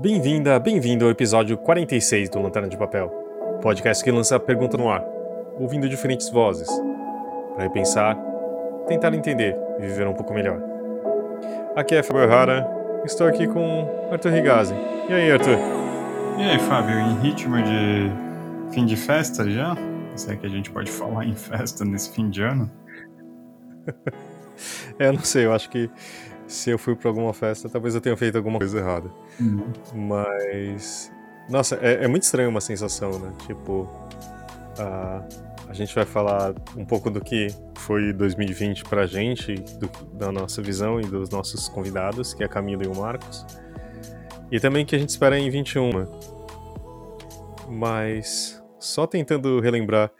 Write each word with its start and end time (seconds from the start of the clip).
Bem-vinda, 0.00 0.58
bem-vindo 0.58 1.04
ao 1.04 1.10
episódio 1.10 1.58
46 1.58 2.30
do 2.30 2.40
Lanterna 2.40 2.66
de 2.70 2.76
Papel, 2.78 3.10
podcast 3.60 4.02
que 4.02 4.10
lança 4.10 4.34
a 4.34 4.40
pergunta 4.40 4.78
no 4.78 4.88
ar, 4.88 5.04
ouvindo 5.58 5.86
diferentes 5.90 6.30
vozes, 6.30 6.70
para 7.54 7.64
repensar, 7.64 8.16
tentar 8.88 9.12
entender 9.12 9.54
e 9.78 9.82
viver 9.82 10.06
um 10.06 10.14
pouco 10.14 10.32
melhor. 10.32 10.58
Aqui 11.76 11.96
é 11.96 12.02
Fábio 12.02 12.26
Rara, 12.26 12.66
estou 13.04 13.26
aqui 13.26 13.46
com 13.46 14.08
Arthur 14.10 14.32
Rigazzi. 14.32 14.74
E 15.06 15.12
aí, 15.12 15.30
Arthur? 15.30 15.58
E 16.38 16.44
aí, 16.44 16.58
Fábio, 16.60 16.98
em 16.98 17.20
ritmo 17.20 17.62
de 17.62 18.72
fim 18.72 18.86
de 18.86 18.96
festa 18.96 19.50
já? 19.50 19.76
Se 20.16 20.32
é 20.32 20.36
que 20.36 20.46
a 20.46 20.50
gente 20.50 20.70
pode 20.70 20.90
falar 20.90 21.26
em 21.26 21.34
festa 21.34 21.84
nesse 21.84 22.10
fim 22.10 22.30
de 22.30 22.42
ano? 22.42 22.70
é, 24.98 25.08
eu 25.08 25.12
não 25.12 25.22
sei, 25.22 25.44
eu 25.44 25.52
acho 25.52 25.68
que 25.68 25.90
se 26.50 26.70
eu 26.70 26.78
fui 26.78 26.96
para 26.96 27.08
alguma 27.08 27.32
festa, 27.32 27.68
talvez 27.68 27.94
eu 27.94 28.00
tenha 28.00 28.16
feito 28.16 28.36
alguma 28.36 28.58
coisa 28.58 28.78
errada. 28.78 29.10
Uhum. 29.40 29.72
Mas. 30.08 31.12
Nossa, 31.48 31.76
é, 31.76 32.04
é, 32.04 32.08
muito 32.08 32.24
estranho 32.24 32.48
uma 32.48 32.60
sensação, 32.60 33.18
né? 33.18 33.32
Tipo. 33.46 33.82
Uh, 34.78 35.50
a 35.68 35.72
gente 35.72 35.94
vai 35.94 36.04
falar 36.04 36.52
um 36.76 36.84
pouco 36.84 37.08
do 37.10 37.20
que 37.20 37.46
foi 37.76 38.12
2020 38.12 38.84
pra 38.84 39.06
gente, 39.06 39.54
do, 39.54 39.88
da 40.14 40.32
nossa 40.32 40.60
visão 40.60 41.00
e 41.00 41.06
dos 41.06 41.30
nossos 41.30 41.68
convidados, 41.68 42.34
que 42.34 42.42
é 42.42 42.46
a 42.46 42.48
Camila 42.48 42.82
e 42.84 42.88
o 42.88 42.96
Marcos. 42.96 43.46
E 44.50 44.58
também 44.58 44.82
o 44.82 44.86
que 44.86 44.96
a 44.96 44.98
gente 44.98 45.10
espera 45.10 45.38
em 45.38 45.48
21. 45.48 45.90
Né? 45.90 46.06
Mas. 47.68 48.60
Só 48.80 49.06
tentando 49.06 49.60
relembrar. 49.60 50.10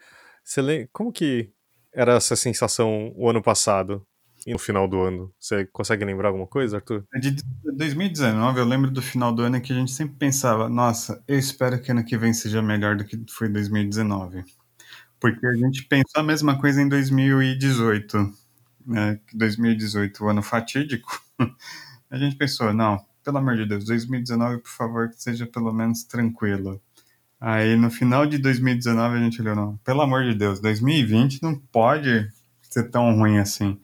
Você 0.43 0.87
Como 0.93 1.11
que 1.11 1.51
era 1.93 2.15
essa 2.15 2.35
sensação 2.35 3.11
o 3.17 3.29
ano 3.29 3.41
passado? 3.41 4.05
No 4.47 4.59
final 4.59 4.87
do 4.87 5.01
ano? 5.01 5.33
Você 5.39 5.65
consegue 5.65 6.05
lembrar 6.05 6.29
alguma 6.29 6.47
coisa, 6.47 6.77
Arthur? 6.77 7.05
De 7.19 7.35
2019, 7.63 8.59
eu 8.59 8.65
lembro 8.65 8.89
do 8.91 9.01
final 9.01 9.33
do 9.33 9.43
ano 9.43 9.61
que 9.61 9.71
a 9.71 9.75
gente 9.75 9.91
sempre 9.91 10.15
pensava, 10.15 10.69
nossa, 10.69 11.23
eu 11.27 11.37
espero 11.37 11.81
que 11.81 11.91
ano 11.91 12.03
que 12.03 12.17
vem 12.17 12.33
seja 12.33 12.61
melhor 12.61 12.95
do 12.95 13.05
que 13.05 13.19
foi 13.29 13.49
2019. 13.49 14.43
Porque 15.19 15.45
a 15.45 15.53
gente 15.53 15.83
pensou 15.83 16.21
a 16.21 16.23
mesma 16.23 16.59
coisa 16.59 16.81
em 16.81 16.89
2018, 16.89 18.33
né? 18.85 19.19
2018, 19.33 20.23
o 20.23 20.29
ano 20.29 20.41
fatídico. 20.41 21.21
A 22.09 22.17
gente 22.17 22.35
pensou, 22.35 22.73
não, 22.73 22.99
pelo 23.23 23.37
amor 23.37 23.55
de 23.55 23.65
Deus, 23.65 23.85
2019, 23.85 24.57
por 24.57 24.69
favor, 24.69 25.09
que 25.09 25.21
seja 25.21 25.45
pelo 25.47 25.71
menos 25.71 26.03
tranquilo. 26.03 26.81
Aí 27.39 27.75
no 27.75 27.89
final 27.89 28.25
de 28.27 28.37
2019 28.37 29.17
a 29.17 29.19
gente 29.19 29.41
olhou, 29.41 29.55
não, 29.55 29.77
pelo 29.77 30.01
amor 30.01 30.23
de 30.23 30.35
Deus, 30.35 30.59
2020 30.59 31.41
não 31.41 31.55
pode 31.55 32.29
ser 32.61 32.89
tão 32.91 33.15
ruim 33.15 33.39
assim. 33.39 33.79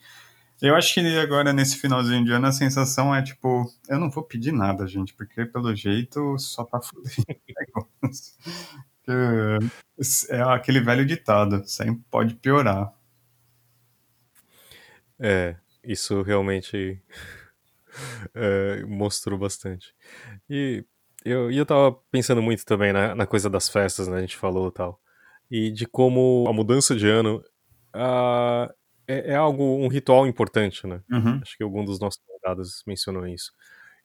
Eu 0.62 0.76
acho 0.76 0.94
que 0.94 1.20
agora, 1.20 1.54
nesse 1.54 1.78
finalzinho 1.78 2.26
de 2.26 2.32
ano, 2.32 2.48
a 2.48 2.52
sensação 2.52 3.14
é 3.14 3.22
tipo, 3.22 3.72
eu 3.88 4.00
não 4.00 4.10
vou 4.10 4.24
pedir 4.24 4.52
nada, 4.52 4.88
gente, 4.88 5.14
porque 5.14 5.46
pelo 5.46 5.76
jeito 5.76 6.38
só 6.40 6.64
tá 6.64 6.82
fudendo. 6.82 7.26
é 10.30 10.42
aquele 10.42 10.82
velho 10.82 11.06
ditado, 11.06 11.64
sempre 11.68 12.02
pode 12.10 12.36
piorar. 12.36 12.92
É, 15.20 15.56
isso 15.84 16.24
realmente 16.24 17.00
é, 18.34 18.84
mostrou 18.86 19.38
bastante. 19.38 19.94
E 20.50 20.84
eu, 21.24 21.52
eu 21.52 21.66
tava 21.66 21.92
pensando 22.12 22.42
muito 22.42 22.66
também 22.66 22.92
na, 22.92 23.14
na 23.14 23.28
coisa 23.28 23.50
das 23.50 23.70
festas, 23.70 24.08
né? 24.08 24.18
A 24.18 24.22
gente 24.22 24.38
falou 24.38 24.72
tal. 24.72 25.00
E 25.52 25.72
de 25.72 25.86
como 25.86 26.46
a 26.48 26.54
mudança 26.54 26.96
de 26.96 27.08
ano. 27.08 27.44
Uh, 27.96 28.74
é, 29.08 29.32
é, 29.32 29.36
algo, 29.36 29.64
um 29.64 29.88
ritual 29.88 30.28
importante, 30.28 30.86
né? 30.86 31.02
Uhum. 31.10 31.40
Acho 31.42 31.58
que 31.58 31.64
algum 31.64 31.84
dos 31.86 32.00
nossos 32.00 32.22
convidados 32.26 32.84
mencionou 32.86 33.26
isso. 33.26 33.54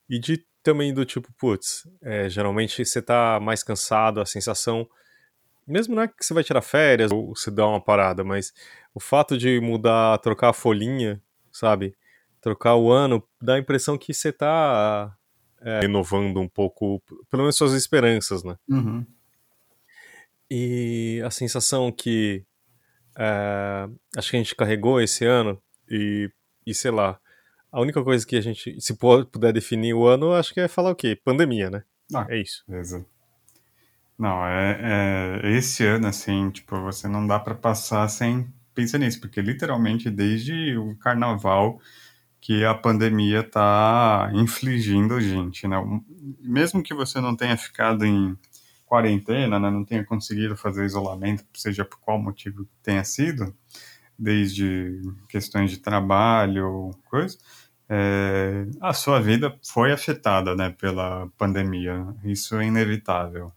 E 0.08 0.18
de 0.18 0.46
também 0.62 0.94
do 0.94 1.04
tipo, 1.04 1.28
putz, 1.36 1.88
é, 2.00 2.28
geralmente 2.28 2.84
você 2.84 3.02
tá 3.02 3.40
mais 3.40 3.62
cansado, 3.62 4.20
a 4.20 4.26
sensação. 4.26 4.88
Mesmo 5.66 5.94
não 5.94 6.02
é 6.02 6.08
que 6.08 6.24
você 6.24 6.32
vai 6.32 6.44
tirar 6.44 6.62
férias 6.62 7.10
ou 7.10 7.34
você 7.34 7.50
dá 7.50 7.66
uma 7.66 7.80
parada, 7.80 8.22
mas 8.22 8.52
o 8.94 9.00
fato 9.00 9.36
de 9.36 9.60
mudar, 9.60 10.18
trocar 10.18 10.50
a 10.50 10.52
folhinha, 10.52 11.20
sabe? 11.50 11.96
Trocar 12.40 12.76
o 12.76 12.90
ano, 12.90 13.22
dá 13.40 13.54
a 13.54 13.58
impressão 13.58 13.98
que 13.98 14.14
você 14.14 14.32
tá 14.32 15.16
é, 15.60 15.80
renovando 15.80 16.40
um 16.40 16.48
pouco, 16.48 17.02
pelo 17.30 17.42
menos 17.42 17.56
suas 17.56 17.72
esperanças, 17.72 18.44
né? 18.44 18.56
Uhum. 18.68 19.04
E 20.50 21.22
a 21.24 21.30
sensação 21.30 21.90
que 21.90 22.44
é, 23.16 23.88
acho 24.16 24.30
que 24.30 24.36
a 24.36 24.40
gente 24.40 24.54
carregou 24.54 25.00
esse 25.00 25.24
ano 25.24 25.60
e, 25.88 26.30
e 26.66 26.74
sei 26.74 26.90
lá. 26.90 27.18
A 27.70 27.80
única 27.80 28.02
coisa 28.04 28.26
que 28.26 28.36
a 28.36 28.40
gente, 28.40 28.78
se 28.80 28.94
puder 28.94 29.52
definir 29.52 29.94
o 29.94 30.06
ano, 30.06 30.32
acho 30.32 30.52
que 30.52 30.60
é 30.60 30.68
falar 30.68 30.90
o 30.90 30.94
quê? 30.94 31.18
Pandemia, 31.24 31.70
né? 31.70 31.82
Ah, 32.14 32.26
é 32.28 32.38
isso. 32.38 32.62
Beleza. 32.68 33.06
Não, 34.18 34.46
é, 34.46 35.40
é, 35.42 35.50
esse 35.56 35.84
ano, 35.84 36.06
assim, 36.06 36.50
tipo, 36.50 36.78
você 36.80 37.08
não 37.08 37.26
dá 37.26 37.40
para 37.40 37.54
passar 37.54 38.06
sem 38.08 38.52
pensar 38.74 38.98
nisso, 38.98 39.20
porque 39.20 39.40
literalmente 39.40 40.10
desde 40.10 40.76
o 40.76 40.96
carnaval 40.96 41.80
que 42.40 42.64
a 42.64 42.74
pandemia 42.74 43.42
tá 43.42 44.30
infligindo 44.34 45.20
gente, 45.20 45.66
né? 45.68 45.76
Mesmo 46.40 46.82
que 46.82 46.92
você 46.92 47.20
não 47.20 47.36
tenha 47.36 47.56
ficado 47.56 48.04
em 48.04 48.36
quarentena, 48.92 49.58
né, 49.58 49.70
não 49.70 49.86
tenha 49.86 50.04
conseguido 50.04 50.54
fazer 50.54 50.84
isolamento, 50.84 51.46
seja 51.54 51.82
por 51.82 51.98
qual 51.98 52.20
motivo 52.20 52.68
tenha 52.82 53.02
sido, 53.02 53.56
desde 54.18 55.00
questões 55.30 55.70
de 55.70 55.78
trabalho, 55.78 56.90
coisa, 57.08 57.38
é, 57.88 58.66
a 58.82 58.92
sua 58.92 59.18
vida 59.18 59.58
foi 59.66 59.92
afetada, 59.92 60.54
né, 60.54 60.76
pela 60.78 61.26
pandemia. 61.38 62.06
Isso 62.22 62.54
é 62.56 62.66
inevitável. 62.66 63.50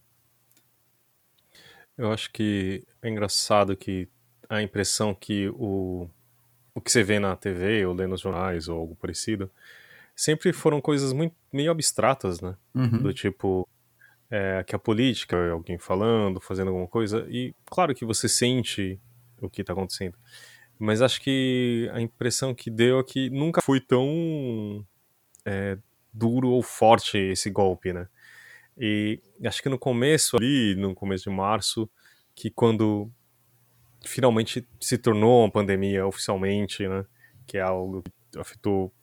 Eu 1.98 2.14
acho 2.14 2.32
que 2.32 2.88
é 3.02 3.10
engraçado 3.10 3.76
que 3.76 4.08
a 4.50 4.62
impressão 4.62 5.14
que 5.14 5.50
o, 5.50 6.10
o 6.74 6.80
que 6.80 6.90
você 6.90 7.04
vê 7.04 7.20
na 7.20 7.36
TV 7.36 7.86
ou 7.86 7.94
lê 7.94 8.08
nos 8.08 8.22
jornais 8.22 8.70
ou 8.70 8.80
algo 8.80 8.96
parecido 8.96 9.52
sempre 10.16 10.54
foram 10.54 10.80
coisas 10.80 11.12
muito 11.12 11.36
meio 11.52 11.72
abstratas, 11.72 12.40
né? 12.40 12.56
Uhum. 12.74 13.02
Do 13.02 13.14
tipo, 13.14 13.68
é, 14.30 14.64
que 14.64 14.76
a 14.76 14.80
política, 14.80 15.52
alguém 15.52 15.78
falando, 15.78 16.40
fazendo 16.42 16.70
alguma 16.70 16.88
coisa, 16.88 17.26
e 17.30 17.54
claro 17.66 17.94
que 17.94 18.06
você 18.06 18.28
sente 18.28 19.00
o 19.42 19.50
que 19.50 19.62
está 19.62 19.74
acontecendo, 19.74 20.18
mas 20.78 21.02
acho 21.02 21.22
que 21.22 21.90
a 21.94 22.02
impressão 22.02 22.54
que 22.54 22.70
deu 22.70 23.00
é 23.00 23.04
que 23.04 23.30
nunca 23.30 23.62
foi 23.62 23.80
tão 23.80 24.86
é, 25.46 25.78
duro 26.14 26.50
ou 26.50 26.62
forte 26.62 27.18
esse 27.18 27.50
golpe, 27.50 27.94
né? 27.94 28.08
E 28.78 29.22
acho 29.46 29.62
que 29.62 29.70
no 29.70 29.80
começo 29.80 30.36
ali, 30.36 30.76
no 30.76 30.94
começo 30.94 31.30
de 31.30 31.36
março, 31.36 31.90
que 32.34 32.50
quando 32.50 33.10
finalmente 34.06 34.68
se 34.82 34.98
tornou 34.98 35.44
uma 35.44 35.52
pandemia 35.52 36.06
oficialmente, 36.06 36.88
né? 36.88 37.06
Que 37.48 37.58
é 37.58 37.62
algo 37.62 38.04
que 38.04 38.40
afetou 38.40 38.94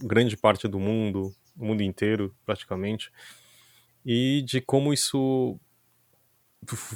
grande 0.00 0.36
parte 0.36 0.66
do 0.68 0.78
mundo, 0.78 1.34
o 1.56 1.66
mundo 1.66 1.82
inteiro 1.82 2.34
praticamente 2.44 3.10
e 4.04 4.42
de 4.42 4.60
como 4.60 4.92
isso 4.92 5.58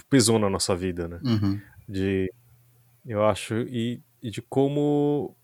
pesou 0.08 0.38
na 0.38 0.48
nossa 0.48 0.74
vida, 0.74 1.08
né? 1.08 1.20
Uhum. 1.24 1.60
De, 1.88 2.32
eu 3.06 3.24
acho, 3.24 3.54
e, 3.54 4.00
e 4.22 4.30
de 4.30 4.42
como 4.42 5.34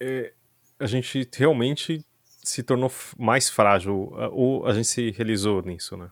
é, 0.00 0.32
a 0.78 0.86
gente 0.86 1.28
realmente 1.34 2.04
se 2.42 2.62
tornou 2.62 2.92
mais 3.18 3.48
frágil, 3.48 4.12
ou 4.32 4.66
a 4.66 4.72
gente 4.72 4.86
se 4.86 5.10
realizou 5.10 5.62
nisso, 5.62 5.96
né? 5.96 6.10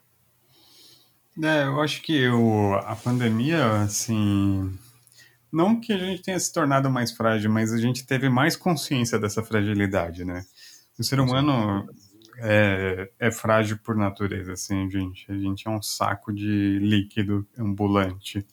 É, 1.43 1.65
eu 1.65 1.81
acho 1.81 2.03
que 2.03 2.29
o, 2.29 2.75
a 2.75 2.95
pandemia, 2.95 3.83
assim, 3.83 4.77
não 5.53 5.81
que 5.81 5.93
a 5.93 5.99
gente 5.99 6.23
tenha 6.23 6.39
se 6.39 6.53
tornado 6.53 6.91
mais 6.91 7.13
frágil, 7.13 7.51
mas 7.51 7.73
a 7.73 7.79
gente 7.79 8.07
teve 8.07 8.29
mais 8.29 8.57
consciência 8.57 9.19
dessa 9.19 9.43
fragilidade, 9.43 10.25
né? 10.25 10.45
O 10.99 11.03
ser 11.03 11.21
humano, 11.21 11.89
é, 12.39 13.11
é 13.19 13.31
frágil 13.31 13.79
por 13.79 13.97
natureza, 13.97 14.53
assim, 14.53 14.91
gente. 14.91 15.31
A 15.31 15.37
gente 15.37 15.67
é 15.67 15.71
um 15.71 15.83
saco 15.83 16.33
de 16.33 16.79
líquido 16.81 17.47
ambulante. 17.59 18.47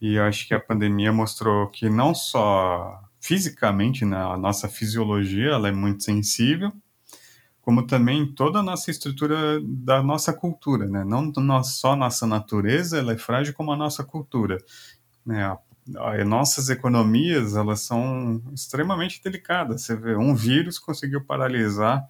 E 0.00 0.14
eu 0.14 0.24
acho 0.24 0.46
que 0.48 0.54
a 0.54 0.60
pandemia 0.60 1.12
mostrou 1.12 1.68
que 1.68 1.88
não 1.88 2.14
só 2.14 3.00
fisicamente, 3.20 4.04
na 4.04 4.30
né, 4.30 4.36
nossa 4.36 4.68
fisiologia, 4.68 5.50
ela 5.50 5.68
é 5.68 5.72
muito 5.72 6.02
sensível, 6.02 6.72
como 7.60 7.86
também 7.86 8.26
toda 8.26 8.58
a 8.58 8.62
nossa 8.62 8.90
estrutura 8.90 9.60
da 9.62 10.02
nossa 10.02 10.32
cultura, 10.32 10.88
né? 10.88 11.04
Não 11.04 11.62
só 11.62 11.94
nossa 11.94 12.26
natureza, 12.26 12.98
ela 12.98 13.12
é 13.12 13.16
frágil 13.16 13.54
como 13.54 13.70
a 13.72 13.76
nossa 13.76 14.02
cultura, 14.02 14.58
né? 15.24 15.56
As 15.96 16.26
nossas 16.26 16.68
economias, 16.68 17.54
elas 17.54 17.82
são 17.82 18.42
extremamente 18.52 19.22
delicadas. 19.22 19.82
Você 19.82 19.94
vê, 19.94 20.16
um 20.16 20.34
vírus 20.34 20.78
conseguiu 20.80 21.24
paralisar 21.24 22.04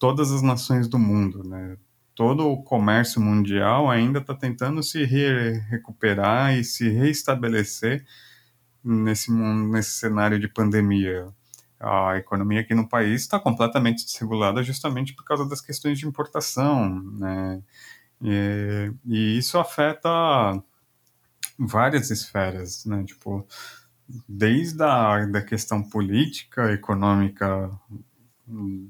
todas 0.00 0.32
as 0.32 0.42
nações 0.42 0.88
do 0.88 0.98
mundo, 0.98 1.44
né? 1.44 1.76
Todo 2.14 2.48
o 2.48 2.62
comércio 2.64 3.20
mundial 3.20 3.90
ainda 3.90 4.18
está 4.18 4.34
tentando 4.34 4.82
se 4.82 5.04
re 5.04 5.52
recuperar 5.70 6.56
e 6.58 6.64
se 6.64 6.88
reestabelecer 6.88 8.04
nesse 8.84 9.30
nesse 9.32 9.92
cenário 9.92 10.40
de 10.40 10.48
pandemia. 10.48 11.28
a 11.80 12.16
economia 12.18 12.60
aqui 12.62 12.74
no 12.74 12.88
país 12.88 13.22
está 13.22 13.40
completamente 13.40 14.04
desregulada 14.04 14.62
justamente 14.62 15.14
por 15.14 15.24
causa 15.24 15.48
das 15.48 15.60
questões 15.62 15.98
de 15.98 16.06
importação, 16.06 17.02
né? 17.18 17.62
E, 18.22 18.92
e 19.06 19.38
isso 19.38 19.58
afeta 19.58 20.10
várias 21.58 22.10
esferas, 22.10 22.84
né? 22.86 23.04
Tipo, 23.04 23.46
desde 24.28 24.82
a 24.82 25.26
da 25.26 25.42
questão 25.42 25.82
política, 25.82 26.72
econômica 26.72 27.70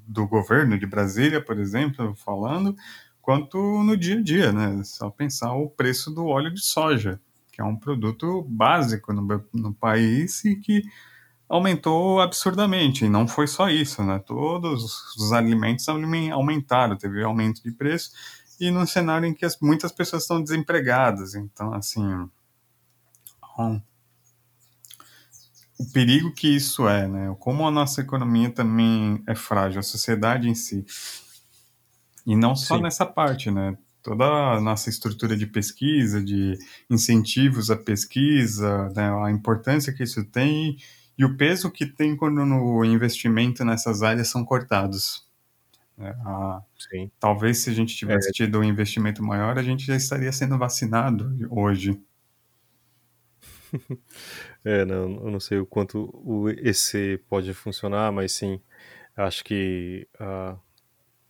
do 0.06 0.26
governo 0.26 0.78
de 0.78 0.86
Brasília, 0.86 1.44
por 1.44 1.58
exemplo, 1.58 2.14
falando, 2.14 2.74
quanto 3.20 3.58
no 3.82 3.96
dia 3.96 4.18
a 4.18 4.22
dia, 4.22 4.52
né? 4.52 4.82
Só 4.84 5.10
pensar 5.10 5.52
o 5.52 5.68
preço 5.68 6.10
do 6.10 6.26
óleo 6.26 6.52
de 6.52 6.62
soja, 6.62 7.20
que 7.52 7.60
é 7.60 7.64
um 7.64 7.76
produto 7.76 8.42
básico 8.48 9.12
no, 9.12 9.44
no 9.52 9.74
país 9.74 10.44
e 10.44 10.56
que 10.56 10.82
aumentou 11.48 12.20
absurdamente. 12.20 13.04
E 13.04 13.08
não 13.08 13.26
foi 13.26 13.46
só 13.46 13.68
isso, 13.68 14.02
né? 14.02 14.18
Todos 14.18 15.14
os 15.16 15.32
alimentos 15.32 15.86
aumentaram, 15.88 16.96
teve 16.96 17.22
aumento 17.22 17.62
de 17.62 17.72
preço 17.72 18.12
e 18.60 18.70
num 18.70 18.86
cenário 18.86 19.26
em 19.26 19.34
que 19.34 19.44
as, 19.44 19.58
muitas 19.60 19.90
pessoas 19.90 20.22
estão 20.22 20.42
desempregadas. 20.42 21.34
Então, 21.34 21.72
assim, 21.72 22.04
um, 23.58 23.80
o 25.80 25.90
perigo 25.90 26.30
que 26.30 26.46
isso 26.46 26.86
é, 26.86 27.08
né? 27.08 27.34
Como 27.38 27.66
a 27.66 27.70
nossa 27.70 28.02
economia 28.02 28.50
também 28.50 29.22
é 29.26 29.34
frágil, 29.34 29.80
a 29.80 29.82
sociedade 29.82 30.46
em 30.46 30.54
si. 30.54 30.84
E 32.26 32.36
não 32.36 32.54
só 32.54 32.76
Sim. 32.76 32.82
nessa 32.82 33.06
parte, 33.06 33.50
né? 33.50 33.78
Toda 34.02 34.26
a 34.26 34.60
nossa 34.60 34.90
estrutura 34.90 35.34
de 35.34 35.46
pesquisa, 35.46 36.22
de 36.22 36.58
incentivos 36.90 37.70
à 37.70 37.76
pesquisa, 37.76 38.90
né? 38.94 39.10
a 39.24 39.30
importância 39.30 39.90
que 39.90 40.02
isso 40.02 40.22
tem 40.22 40.76
e 41.16 41.24
o 41.24 41.34
peso 41.38 41.70
que 41.70 41.86
tem 41.86 42.14
quando 42.14 42.42
o 42.42 42.84
investimento 42.84 43.64
nessas 43.64 44.02
áreas 44.02 44.28
são 44.28 44.44
cortados. 44.44 45.26
É, 45.98 46.10
a, 46.10 46.62
talvez 47.18 47.58
se 47.58 47.70
a 47.70 47.74
gente 47.74 47.96
tivesse 47.96 48.28
é. 48.28 48.32
tido 48.32 48.58
um 48.58 48.64
investimento 48.64 49.22
maior, 49.22 49.58
a 49.58 49.62
gente 49.62 49.86
já 49.86 49.96
estaria 49.96 50.32
sendo 50.32 50.58
vacinado 50.58 51.48
hoje. 51.50 51.98
é, 54.64 54.84
não, 54.84 55.24
eu 55.24 55.30
não 55.30 55.40
sei 55.40 55.58
o 55.58 55.66
quanto 55.66 56.10
o 56.24 56.48
EC 56.48 57.22
pode 57.28 57.52
funcionar, 57.54 58.12
mas 58.12 58.32
sim, 58.32 58.60
acho 59.16 59.44
que 59.44 60.06
a, 60.18 60.56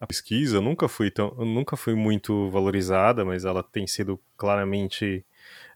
a 0.01 0.07
pesquisa 0.07 0.61
nunca 0.61 0.89
foi 0.89 1.11
tão, 1.11 1.31
nunca 1.37 1.77
foi 1.77 1.95
muito 1.95 2.51
valorizada, 2.51 3.25
mas 3.25 3.45
ela 3.45 3.63
tem 3.63 3.87
sido 3.87 4.21
claramente 4.37 5.25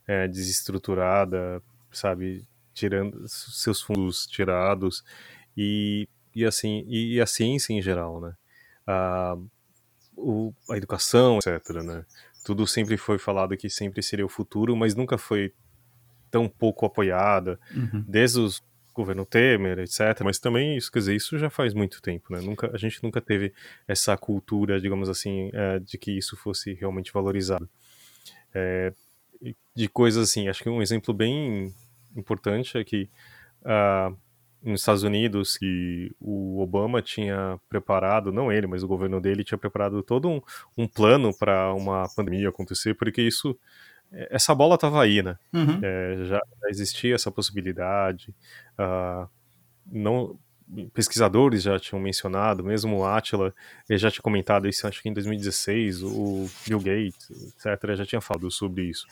é, 0.06 0.28
desestruturada, 0.28 1.62
sabe? 1.92 2.46
tirando 2.74 3.26
seus 3.28 3.80
fundos 3.80 4.26
tirados 4.26 5.04
e, 5.56 6.08
e 6.34 6.44
assim 6.44 6.84
e, 6.88 7.14
e 7.14 7.20
a 7.20 7.26
ciência 7.26 7.72
em 7.72 7.80
geral, 7.80 8.20
né? 8.20 8.34
A, 8.86 9.36
o, 10.16 10.52
a 10.68 10.76
educação, 10.76 11.38
etc. 11.38 11.82
Né? 11.82 12.04
Tudo 12.44 12.66
sempre 12.66 12.96
foi 12.96 13.18
falado 13.18 13.56
que 13.56 13.70
sempre 13.70 14.02
seria 14.02 14.26
o 14.26 14.28
futuro, 14.28 14.76
mas 14.76 14.94
nunca 14.94 15.16
foi 15.16 15.54
tão 16.34 16.48
pouco 16.48 16.84
apoiada, 16.84 17.60
uhum. 17.72 18.04
desde 18.08 18.40
os 18.40 18.60
governo 18.92 19.24
Temer, 19.24 19.78
etc. 19.78 20.20
Mas 20.24 20.40
também 20.40 20.76
isso, 20.76 20.90
quer 20.90 20.98
dizer, 21.00 21.14
isso 21.14 21.38
já 21.38 21.48
faz 21.48 21.74
muito 21.74 22.02
tempo, 22.02 22.32
né? 22.32 22.40
Nunca, 22.40 22.70
a 22.72 22.76
gente 22.76 23.02
nunca 23.02 23.20
teve 23.20 23.52
essa 23.86 24.16
cultura, 24.16 24.80
digamos 24.80 25.08
assim, 25.08 25.50
é, 25.52 25.78
de 25.78 25.96
que 25.96 26.12
isso 26.12 26.36
fosse 26.36 26.74
realmente 26.74 27.12
valorizado. 27.12 27.68
É, 28.52 28.92
de 29.74 29.88
coisas 29.88 30.28
assim, 30.28 30.48
acho 30.48 30.62
que 30.62 30.68
um 30.68 30.82
exemplo 30.82 31.14
bem 31.14 31.72
importante 32.16 32.78
é 32.78 32.84
que 32.84 33.08
uh, 33.62 34.16
nos 34.62 34.80
Estados 34.80 35.02
Unidos 35.02 35.56
que 35.56 36.10
o 36.20 36.60
Obama 36.60 37.02
tinha 37.02 37.60
preparado, 37.68 38.32
não 38.32 38.50
ele, 38.50 38.66
mas 38.66 38.82
o 38.82 38.88
governo 38.88 39.20
dele 39.20 39.44
tinha 39.44 39.58
preparado 39.58 40.02
todo 40.02 40.28
um, 40.28 40.40
um 40.78 40.86
plano 40.86 41.36
para 41.36 41.74
uma 41.74 42.08
pandemia 42.14 42.48
acontecer, 42.48 42.94
porque 42.94 43.22
isso 43.22 43.58
essa 44.30 44.54
bola 44.54 44.74
estava 44.76 45.02
aí, 45.02 45.22
né? 45.22 45.36
Uhum. 45.52 45.80
É, 45.82 46.24
já 46.24 46.40
existia 46.68 47.14
essa 47.14 47.30
possibilidade. 47.30 48.34
Uh, 48.78 49.28
não, 49.90 50.38
pesquisadores 50.92 51.62
já 51.62 51.78
tinham 51.78 52.00
mencionado, 52.00 52.64
mesmo 52.64 52.98
o 52.98 53.04
Atila, 53.04 53.54
ele 53.88 53.98
já 53.98 54.10
tinha 54.10 54.22
comentado 54.22 54.68
isso, 54.68 54.86
acho 54.86 55.02
que 55.02 55.08
em 55.08 55.12
2016, 55.12 56.02
o 56.02 56.48
Bill 56.66 56.78
Gates, 56.78 57.30
etc., 57.30 57.94
já 57.96 58.06
tinha 58.06 58.20
falado 58.20 58.50
sobre 58.50 58.84
isso. 58.84 59.06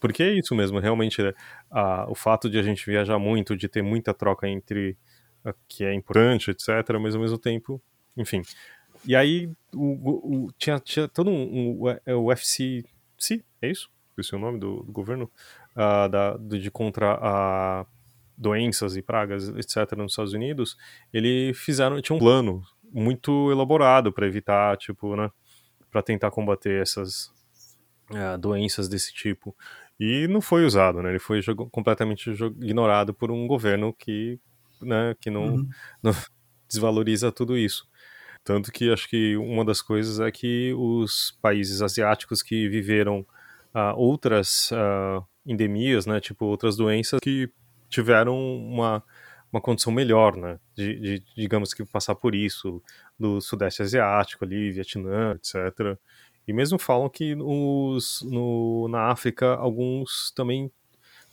Porque 0.00 0.22
é 0.22 0.38
isso 0.38 0.54
mesmo, 0.54 0.78
realmente, 0.78 1.22
né, 1.22 1.32
a, 1.70 2.08
o 2.10 2.14
fato 2.14 2.48
de 2.48 2.58
a 2.58 2.62
gente 2.62 2.84
viajar 2.86 3.18
muito, 3.18 3.56
de 3.56 3.68
ter 3.68 3.82
muita 3.82 4.14
troca 4.14 4.48
entre 4.48 4.96
a, 5.44 5.54
que 5.68 5.84
é 5.84 5.94
importante, 5.94 6.50
etc., 6.50 6.68
mas 7.00 7.14
ao 7.14 7.20
mesmo 7.20 7.38
tempo, 7.38 7.80
enfim. 8.16 8.42
E 9.04 9.14
aí 9.14 9.50
o, 9.74 10.46
o, 10.46 10.52
tinha, 10.58 10.78
tinha 10.80 11.08
todo 11.08 11.30
um, 11.30 11.84
um, 11.84 11.88
é 12.04 12.14
o 12.14 12.30
FCC, 12.34 13.44
é 13.62 13.70
isso? 13.70 13.88
Esse 14.20 14.34
é 14.34 14.38
o 14.38 14.40
nome 14.40 14.58
do, 14.58 14.82
do 14.82 14.92
governo? 14.92 15.30
Uh, 15.72 16.08
da, 16.08 16.36
de 16.36 16.70
contra 16.70 17.18
a 17.20 17.86
doenças 18.36 18.96
e 18.96 19.02
pragas, 19.02 19.48
etc., 19.48 19.96
nos 19.96 20.12
Estados 20.12 20.32
Unidos, 20.32 20.76
ele 21.12 21.52
fizeram, 21.54 22.00
tinha 22.00 22.14
um 22.14 22.20
plano 22.20 22.62
muito 22.92 23.50
elaborado 23.50 24.12
para 24.12 24.26
evitar, 24.26 24.76
tipo, 24.76 25.16
né, 25.16 25.30
para 25.90 26.02
tentar 26.02 26.30
combater 26.30 26.80
essas 26.80 27.32
uh, 28.10 28.38
doenças 28.38 28.88
desse 28.88 29.12
tipo. 29.12 29.54
E 29.98 30.28
não 30.28 30.40
foi 30.40 30.64
usado, 30.64 31.02
né? 31.02 31.10
Ele 31.10 31.18
foi 31.18 31.42
completamente 31.72 32.30
ignorado 32.30 33.12
por 33.12 33.32
um 33.32 33.46
governo 33.48 33.92
que, 33.92 34.38
né, 34.80 35.16
que 35.20 35.28
não, 35.28 35.56
uhum. 35.56 35.68
não 36.02 36.14
desvaloriza 36.68 37.32
tudo 37.32 37.56
isso. 37.58 37.88
Tanto 38.44 38.70
que 38.70 38.90
acho 38.90 39.08
que 39.08 39.36
uma 39.36 39.64
das 39.64 39.82
coisas 39.82 40.20
é 40.20 40.30
que 40.30 40.72
os 40.74 41.36
países 41.42 41.82
asiáticos 41.82 42.42
que 42.42 42.68
viveram 42.68 43.26
uh, 43.74 43.96
outras 43.96 44.70
uh, 44.72 45.24
endemias, 45.46 46.06
né, 46.06 46.20
tipo 46.20 46.44
outras 46.46 46.76
doenças, 46.76 47.20
que 47.20 47.50
tiveram 47.88 48.36
uma, 48.36 49.02
uma 49.52 49.60
condição 49.60 49.92
melhor, 49.92 50.36
né, 50.36 50.58
de, 50.74 50.98
de, 51.00 51.22
digamos 51.36 51.72
que 51.72 51.84
passar 51.84 52.14
por 52.14 52.34
isso, 52.34 52.82
do 53.18 53.40
Sudeste 53.40 53.82
Asiático 53.82 54.44
ali, 54.44 54.70
Vietnã, 54.70 55.34
etc. 55.34 55.98
E 56.46 56.52
mesmo 56.52 56.78
falam 56.78 57.08
que 57.08 57.34
os, 57.34 58.22
no, 58.22 58.88
na 58.88 59.10
África, 59.10 59.54
alguns 59.56 60.32
também, 60.34 60.70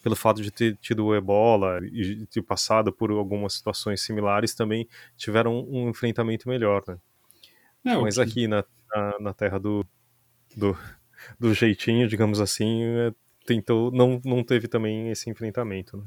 pelo 0.04 0.16
fato 0.16 0.42
de 0.42 0.52
ter 0.52 0.78
tido 0.78 1.16
ebola 1.16 1.80
e 1.84 2.26
ter 2.28 2.42
passado 2.42 2.92
por 2.92 3.10
algumas 3.12 3.54
situações 3.54 4.02
similares, 4.02 4.54
também 4.54 4.88
tiveram 5.16 5.66
um 5.70 5.90
enfrentamento 5.90 6.50
melhor, 6.50 6.84
né? 6.88 6.98
É, 7.86 7.96
Mas 7.96 8.18
aqui 8.18 8.48
na, 8.48 8.66
na, 8.94 9.20
na, 9.20 9.34
terra 9.34 9.60
do, 9.60 9.86
do, 10.58 10.76
do 11.40 11.54
jeitinho, 11.54 12.08
digamos 12.08 12.40
assim, 12.40 12.84
é, 12.84 13.14
tentou, 13.46 13.92
não, 13.92 14.22
não 14.24 14.44
teve 14.44 14.68
também 14.68 15.10
esse 15.10 15.30
enfrentamento, 15.30 15.98
né? 15.98 16.04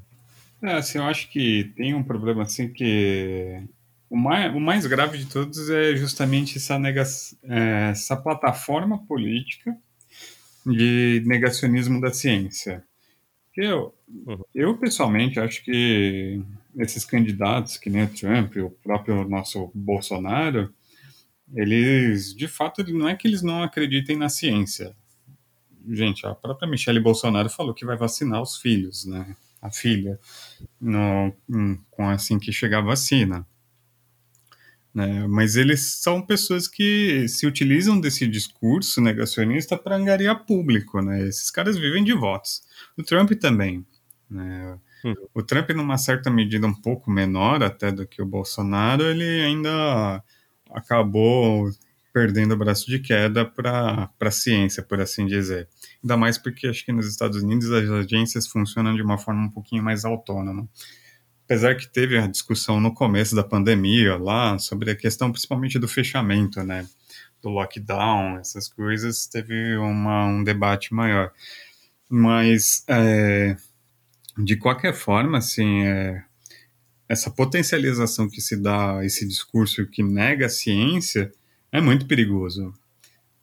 É, 0.61 0.73
assim, 0.75 0.99
eu 0.99 1.05
acho 1.05 1.31
que 1.31 1.73
tem 1.77 1.95
um 1.95 2.03
problema 2.03 2.43
assim 2.43 2.69
que 2.69 3.63
o 4.11 4.17
mais, 4.17 4.55
o 4.55 4.59
mais 4.59 4.87
grave 4.87 5.19
de 5.19 5.27
todos 5.27 5.71
é 5.71 5.95
justamente 5.95 6.59
essa, 6.59 6.79
nega, 6.79 7.05
é, 7.45 7.91
essa 7.91 8.17
plataforma 8.17 8.99
política 9.07 9.77
de 10.67 11.23
negacionismo 11.27 12.01
da 12.01 12.13
ciência. 12.13 12.83
Eu, 13.57 13.95
uhum. 14.09 14.43
eu, 14.55 14.77
pessoalmente, 14.79 15.41
acho 15.41 15.65
que 15.65 16.41
esses 16.77 17.05
candidatos, 17.05 17.77
que 17.77 17.91
nem 17.91 18.05
o 18.05 18.09
Trump, 18.09 18.57
o 18.57 18.71
próprio 18.71 19.29
nosso 19.29 19.71
Bolsonaro, 19.75 20.73
eles, 21.55 22.35
de 22.35 22.47
fato, 22.47 22.85
não 22.93 23.09
é 23.09 23.17
que 23.17 23.27
eles 23.27 23.43
não 23.43 23.63
acreditem 23.63 24.17
na 24.17 24.29
ciência. 24.29 24.95
Gente, 25.91 26.27
a 26.27 26.35
própria 26.35 26.69
Michelle 26.69 27.01
Bolsonaro 27.01 27.49
falou 27.49 27.75
que 27.75 27.85
vai 27.85 27.97
vacinar 27.97 28.43
os 28.43 28.57
filhos, 28.57 29.05
né? 29.05 29.35
A 29.61 29.71
filha, 29.71 30.19
no, 30.81 31.35
com 31.91 32.09
assim 32.09 32.39
que 32.39 32.53
chegar 32.53 32.79
a 32.79 32.83
vacina. 32.83 33.47
Né? 34.95 35.27
Mas 35.27 35.57
eles 35.57 35.81
são 36.01 36.21
pessoas 36.21 36.67
que 36.67 37.27
se 37.29 37.47
utilizam 37.47 38.01
desse 38.01 38.27
discurso 38.27 39.01
negacionista 39.01 39.77
para 39.77 39.97
angariar 39.97 40.45
público. 40.45 41.01
Né? 41.01 41.27
Esses 41.27 41.51
caras 41.51 41.77
vivem 41.77 42.05
de 42.05 42.13
votos. 42.13 42.63
O 42.97 43.03
Trump 43.03 43.33
também. 43.33 43.85
Né? 44.31 44.79
Hum. 45.05 45.15
O 45.35 45.43
Trump, 45.43 45.71
numa 45.71 45.99
certa 45.99 46.31
medida 46.31 46.67
um 46.67 46.75
pouco 46.75 47.11
menor 47.11 47.63
até 47.63 47.93
do 47.93 48.07
que 48.07 48.21
o 48.21 48.27
Bolsonaro, 48.27 49.05
ele 49.05 49.43
ainda 49.43 50.23
acabou 50.71 51.71
perdendo 52.13 52.55
o 52.55 52.57
braço 52.57 52.87
de 52.87 52.99
queda 52.99 53.45
para 53.45 54.11
a 54.21 54.31
ciência, 54.31 54.83
por 54.83 55.01
assim 55.01 55.27
dizer. 55.27 55.69
Ainda 56.03 56.17
mais 56.17 56.39
porque 56.39 56.67
acho 56.67 56.85
que 56.85 56.93
nos 56.93 57.07
Estados 57.07 57.43
Unidos 57.43 57.71
as 57.71 57.89
agências 57.91 58.47
funcionam 58.47 58.95
de 58.95 59.03
uma 59.03 59.19
forma 59.19 59.47
um 59.47 59.51
pouquinho 59.51 59.83
mais 59.83 60.05
autônoma 60.05 60.69
apesar 61.49 61.75
que 61.77 61.89
teve 61.89 62.19
a 62.19 62.27
discussão 62.27 62.79
no 62.79 62.93
começo 62.93 63.35
da 63.35 63.43
pandemia 63.43 64.19
lá 64.19 64.59
sobre 64.59 64.91
a 64.91 64.95
questão 64.95 65.33
principalmente 65.33 65.79
do 65.79 65.89
fechamento, 65.89 66.63
né, 66.63 66.87
do 67.43 67.49
lockdown, 67.49 68.39
essas 68.39 68.69
coisas, 68.69 69.27
teve 69.27 69.75
uma, 69.79 70.27
um 70.27 70.45
debate 70.45 70.93
maior. 70.93 71.33
Mas, 72.07 72.85
é, 72.87 73.57
de 74.37 74.57
qualquer 74.57 74.93
forma, 74.93 75.39
assim, 75.39 75.85
é, 75.85 76.23
essa 77.09 77.31
potencialização 77.31 78.29
que 78.29 78.43
se 78.43 78.55
dá 78.55 79.03
esse 79.03 79.27
discurso 79.27 79.87
que 79.87 80.03
nega 80.03 80.47
a 80.47 80.51
ciência 80.51 81.33
é 81.73 81.81
muito 81.81 82.07
perigoso. 82.07 82.75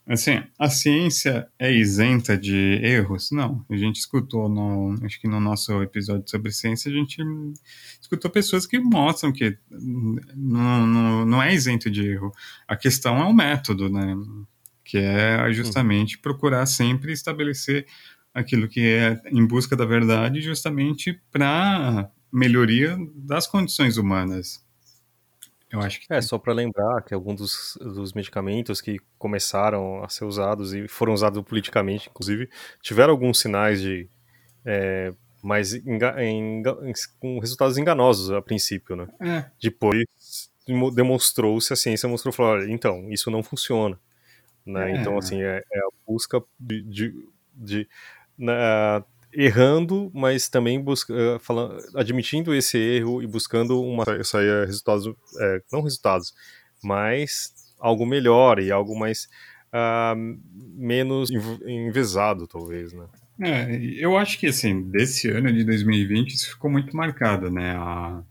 Assim, 0.07 0.43
a 0.59 0.69
ciência 0.69 1.47
é 1.57 1.73
isenta 1.73 2.37
de 2.37 2.79
erros? 2.83 3.31
Não. 3.31 3.65
A 3.67 3.75
gente 3.75 3.95
escutou, 3.95 4.47
no, 4.47 4.95
acho 5.03 5.19
que 5.19 5.27
no 5.27 5.39
nosso 5.39 5.81
episódio 5.81 6.29
sobre 6.29 6.51
ciência, 6.51 6.91
a 6.91 6.93
gente 6.93 7.23
escutou 7.99 8.29
pessoas 8.29 8.67
que 8.67 8.79
mostram 8.79 9.31
que 9.31 9.57
não, 9.71 10.85
não, 10.85 11.25
não 11.25 11.41
é 11.41 11.53
isento 11.53 11.89
de 11.89 12.07
erro. 12.07 12.31
A 12.67 12.75
questão 12.75 13.17
é 13.17 13.25
o 13.25 13.33
método, 13.33 13.89
né? 13.89 14.15
Que 14.83 14.99
é 14.99 15.51
justamente 15.51 16.19
procurar 16.19 16.67
sempre 16.67 17.11
estabelecer 17.11 17.87
aquilo 18.31 18.67
que 18.67 18.81
é 18.81 19.19
em 19.31 19.45
busca 19.45 19.75
da 19.75 19.85
verdade, 19.85 20.39
justamente 20.41 21.19
para 21.31 22.11
melhoria 22.31 22.97
das 23.15 23.47
condições 23.47 23.97
humanas. 23.97 24.64
Eu 25.75 25.81
acho 25.81 25.99
que. 25.99 26.13
É, 26.13 26.21
só 26.21 26.37
para 26.37 26.53
lembrar 26.53 27.01
que 27.03 27.13
alguns 27.13 27.35
dos, 27.39 27.77
dos, 27.81 28.13
medicamentos 28.13 28.81
que 28.81 28.99
começaram 29.17 30.03
a 30.03 30.09
ser 30.09 30.25
usados 30.25 30.73
e 30.73 30.87
foram 30.87 31.13
usados 31.13 31.41
politicamente, 31.43 32.09
inclusive, 32.09 32.49
tiveram 32.81 33.11
alguns 33.11 33.39
sinais 33.39 33.81
de. 33.81 34.09
É, 34.65 35.13
mas 35.43 35.73
enga, 35.73 36.23
enga, 36.23 36.75
com 37.19 37.39
resultados 37.39 37.77
enganosos 37.77 38.31
a 38.31 38.41
princípio, 38.41 38.95
né? 38.95 39.07
É. 39.19 39.45
Depois 39.61 40.05
demonstrou-se, 40.95 41.71
a 41.71 41.75
ciência 41.75 42.09
mostrou, 42.09 42.33
falou, 42.33 42.67
então, 42.67 43.11
isso 43.11 43.29
não 43.29 43.43
funciona. 43.43 43.99
Né? 44.65 44.91
É. 44.91 44.95
Então, 44.95 45.17
assim, 45.17 45.43
é, 45.43 45.63
é, 45.71 45.79
a 45.79 45.89
busca 46.07 46.41
de, 46.59 46.81
de, 46.81 47.29
de 47.53 47.87
na, 48.35 49.03
errando, 49.35 50.09
mas 50.13 50.47
também 50.47 50.81
busca, 50.81 51.13
uh, 51.13 51.39
falando, 51.39 51.77
admitindo 51.95 52.53
esse 52.53 52.77
erro 52.77 53.21
e 53.21 53.27
buscando 53.27 53.81
uma 53.81 54.05
sair 54.23 54.65
resultados, 54.65 55.07
é, 55.39 55.61
não 55.71 55.81
resultados, 55.81 56.33
mas 56.83 57.53
algo 57.79 58.05
melhor 58.05 58.59
e 58.59 58.71
algo 58.71 58.97
mais 58.97 59.27
uh, 59.73 60.15
menos 60.75 61.29
envesado, 61.65 62.47
talvez, 62.47 62.93
né? 62.93 63.05
É, 63.41 63.75
eu 63.99 64.17
acho 64.17 64.39
que 64.39 64.47
assim, 64.47 64.89
desse 64.89 65.29
ano 65.29 65.51
de 65.51 65.65
2020 65.65 66.33
isso 66.33 66.51
ficou 66.51 66.71
muito 66.71 66.95
marcado, 66.95 67.51
né? 67.51 67.75
A, 67.75 68.23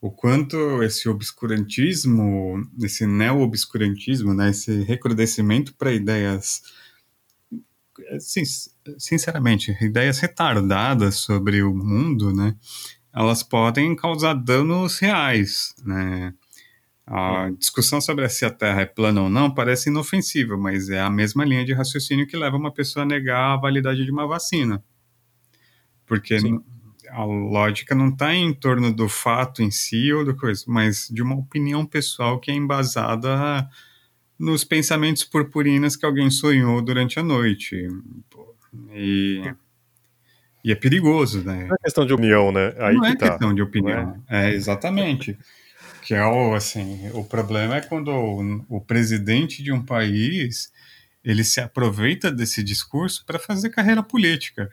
o 0.00 0.10
quanto 0.10 0.82
esse 0.82 1.08
obscurantismo, 1.08 2.62
esse 2.82 3.06
neo-obscurantismo, 3.06 4.34
né, 4.34 4.50
esse 4.50 4.82
recrudescimento 4.82 5.74
para 5.74 5.92
ideias 5.92 6.62
assim, 8.10 8.42
sinceramente, 8.98 9.76
ideias 9.80 10.18
retardadas 10.18 11.16
sobre 11.16 11.62
o 11.62 11.74
mundo, 11.74 12.32
né, 12.32 12.54
elas 13.14 13.42
podem 13.42 13.96
causar 13.96 14.34
danos 14.34 14.98
reais, 14.98 15.74
né. 15.84 16.34
A 17.08 17.50
discussão 17.56 18.00
sobre 18.00 18.28
se 18.28 18.44
a 18.44 18.50
Terra 18.50 18.80
é 18.80 18.86
plana 18.86 19.22
ou 19.22 19.30
não 19.30 19.48
parece 19.48 19.88
inofensiva, 19.88 20.56
mas 20.56 20.88
é 20.88 21.00
a 21.00 21.08
mesma 21.08 21.44
linha 21.44 21.64
de 21.64 21.72
raciocínio 21.72 22.26
que 22.26 22.36
leva 22.36 22.56
uma 22.56 22.72
pessoa 22.72 23.04
a 23.04 23.06
negar 23.06 23.52
a 23.52 23.56
validade 23.56 24.04
de 24.04 24.10
uma 24.10 24.26
vacina. 24.26 24.82
Porque 26.04 26.40
Sim. 26.40 26.60
a 27.10 27.24
lógica 27.24 27.94
não 27.94 28.08
está 28.08 28.34
em 28.34 28.52
torno 28.52 28.92
do 28.92 29.08
fato 29.08 29.62
em 29.62 29.70
si 29.70 30.12
ou 30.12 30.24
do 30.24 30.34
coisa, 30.34 30.64
mas 30.66 31.08
de 31.08 31.22
uma 31.22 31.36
opinião 31.36 31.86
pessoal 31.86 32.40
que 32.40 32.50
é 32.50 32.54
embasada 32.54 33.68
nos 34.38 34.64
pensamentos 34.64 35.24
purpurinas 35.24 35.96
que 35.96 36.04
alguém 36.04 36.30
sonhou 36.30 36.82
durante 36.82 37.18
a 37.18 37.22
noite. 37.22 37.88
E, 38.92 39.42
e 40.64 40.72
é 40.72 40.74
perigoso, 40.74 41.42
né? 41.42 41.66
Não 41.66 41.74
é 41.74 41.78
questão 41.82 42.06
de 42.06 42.12
opinião, 42.12 42.52
né? 42.52 42.74
Aí 42.78 42.94
não 42.94 43.06
é 43.06 43.16
tá. 43.16 43.30
questão 43.30 43.54
de 43.54 43.62
opinião. 43.62 44.22
É? 44.28 44.50
é? 44.50 44.54
exatamente. 44.54 45.38
que 46.02 46.14
é 46.14 46.24
o, 46.24 46.54
assim, 46.54 47.10
o 47.14 47.24
problema 47.24 47.76
é 47.76 47.80
quando 47.80 48.08
o, 48.10 48.64
o 48.68 48.80
presidente 48.80 49.62
de 49.62 49.72
um 49.72 49.82
país 49.82 50.70
ele 51.24 51.42
se 51.42 51.60
aproveita 51.60 52.30
desse 52.30 52.62
discurso 52.62 53.24
para 53.26 53.38
fazer 53.38 53.70
carreira 53.70 54.02
política. 54.02 54.70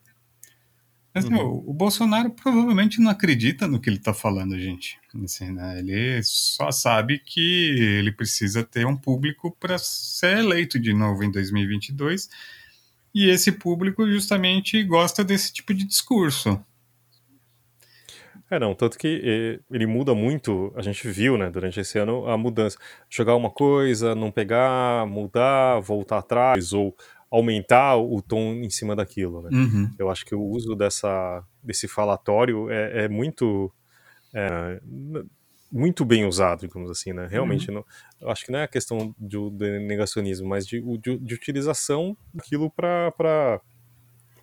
Mas, 1.14 1.26
uhum. 1.26 1.32
meu, 1.32 1.64
o 1.68 1.74
Bolsonaro 1.74 2.32
provavelmente 2.32 3.00
não 3.00 3.12
acredita 3.12 3.68
no 3.68 3.80
que 3.80 3.88
ele 3.88 3.98
está 3.98 4.14
falando, 4.14 4.60
gente. 4.60 5.00
Assim, 5.24 5.52
né? 5.52 5.78
Ele 5.78 6.22
só 6.24 6.72
sabe 6.72 7.20
que 7.20 7.80
ele 8.00 8.12
precisa 8.12 8.64
ter 8.64 8.88
um 8.88 8.98
público 8.98 9.56
para 9.60 9.78
ser 9.78 10.40
eleito 10.40 10.80
de 10.80 10.92
novo 10.92 11.24
em 11.24 11.30
2022. 11.30 12.30
E 13.14 13.30
esse 13.30 13.52
público 13.52 14.10
justamente 14.10 14.84
gosta 14.84 15.24
desse 15.24 15.54
tipo 15.54 15.72
de 15.72 15.86
discurso. 15.86 16.60
É, 18.50 18.60
não, 18.60 18.74
tanto 18.76 18.98
que 18.98 19.22
eh, 19.24 19.60
ele 19.72 19.86
muda 19.88 20.14
muito, 20.14 20.72
a 20.76 20.82
gente 20.82 21.08
viu, 21.08 21.38
né, 21.38 21.50
durante 21.50 21.80
esse 21.80 21.98
ano, 21.98 22.28
a 22.28 22.38
mudança. 22.38 22.78
Jogar 23.10 23.36
uma 23.36 23.50
coisa, 23.50 24.14
não 24.14 24.30
pegar, 24.32 25.08
mudar, 25.08 25.80
voltar 25.80 26.20
atrás, 26.20 26.74
ou 26.74 26.96
aumentar 27.34 27.98
o 27.98 28.22
tom 28.22 28.54
em 28.54 28.70
cima 28.70 28.96
daquilo, 28.96 29.42
né? 29.42 29.50
Uhum. 29.52 29.92
Eu 29.98 30.12
acho 30.12 30.24
que 30.24 30.36
o 30.36 30.42
uso 30.42 30.76
dessa, 30.76 31.44
desse 31.64 31.88
falatório 31.88 32.70
é, 32.70 33.06
é 33.06 33.08
muito 33.08 33.74
é, 34.32 34.80
muito 35.72 36.06
bem 36.06 36.26
usado, 36.26 36.68
digamos 36.68 36.92
assim, 36.92 37.12
né? 37.12 37.28
Realmente, 37.28 37.70
uhum. 37.70 37.78
não, 37.78 37.86
eu 38.22 38.30
acho 38.30 38.46
que 38.46 38.52
não 38.52 38.60
é 38.60 38.64
a 38.64 38.68
questão 38.68 39.16
de, 39.18 39.50
de 39.50 39.80
negacionismo, 39.80 40.48
mas 40.48 40.68
de, 40.68 40.80
de, 41.00 41.18
de 41.18 41.34
utilização 41.34 42.16
daquilo 42.32 42.70
para 42.70 43.60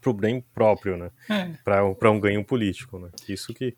o 0.04 0.12
bem 0.12 0.44
próprio, 0.52 0.96
né? 0.96 1.10
É. 1.30 1.92
Para 1.94 2.10
um 2.10 2.18
ganho 2.18 2.44
político, 2.44 2.98
né? 2.98 3.10
Isso 3.28 3.54
que 3.54 3.76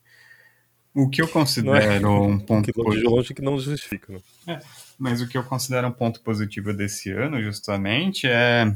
o 0.95 1.09
que 1.09 1.21
eu 1.21 1.29
considero 1.29 2.07
é, 2.07 2.07
um 2.07 2.39
ponto 2.39 2.65
que 2.73 2.81
longe, 2.81 3.03
longe 3.03 3.35
que 3.35 3.43
não 3.43 3.59
justifica, 3.59 4.11
né? 4.11 4.21
É, 4.47 4.59
mas 4.99 5.21
o 5.21 5.29
que 5.29 5.37
eu 5.37 5.45
considero 5.45 5.87
um 5.89 5.93
ponto 5.93 6.23
positivo 6.23 6.73
desse 6.73 7.11
ano, 7.11 7.43
justamente, 7.43 8.27
é 8.27 8.75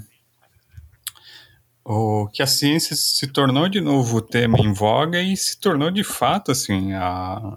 o 1.89 2.27
que 2.27 2.43
a 2.43 2.47
ciência 2.49 2.97
se 2.97 3.29
tornou 3.29 3.69
de 3.69 3.81
novo 3.81 4.21
tema 4.21 4.59
em 4.59 4.73
voga 4.73 5.23
e 5.23 5.37
se 5.37 5.61
tornou 5.61 5.89
de 5.89 6.03
fato 6.03 6.51
assim 6.51 6.93
a, 6.95 7.57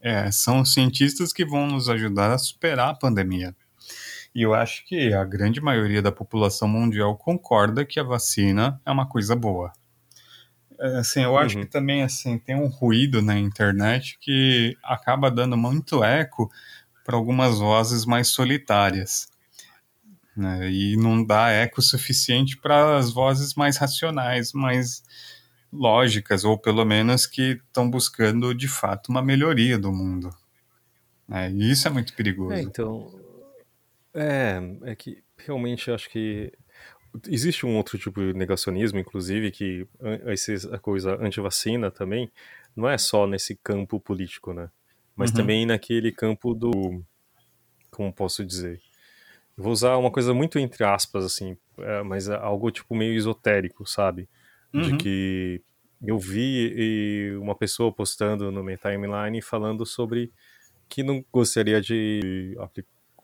é, 0.00 0.28
são 0.32 0.64
cientistas 0.64 1.32
que 1.32 1.44
vão 1.44 1.68
nos 1.68 1.88
ajudar 1.88 2.32
a 2.32 2.38
superar 2.38 2.88
a 2.88 2.94
pandemia. 2.94 3.54
E 4.34 4.42
eu 4.42 4.52
acho 4.52 4.84
que 4.84 5.12
a 5.12 5.22
grande 5.24 5.60
maioria 5.60 6.02
da 6.02 6.10
população 6.10 6.66
mundial 6.66 7.16
concorda 7.16 7.84
que 7.84 8.00
a 8.00 8.02
vacina 8.02 8.80
é 8.84 8.90
uma 8.90 9.08
coisa 9.08 9.36
boa. 9.36 9.72
É, 10.80 10.96
assim 10.96 11.22
eu 11.22 11.38
acho 11.38 11.56
uhum. 11.56 11.64
que 11.64 11.70
também 11.70 12.02
assim 12.02 12.38
tem 12.38 12.56
um 12.56 12.66
ruído 12.66 13.22
na 13.22 13.38
internet 13.38 14.18
que 14.20 14.76
acaba 14.82 15.30
dando 15.30 15.56
muito 15.56 16.02
eco 16.02 16.50
para 17.04 17.14
algumas 17.14 17.60
vozes 17.60 18.04
mais 18.04 18.26
solitárias 18.26 19.31
né? 20.36 20.70
E 20.70 20.96
não 20.96 21.24
dá 21.24 21.50
eco 21.50 21.82
suficiente 21.82 22.56
para 22.56 22.96
as 22.96 23.12
vozes 23.12 23.54
mais 23.54 23.76
racionais, 23.76 24.52
mais 24.52 25.02
lógicas, 25.72 26.44
ou 26.44 26.58
pelo 26.58 26.84
menos 26.84 27.26
que 27.26 27.60
estão 27.66 27.88
buscando 27.88 28.54
de 28.54 28.68
fato 28.68 29.08
uma 29.08 29.22
melhoria 29.22 29.78
do 29.78 29.92
mundo. 29.92 30.30
Né? 31.26 31.50
E 31.50 31.70
isso 31.70 31.88
é 31.88 31.90
muito 31.90 32.14
perigoso. 32.14 32.52
É, 32.52 32.60
então, 32.60 33.14
é, 34.14 34.60
é 34.84 34.94
que 34.94 35.22
realmente 35.38 35.90
acho 35.90 36.10
que 36.10 36.52
existe 37.28 37.66
um 37.66 37.76
outro 37.76 37.98
tipo 37.98 38.20
de 38.20 38.32
negacionismo, 38.32 38.98
inclusive, 38.98 39.50
que 39.50 39.86
a 40.72 40.78
coisa 40.78 41.16
anti-vacina 41.20 41.90
também 41.90 42.30
não 42.74 42.88
é 42.88 42.96
só 42.96 43.26
nesse 43.26 43.54
campo 43.56 44.00
político, 44.00 44.52
né? 44.52 44.70
Mas 45.14 45.30
uhum. 45.30 45.36
também 45.36 45.66
naquele 45.66 46.10
campo 46.10 46.54
do, 46.54 47.02
como 47.90 48.12
posso 48.12 48.44
dizer, 48.44 48.80
Vou 49.56 49.72
usar 49.72 49.96
uma 49.96 50.10
coisa 50.10 50.32
muito 50.32 50.58
entre 50.58 50.84
aspas, 50.84 51.24
assim, 51.24 51.56
é, 51.78 52.02
mas 52.02 52.28
é 52.28 52.34
algo 52.34 52.70
tipo 52.70 52.94
meio 52.94 53.14
esotérico, 53.14 53.86
sabe? 53.86 54.28
Uhum. 54.72 54.82
De 54.82 54.96
que 54.96 55.62
eu 56.02 56.18
vi 56.18 57.36
uma 57.40 57.54
pessoa 57.54 57.92
postando 57.92 58.50
no 58.50 58.64
meu 58.64 58.76
timeline 58.78 59.40
falando 59.40 59.86
sobre 59.86 60.32
que 60.88 61.02
não 61.02 61.24
gostaria 61.32 61.80
de 61.80 62.56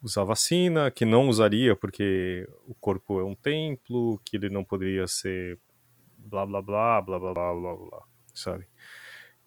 usar 0.03 0.25
vacina, 0.25 0.91
que 0.91 1.05
não 1.05 1.29
usaria 1.29 1.75
porque 1.75 2.49
o 2.67 2.75
corpo 2.75 3.21
é 3.21 3.25
um 3.25 3.35
templo, 3.35 4.21
que 4.25 4.37
ele 4.37 4.49
não 4.49 4.65
poderia 4.65 5.07
ser 5.07 5.59
blá 6.17 6.47
blá 6.47 6.63
blá 6.63 7.01
blá 7.03 7.19
blá 7.19 7.35
blá 7.35 7.55
blá, 7.55 7.77
blá 7.77 8.03
sabe? 8.35 8.67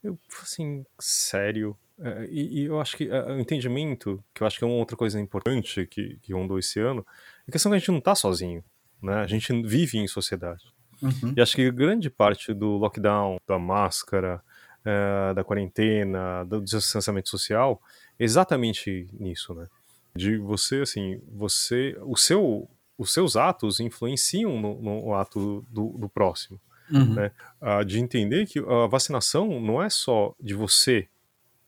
Eu 0.04 0.18
assim, 0.42 0.84
sério, 1.00 1.78
é, 2.04 2.28
e, 2.32 2.62
e, 2.62 2.66
eu 2.66 2.82
acho 2.82 2.98
que 2.98 3.10
é, 3.10 3.24
o 3.32 3.40
entendimento, 3.40 4.24
que 4.34 4.42
eu 4.42 4.48
acho 4.48 4.58
que 4.58 4.64
é 4.64 4.68
uma 4.68 4.78
outra 4.78 4.98
coisa 4.98 5.20
importante 5.20 5.86
que, 5.86 6.18
que 6.22 6.34
rondou 6.34 6.58
esse 6.58 6.80
ano, 6.80 7.06
é 7.46 7.50
a 7.50 7.52
questão 7.52 7.72
que 7.72 7.76
a 7.76 7.80
gente 7.80 7.92
não 7.92 8.00
está 8.00 8.16
sozinho, 8.16 8.64
né? 9.02 9.16
A 9.16 9.28
gente 9.28 9.54
vive 9.62 10.00
em 10.00 10.08
sociedade. 10.08 10.64
Uhum. 11.02 11.34
E 11.38 11.42
acho 11.42 11.56
que 11.56 11.72
grande 11.72 12.10
parte 12.10 12.54
do 12.54 12.78
lockdown, 12.78 13.38
da 13.48 13.60
máscara, 13.60 14.42
é, 14.84 15.34
da 15.36 15.44
quarentena, 15.44 16.44
do 16.44 16.60
distanciamento 16.62 17.30
social, 17.30 17.80
é 18.20 18.24
exatamente 18.24 19.08
nisso, 19.14 19.54
né? 19.54 19.68
De 20.16 20.38
você, 20.38 20.82
assim, 20.82 21.22
você, 21.32 21.96
o 22.02 22.18
seu, 22.18 22.68
os 22.98 23.14
seus 23.14 23.36
atos 23.36 23.80
influenciam 23.80 24.60
no, 24.60 24.82
no 24.82 25.14
ato 25.14 25.66
do, 25.70 25.90
do 26.00 26.10
próximo. 26.10 26.60
Uhum. 26.92 27.14
Né? 27.14 27.32
Ah, 27.62 27.84
de 27.84 28.00
entender 28.00 28.46
que 28.46 28.60
a 28.60 28.88
vacinação 28.88 29.62
não 29.62 29.82
é 29.82 29.90
só 29.90 30.36
de 30.42 30.54
você 30.54 31.08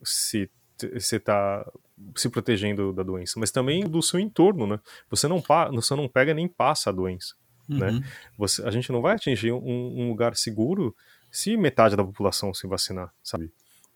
se 0.03 0.49
você 0.79 1.17
está 1.17 1.65
se 2.15 2.29
protegendo 2.29 2.91
da 2.91 3.03
doença, 3.03 3.39
mas 3.39 3.51
também 3.51 3.87
do 3.87 4.01
seu 4.01 4.19
entorno, 4.19 4.67
né? 4.67 4.79
Você 5.09 5.27
não, 5.27 5.41
você 5.71 5.95
não 5.95 6.07
pega 6.07 6.33
nem 6.33 6.47
passa 6.47 6.89
a 6.89 6.93
doença, 6.93 7.35
né? 7.67 7.87
uhum. 7.87 7.99
né? 7.99 8.07
Você, 8.37 8.63
a 8.63 8.71
gente 8.71 8.91
não 8.91 9.01
vai 9.01 9.15
atingir 9.15 9.51
um, 9.51 9.59
um, 9.63 10.09
lugar 10.09 10.35
seguro 10.35 10.95
se 11.31 11.55
metade 11.55 11.95
da 11.95 12.03
população 12.03 12.53
se 12.53 12.67
vacinar, 12.67 13.13
sabe? 13.23 13.51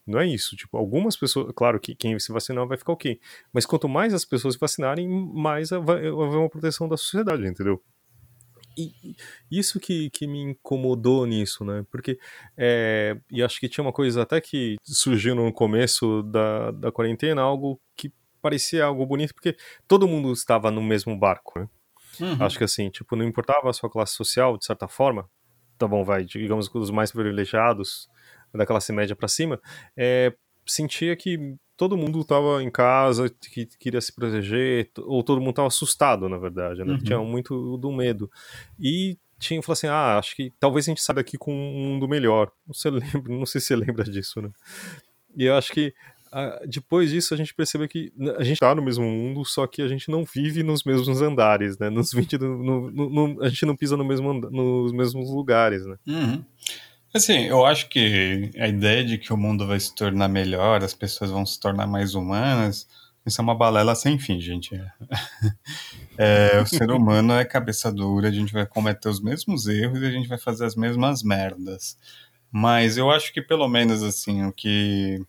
Não 0.05 0.19
é 0.19 0.25
isso, 0.25 0.55
tipo, 0.55 0.77
algumas 0.77 1.17
pessoas, 1.17 1.51
claro 1.53 1.79
que 1.79 1.93
quem 1.93 2.17
se 2.17 2.31
vacinar 2.31 2.65
vai 2.65 2.77
ficar 2.77 2.93
ok, 2.93 3.19
mas 3.51 3.65
quanto 3.65 3.89
mais 3.89 4.13
as 4.13 4.23
pessoas 4.23 4.53
se 4.53 4.59
vacinarem, 4.59 5.07
mais 5.07 5.69
vai 5.69 6.07
haver 6.07 6.11
uma 6.11 6.49
proteção 6.49 6.87
da 6.87 6.95
sociedade, 6.95 7.45
entendeu? 7.45 7.83
E 8.77 9.15
isso 9.49 9.79
que, 9.79 10.09
que 10.11 10.27
me 10.27 10.39
incomodou 10.39 11.25
nisso, 11.25 11.65
né? 11.65 11.85
Porque, 11.89 12.19
é, 12.55 13.17
e 13.31 13.41
acho 13.41 13.59
que 13.59 13.67
tinha 13.67 13.83
uma 13.83 13.93
coisa 13.93 14.21
até 14.21 14.39
que 14.39 14.75
surgiu 14.83 15.33
no 15.33 15.51
começo 15.51 16.21
da, 16.23 16.71
da 16.71 16.91
quarentena, 16.91 17.41
algo 17.41 17.81
que 17.95 18.13
parecia 18.41 18.85
algo 18.85 19.05
bonito, 19.05 19.33
porque 19.33 19.57
todo 19.87 20.07
mundo 20.07 20.31
estava 20.31 20.69
no 20.69 20.81
mesmo 20.81 21.17
barco, 21.17 21.59
né? 21.59 21.67
Uhum. 22.19 22.37
Acho 22.39 22.57
que 22.57 22.63
assim, 22.63 22.89
tipo, 22.89 23.15
não 23.15 23.25
importava 23.25 23.69
a 23.69 23.73
sua 23.73 23.89
classe 23.89 24.13
social, 24.13 24.57
de 24.57 24.65
certa 24.65 24.87
forma, 24.87 25.29
tá 25.77 25.87
bom, 25.87 26.03
vai, 26.03 26.23
digamos 26.23 26.67
que 26.67 26.77
os 26.77 26.89
mais 26.89 27.11
privilegiados, 27.11 28.07
da 28.53 28.65
classe 28.65 28.91
média 28.91 29.15
para 29.15 29.27
cima, 29.27 29.59
é, 29.95 30.33
sentia 30.67 31.15
que 31.15 31.55
todo 31.75 31.97
mundo 31.97 32.21
estava 32.21 32.61
em 32.63 32.71
casa, 32.71 33.29
que 33.29 33.67
queria 33.79 34.01
se 34.01 34.13
proteger, 34.13 34.91
ou 34.97 35.23
todo 35.23 35.39
mundo 35.39 35.51
estava 35.51 35.67
assustado, 35.67 36.27
na 36.27 36.37
verdade, 36.37 36.83
né? 36.83 36.93
Uhum. 36.93 36.97
Tinha 36.99 37.19
muito 37.19 37.77
do 37.77 37.91
medo. 37.91 38.29
E 38.79 39.17
tinha, 39.39 39.61
falou 39.61 39.73
assim, 39.73 39.87
ah, 39.87 40.17
acho 40.17 40.35
que 40.35 40.51
talvez 40.59 40.87
a 40.87 40.91
gente 40.91 41.01
saia 41.01 41.15
daqui 41.15 41.37
com 41.37 41.53
um 41.53 41.89
mundo 41.89 42.07
melhor. 42.07 42.51
Você 42.67 42.89
lembra, 42.89 43.33
não 43.33 43.45
sei 43.45 43.61
se 43.61 43.67
você 43.67 43.75
lembra 43.75 44.03
disso, 44.03 44.41
né? 44.41 44.49
E 45.35 45.45
eu 45.45 45.55
acho 45.55 45.71
que 45.71 45.93
ah, 46.31 46.59
depois 46.67 47.11
disso 47.11 47.33
a 47.33 47.37
gente 47.37 47.53
percebeu 47.53 47.87
que 47.87 48.11
a 48.37 48.43
gente 48.43 48.55
está 48.55 48.73
no 48.73 48.81
mesmo 48.81 49.05
mundo, 49.05 49.45
só 49.45 49.65
que 49.67 49.81
a 49.81 49.87
gente 49.87 50.09
não 50.09 50.25
vive 50.25 50.63
nos 50.63 50.83
mesmos 50.83 51.21
andares, 51.21 51.77
né? 51.77 51.89
Nos 51.89 52.11
20, 52.11 52.37
no, 52.39 52.91
no, 52.91 53.09
no, 53.09 53.43
a 53.43 53.49
gente 53.49 53.65
não 53.65 53.75
pisa 53.75 53.95
no 53.95 54.03
mesmo, 54.03 54.33
nos 54.33 54.91
mesmos 54.91 55.29
lugares, 55.29 55.85
né? 55.85 55.95
Uhum. 56.07 56.43
Assim, 57.13 57.45
eu 57.45 57.65
acho 57.65 57.89
que 57.89 58.51
a 58.57 58.67
ideia 58.67 59.03
de 59.03 59.17
que 59.17 59.33
o 59.33 59.37
mundo 59.37 59.65
vai 59.65 59.79
se 59.79 59.93
tornar 59.95 60.27
melhor, 60.27 60.83
as 60.83 60.93
pessoas 60.93 61.31
vão 61.31 61.45
se 61.45 61.59
tornar 61.59 61.87
mais 61.87 62.13
humanas, 62.15 62.87
isso 63.25 63.41
é 63.41 63.43
uma 63.43 63.55
balela 63.55 63.93
sem 63.95 64.17
fim, 64.17 64.39
gente. 64.39 64.71
É, 66.19 66.59
o 66.59 66.65
ser 66.65 66.89
humano 66.89 67.33
é 67.33 67.45
cabeça 67.45 67.91
dura, 67.91 68.27
a 68.27 68.31
gente 68.31 68.51
vai 68.51 68.65
cometer 68.65 69.07
os 69.07 69.21
mesmos 69.21 69.67
erros 69.67 70.01
e 70.01 70.05
a 70.07 70.09
gente 70.09 70.27
vai 70.27 70.39
fazer 70.39 70.65
as 70.65 70.75
mesmas 70.75 71.21
merdas. 71.21 71.95
Mas 72.51 72.97
eu 72.97 73.11
acho 73.11 73.31
que 73.31 73.39
pelo 73.39 73.67
menos 73.67 74.01
assim, 74.01 74.43
o 74.43 74.51
que 74.51 75.23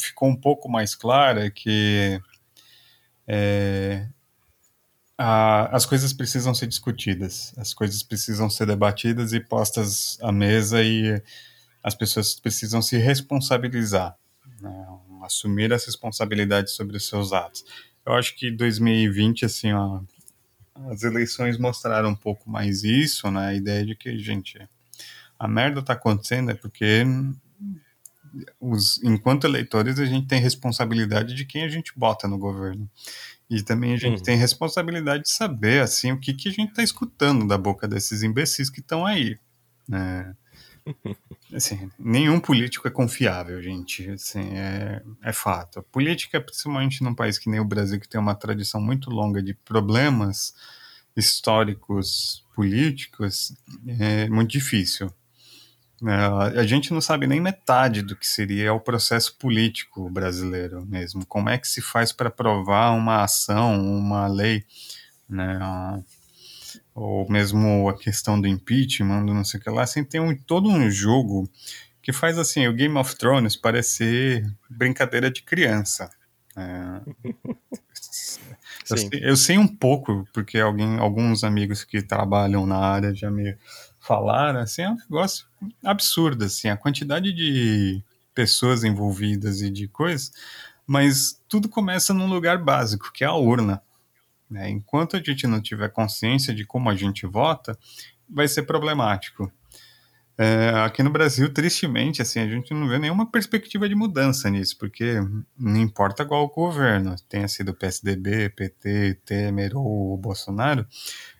ficou 0.00 0.28
um 0.28 0.34
pouco 0.34 0.68
mais 0.68 0.96
claro 0.96 1.38
é 1.38 1.50
que 1.50 2.20
é, 3.28 4.08
a, 5.18 5.74
as 5.74 5.86
coisas 5.86 6.12
precisam 6.12 6.54
ser 6.54 6.66
discutidas, 6.66 7.54
as 7.56 7.72
coisas 7.72 8.02
precisam 8.02 8.50
ser 8.50 8.66
debatidas 8.66 9.32
e 9.32 9.40
postas 9.40 10.18
à 10.20 10.30
mesa 10.30 10.82
e 10.82 11.22
as 11.82 11.94
pessoas 11.94 12.38
precisam 12.38 12.82
se 12.82 12.98
responsabilizar, 12.98 14.16
né, 14.60 14.86
assumir 15.22 15.72
as 15.72 15.84
responsabilidades 15.86 16.74
sobre 16.74 16.96
os 16.96 17.06
seus 17.06 17.32
atos. 17.32 17.64
Eu 18.04 18.12
acho 18.12 18.36
que 18.36 18.50
2020, 18.50 19.44
assim, 19.44 19.72
ó, 19.72 20.00
as 20.90 21.02
eleições 21.02 21.58
mostraram 21.58 22.10
um 22.10 22.16
pouco 22.16 22.50
mais 22.50 22.84
isso, 22.84 23.30
né, 23.30 23.48
a 23.48 23.54
ideia 23.54 23.86
de 23.86 23.94
que, 23.94 24.18
gente, 24.18 24.58
a 25.38 25.48
merda 25.48 25.82
tá 25.82 25.94
acontecendo 25.94 26.50
é 26.50 26.54
porque 26.54 27.04
os, 28.60 29.02
enquanto 29.02 29.44
eleitores 29.44 29.98
a 29.98 30.04
gente 30.04 30.26
tem 30.26 30.40
responsabilidade 30.40 31.34
de 31.34 31.44
quem 31.44 31.62
a 31.62 31.68
gente 31.68 31.92
bota 31.96 32.28
no 32.28 32.38
governo. 32.38 32.88
E 33.48 33.62
também 33.62 33.94
a 33.94 33.96
gente 33.96 34.18
uhum. 34.18 34.24
tem 34.24 34.36
responsabilidade 34.36 35.24
de 35.24 35.30
saber 35.30 35.80
assim 35.80 36.12
o 36.12 36.18
que, 36.18 36.34
que 36.34 36.48
a 36.48 36.52
gente 36.52 36.70
está 36.70 36.82
escutando 36.82 37.46
da 37.46 37.56
boca 37.56 37.86
desses 37.86 38.22
imbecis 38.22 38.68
que 38.68 38.80
estão 38.80 39.06
aí. 39.06 39.38
Né? 39.88 40.34
Assim, 41.54 41.90
nenhum 41.98 42.40
político 42.40 42.86
é 42.86 42.90
confiável, 42.90 43.60
gente. 43.62 44.08
Assim, 44.10 44.56
é, 44.56 45.02
é 45.22 45.32
fato. 45.32 45.78
A 45.78 45.82
política, 45.82 46.40
principalmente 46.40 47.02
num 47.02 47.14
país 47.14 47.38
que 47.38 47.48
nem 47.48 47.60
o 47.60 47.64
Brasil, 47.64 48.00
que 48.00 48.08
tem 48.08 48.20
uma 48.20 48.34
tradição 48.34 48.80
muito 48.80 49.10
longa 49.10 49.42
de 49.42 49.54
problemas 49.54 50.54
históricos 51.16 52.44
políticos, 52.54 53.54
é 53.86 54.28
muito 54.28 54.50
difícil. 54.50 55.12
É, 56.04 56.58
a 56.60 56.64
gente 56.64 56.92
não 56.92 57.00
sabe 57.00 57.26
nem 57.26 57.40
metade 57.40 58.02
do 58.02 58.14
que 58.14 58.26
seria 58.26 58.72
o 58.74 58.80
processo 58.80 59.36
político 59.38 60.10
brasileiro 60.10 60.84
mesmo. 60.84 61.24
Como 61.24 61.48
é 61.48 61.56
que 61.56 61.66
se 61.66 61.80
faz 61.80 62.12
para 62.12 62.28
aprovar 62.28 62.92
uma 62.92 63.22
ação, 63.22 63.80
uma 63.80 64.26
lei, 64.26 64.64
né? 65.28 65.58
Ou 66.94 67.28
mesmo 67.30 67.88
a 67.88 67.98
questão 67.98 68.38
do 68.40 68.46
impeachment, 68.46 69.24
do 69.24 69.32
não 69.32 69.44
sei 69.44 69.58
o 69.58 69.62
que 69.62 69.70
lá, 69.70 69.82
assim, 69.82 70.04
tem 70.04 70.20
um, 70.20 70.36
todo 70.36 70.68
um 70.68 70.90
jogo 70.90 71.48
que 72.02 72.12
faz 72.12 72.38
assim 72.38 72.66
o 72.68 72.72
Game 72.72 72.96
of 72.96 73.16
Thrones 73.16 73.56
parecer 73.56 74.46
brincadeira 74.70 75.30
de 75.30 75.42
criança. 75.42 76.10
É, 76.58 77.02
eu, 78.90 78.96
sei, 78.96 79.10
eu, 79.22 79.36
sei, 79.36 79.58
um 79.58 79.66
pouco, 79.66 80.26
porque 80.32 80.58
alguém, 80.58 80.98
alguns 80.98 81.44
amigos 81.44 81.84
que 81.84 82.00
trabalham 82.00 82.66
na 82.66 82.78
área 82.78 83.14
já 83.14 83.30
me 83.30 83.56
falaram, 84.06 84.60
assim, 84.60 84.82
é 84.82 84.90
um 84.90 84.96
negócio 84.96 85.46
absurdo, 85.84 86.44
assim, 86.44 86.68
a 86.68 86.76
quantidade 86.76 87.32
de 87.32 88.02
pessoas 88.34 88.84
envolvidas 88.84 89.60
e 89.62 89.70
de 89.70 89.88
coisas, 89.88 90.30
mas 90.86 91.42
tudo 91.48 91.68
começa 91.68 92.14
num 92.14 92.28
lugar 92.28 92.58
básico, 92.58 93.10
que 93.12 93.24
é 93.24 93.26
a 93.26 93.34
urna. 93.34 93.82
Né? 94.48 94.70
Enquanto 94.70 95.16
a 95.16 95.22
gente 95.22 95.46
não 95.46 95.60
tiver 95.60 95.88
consciência 95.88 96.54
de 96.54 96.64
como 96.64 96.88
a 96.88 96.94
gente 96.94 97.26
vota, 97.26 97.76
vai 98.28 98.46
ser 98.46 98.62
problemático. 98.62 99.50
É, 100.38 100.68
aqui 100.84 101.02
no 101.02 101.10
Brasil, 101.10 101.52
tristemente, 101.52 102.20
assim, 102.20 102.38
a 102.40 102.46
gente 102.46 102.72
não 102.74 102.86
vê 102.86 102.98
nenhuma 102.98 103.28
perspectiva 103.28 103.88
de 103.88 103.94
mudança 103.94 104.50
nisso, 104.50 104.76
porque 104.78 105.14
não 105.58 105.80
importa 105.80 106.26
qual 106.26 106.46
governo, 106.48 107.16
tenha 107.28 107.48
sido 107.48 107.74
PSDB, 107.74 108.50
PT, 108.50 109.20
Temer 109.24 109.72
ou 109.74 110.16
Bolsonaro, 110.18 110.86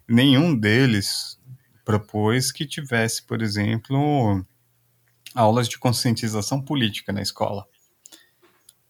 nenhum 0.09 0.59
deles 0.59 1.39
propôs 1.87 2.51
que 2.51 2.67
tivesse, 2.67 3.23
por 3.23 3.41
exemplo, 3.41 4.45
aulas 5.33 5.69
de 5.69 5.79
conscientização 5.79 6.61
política 6.61 7.13
na 7.13 7.23
escola. 7.23 7.65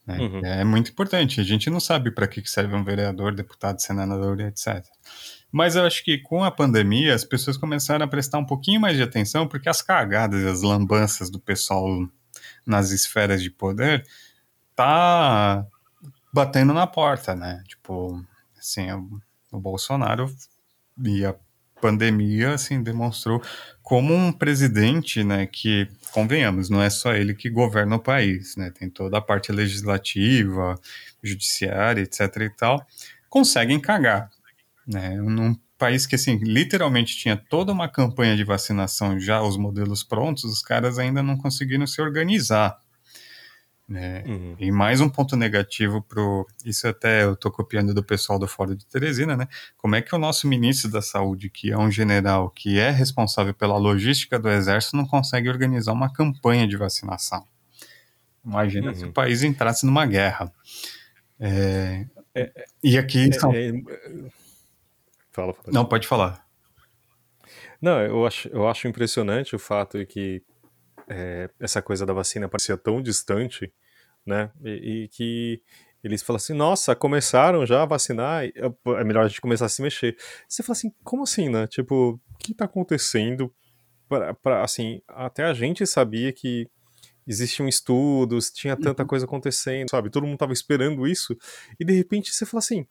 Né? 0.07 0.19
Uhum. 0.19 0.41
É 0.47 0.65
muito 0.65 0.91
importante. 0.91 1.39
A 1.39 1.45
gente 1.45 1.69
não 1.69 1.79
sabe 1.79 2.11
para 2.11 2.27
que 2.27 2.45
serve 2.49 2.75
um 2.75 2.83
vereador, 2.83 3.35
deputado, 3.35 3.81
senador, 3.83 4.41
etc. 4.41 4.83
Mas 5.53 5.77
eu 5.77 5.85
acho 5.85 6.03
que 6.03 6.17
com 6.19 6.43
a 6.43 6.51
pandemia 6.51 7.15
as 7.15 7.23
pessoas 7.23 7.59
começaram 7.59 8.05
a 8.05 8.09
prestar 8.09 8.39
um 8.39 8.47
pouquinho 8.47 8.81
mais 8.81 8.97
de 8.97 9.03
atenção 9.03 9.47
porque 9.47 9.69
as 9.69 9.83
cagadas 9.83 10.43
e 10.43 10.49
as 10.49 10.63
lambanças 10.63 11.29
do 11.31 11.39
pessoal 11.39 11.87
nas 12.65 12.91
esferas 12.91 13.43
de 13.43 13.51
poder 13.51 14.07
tá 14.75 15.67
batendo 16.33 16.73
na 16.73 16.87
porta, 16.87 17.35
né? 17.35 17.63
Tipo, 17.67 18.25
assim, 18.59 18.91
o, 18.93 19.21
o 19.53 19.61
Bolsonaro 19.61 20.35
e 21.05 21.25
a 21.25 21.35
pandemia 21.81 22.55
assim 22.55 22.83
demonstrou 22.83 23.43
como 23.83 24.15
um 24.15 24.33
presidente, 24.33 25.23
né, 25.23 25.47
que 25.47 25.89
convenhamos, 26.11 26.69
não 26.69 26.83
é 26.83 26.91
só 26.91 27.15
ele 27.15 27.35
que 27.35 27.49
governa 27.49 27.97
o 27.97 28.01
país, 28.01 28.57
né, 28.57 28.71
tem 28.71 28.91
toda 28.91 29.19
a 29.19 29.21
parte 29.21 29.53
legislativa, 29.53 30.75
judiciária, 31.23 32.03
etc 32.03 32.21
e 32.41 32.51
tal, 32.51 32.87
conseguem 33.29 33.81
cagar, 33.81 34.31
né, 34.87 35.17
num 35.17 35.55
país 35.79 36.07
que 36.07 36.15
assim 36.17 36.37
literalmente 36.43 37.17
tinha 37.17 37.37
toda 37.37 37.73
uma 37.73 37.89
campanha 37.89 38.37
de 38.37 38.45
vacinação 38.45 39.21
já 39.21 39.43
os 39.43 39.57
modelos 39.57 40.03
prontos, 40.03 40.45
os 40.45 40.63
caras 40.63 40.99
ainda 40.99 41.23
não 41.23 41.37
conseguiram 41.37 41.87
se 41.87 42.01
organizar 42.01 42.79
né? 43.89 44.25
Uhum. 44.27 44.57
E 44.59 44.73
mais 44.73 45.01
um 45.01 45.09
ponto 45.09 45.37
negativo 45.37 46.03
pro. 46.03 46.47
Isso 46.65 46.89
até 46.89 47.23
eu 47.23 47.35
estou 47.35 47.51
copiando 47.53 47.95
do 47.95 48.03
pessoal 48.03 48.39
do 48.39 48.49
Fórum 48.49 48.75
de 48.75 48.85
Teresina, 48.87 49.37
né? 49.37 49.47
Como 49.77 49.95
é 49.95 50.03
que 50.03 50.15
o 50.15 50.19
nosso 50.19 50.49
ministro 50.49 50.91
da 50.91 51.01
Saúde, 51.01 51.49
que 51.49 51.71
é 51.71 51.79
um 51.79 51.91
general 51.91 52.51
que 52.51 52.79
é 52.79 52.91
responsável 52.91 53.55
pela 53.55 53.77
logística 53.77 54.39
do 54.39 54.49
Exército, 54.49 54.97
não 54.97 55.07
consegue 55.07 55.49
organizar 55.49 55.93
uma 55.93 56.13
campanha 56.13 56.67
de 56.67 56.77
vacinação? 56.77 57.47
Imagina 58.45 58.89
uhum. 58.89 58.95
se 58.95 59.05
o 59.05 59.13
país 59.13 59.43
entrasse 59.43 59.87
numa 59.87 60.05
guerra. 60.05 60.53
É... 61.39 62.07
É, 62.35 62.67
e 62.83 62.99
aqui. 62.99 63.29
É, 63.29 63.33
são... 63.33 63.53
É, 63.53 63.73
fala, 65.33 65.55
fala. 65.55 65.69
Não, 65.73 65.85
pode 65.85 66.07
falar. 66.07 66.45
Não, 67.81 68.01
eu 68.01 68.27
acho, 68.27 68.49
eu 68.49 68.69
acho 68.69 68.89
impressionante 68.89 69.55
o 69.55 69.59
fato 69.59 69.99
de 69.99 70.07
que 70.07 70.43
é, 71.09 71.51
essa 71.61 71.81
coisa 71.83 72.05
da 72.05 72.13
vacina 72.13 72.49
parecia 72.49 72.77
tão 72.77 73.01
distante, 73.03 73.73
né? 74.25 74.51
E, 74.65 75.05
e, 75.05 75.09
que 75.09 75.63
eles 76.03 76.23
falam 76.23 76.37
assim, 76.37 76.53
nossa, 76.53 76.95
começaram 76.95 77.67
já 77.67 77.83
a 77.83 77.87
vacinar, 77.87 78.45
é 78.45 79.05
melhor 79.05 79.25
a 79.25 79.29
gente 79.29 79.41
começar 79.41 79.67
a 79.67 79.69
se 79.69 79.83
mexer. 79.83 80.17
Você 80.49 80.63
fala 80.63 80.77
assim, 80.77 80.93
como 81.03 81.23
assim, 81.25 81.49
né? 81.49 81.67
Tipo, 81.67 82.21
o 82.33 82.39
que 82.39 82.55
tá 82.55 82.65
acontecendo? 82.65 83.53
Pra, 84.09 84.35
pra, 84.35 84.63
assim, 84.63 85.03
até 85.09 85.45
a 85.45 85.53
gente 85.53 85.85
sabia 85.87 86.33
que 86.33 86.69
existiam 87.27 87.67
estudos, 87.67 88.51
tinha 88.53 88.77
tanta 88.77 89.03
Uhum. 89.03 89.09
coisa 89.09 89.25
acontecendo, 89.27 89.91
sabe? 89.91 90.11
Todo 90.11 90.27
mundo 90.27 90.39
tava 90.39 90.53
esperando 90.53 91.09
isso, 91.09 91.37
e 91.79 91.85
de 91.85 91.93
repente 91.93 92.33
você 92.33 92.47
fala 92.47 92.61
assim, 92.61 92.87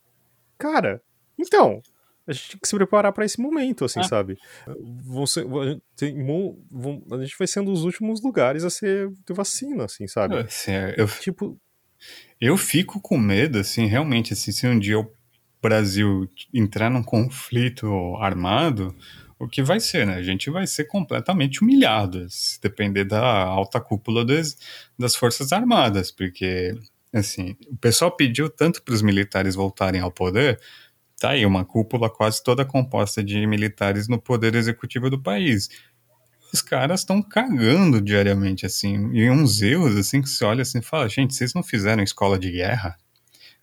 cara, 0.58 1.02
então, 1.40 1.82
a 2.28 2.34
gente 2.34 2.50
tem 2.52 2.60
que 2.60 2.68
se 2.68 2.76
preparar 2.76 3.12
para 3.14 3.26
esse 3.26 3.40
momento, 3.40 3.86
assim, 3.86 4.00
Ah. 4.00 4.04
sabe? 4.04 4.38
Você, 5.04 5.46
tem, 5.96 6.16
vão, 6.72 7.04
a 7.12 7.18
gente 7.24 7.36
vai 7.38 7.48
ser 7.48 7.60
um 7.60 7.66
dos 7.66 7.84
últimos 7.84 8.22
lugares 8.22 8.64
a 8.64 8.70
ser 8.70 9.10
de 9.28 9.34
vacina, 9.34 9.86
assim, 9.86 10.08
sabe? 10.08 10.38
Assim, 10.38 10.72
eu, 10.98 11.08
Tipo, 11.08 11.60
eu 12.40 12.58
fico 12.58 13.00
com 13.00 13.18
medo, 13.18 13.60
assim, 13.60 13.86
realmente, 13.86 14.34
assim, 14.34 14.52
se 14.52 14.68
um 14.68 14.78
dia 14.80 15.00
o 15.00 15.12
Brasil 15.62 16.30
entrar 16.54 16.90
num 16.90 17.04
conflito 17.04 17.88
armado, 18.18 18.96
o 19.40 19.48
que 19.48 19.62
vai 19.64 19.80
ser, 19.80 20.06
né? 20.06 20.16
A 20.16 20.22
gente 20.24 20.50
vai 20.50 20.66
ser 20.68 20.86
completamente 20.86 21.62
humilhado, 21.62 22.26
se 22.30 22.60
depender 22.62 23.04
da 23.04 23.22
alta 23.44 23.80
cúpula 23.82 24.24
das, 24.24 24.58
das 24.98 25.16
Forças 25.16 25.52
Armadas, 25.52 26.12
porque, 26.12 26.74
assim, 27.14 27.56
o 27.68 27.76
pessoal 27.78 28.12
pediu 28.16 28.50
tanto 28.50 28.82
para 28.82 28.94
os 28.94 29.02
militares 29.02 29.56
voltarem 29.56 30.02
ao 30.02 30.12
poder, 30.12 30.60
tá 31.20 31.32
aí 31.32 31.46
uma 31.46 31.66
cúpula 31.66 32.10
quase 32.10 32.44
toda 32.44 32.66
composta 32.66 33.24
de 33.24 33.46
militares 33.48 34.08
no 34.08 34.22
poder 34.22 34.56
executivo 34.56 35.10
do 35.10 35.22
país. 35.22 35.70
Os 36.54 36.62
caras 36.62 37.02
estão 37.02 37.22
cagando 37.22 38.02
diariamente, 38.02 38.66
assim, 38.66 39.12
e 39.14 39.30
uns 39.30 39.62
erros, 39.62 39.96
assim, 39.98 40.22
que 40.22 40.30
você 40.30 40.46
olha 40.46 40.62
assim 40.62 40.80
e 40.80 40.82
fala, 40.84 41.10
gente, 41.10 41.34
vocês 41.34 41.54
não 41.54 41.64
fizeram 41.64 42.04
escola 42.04 42.40
de 42.40 42.52
guerra? 42.52 42.96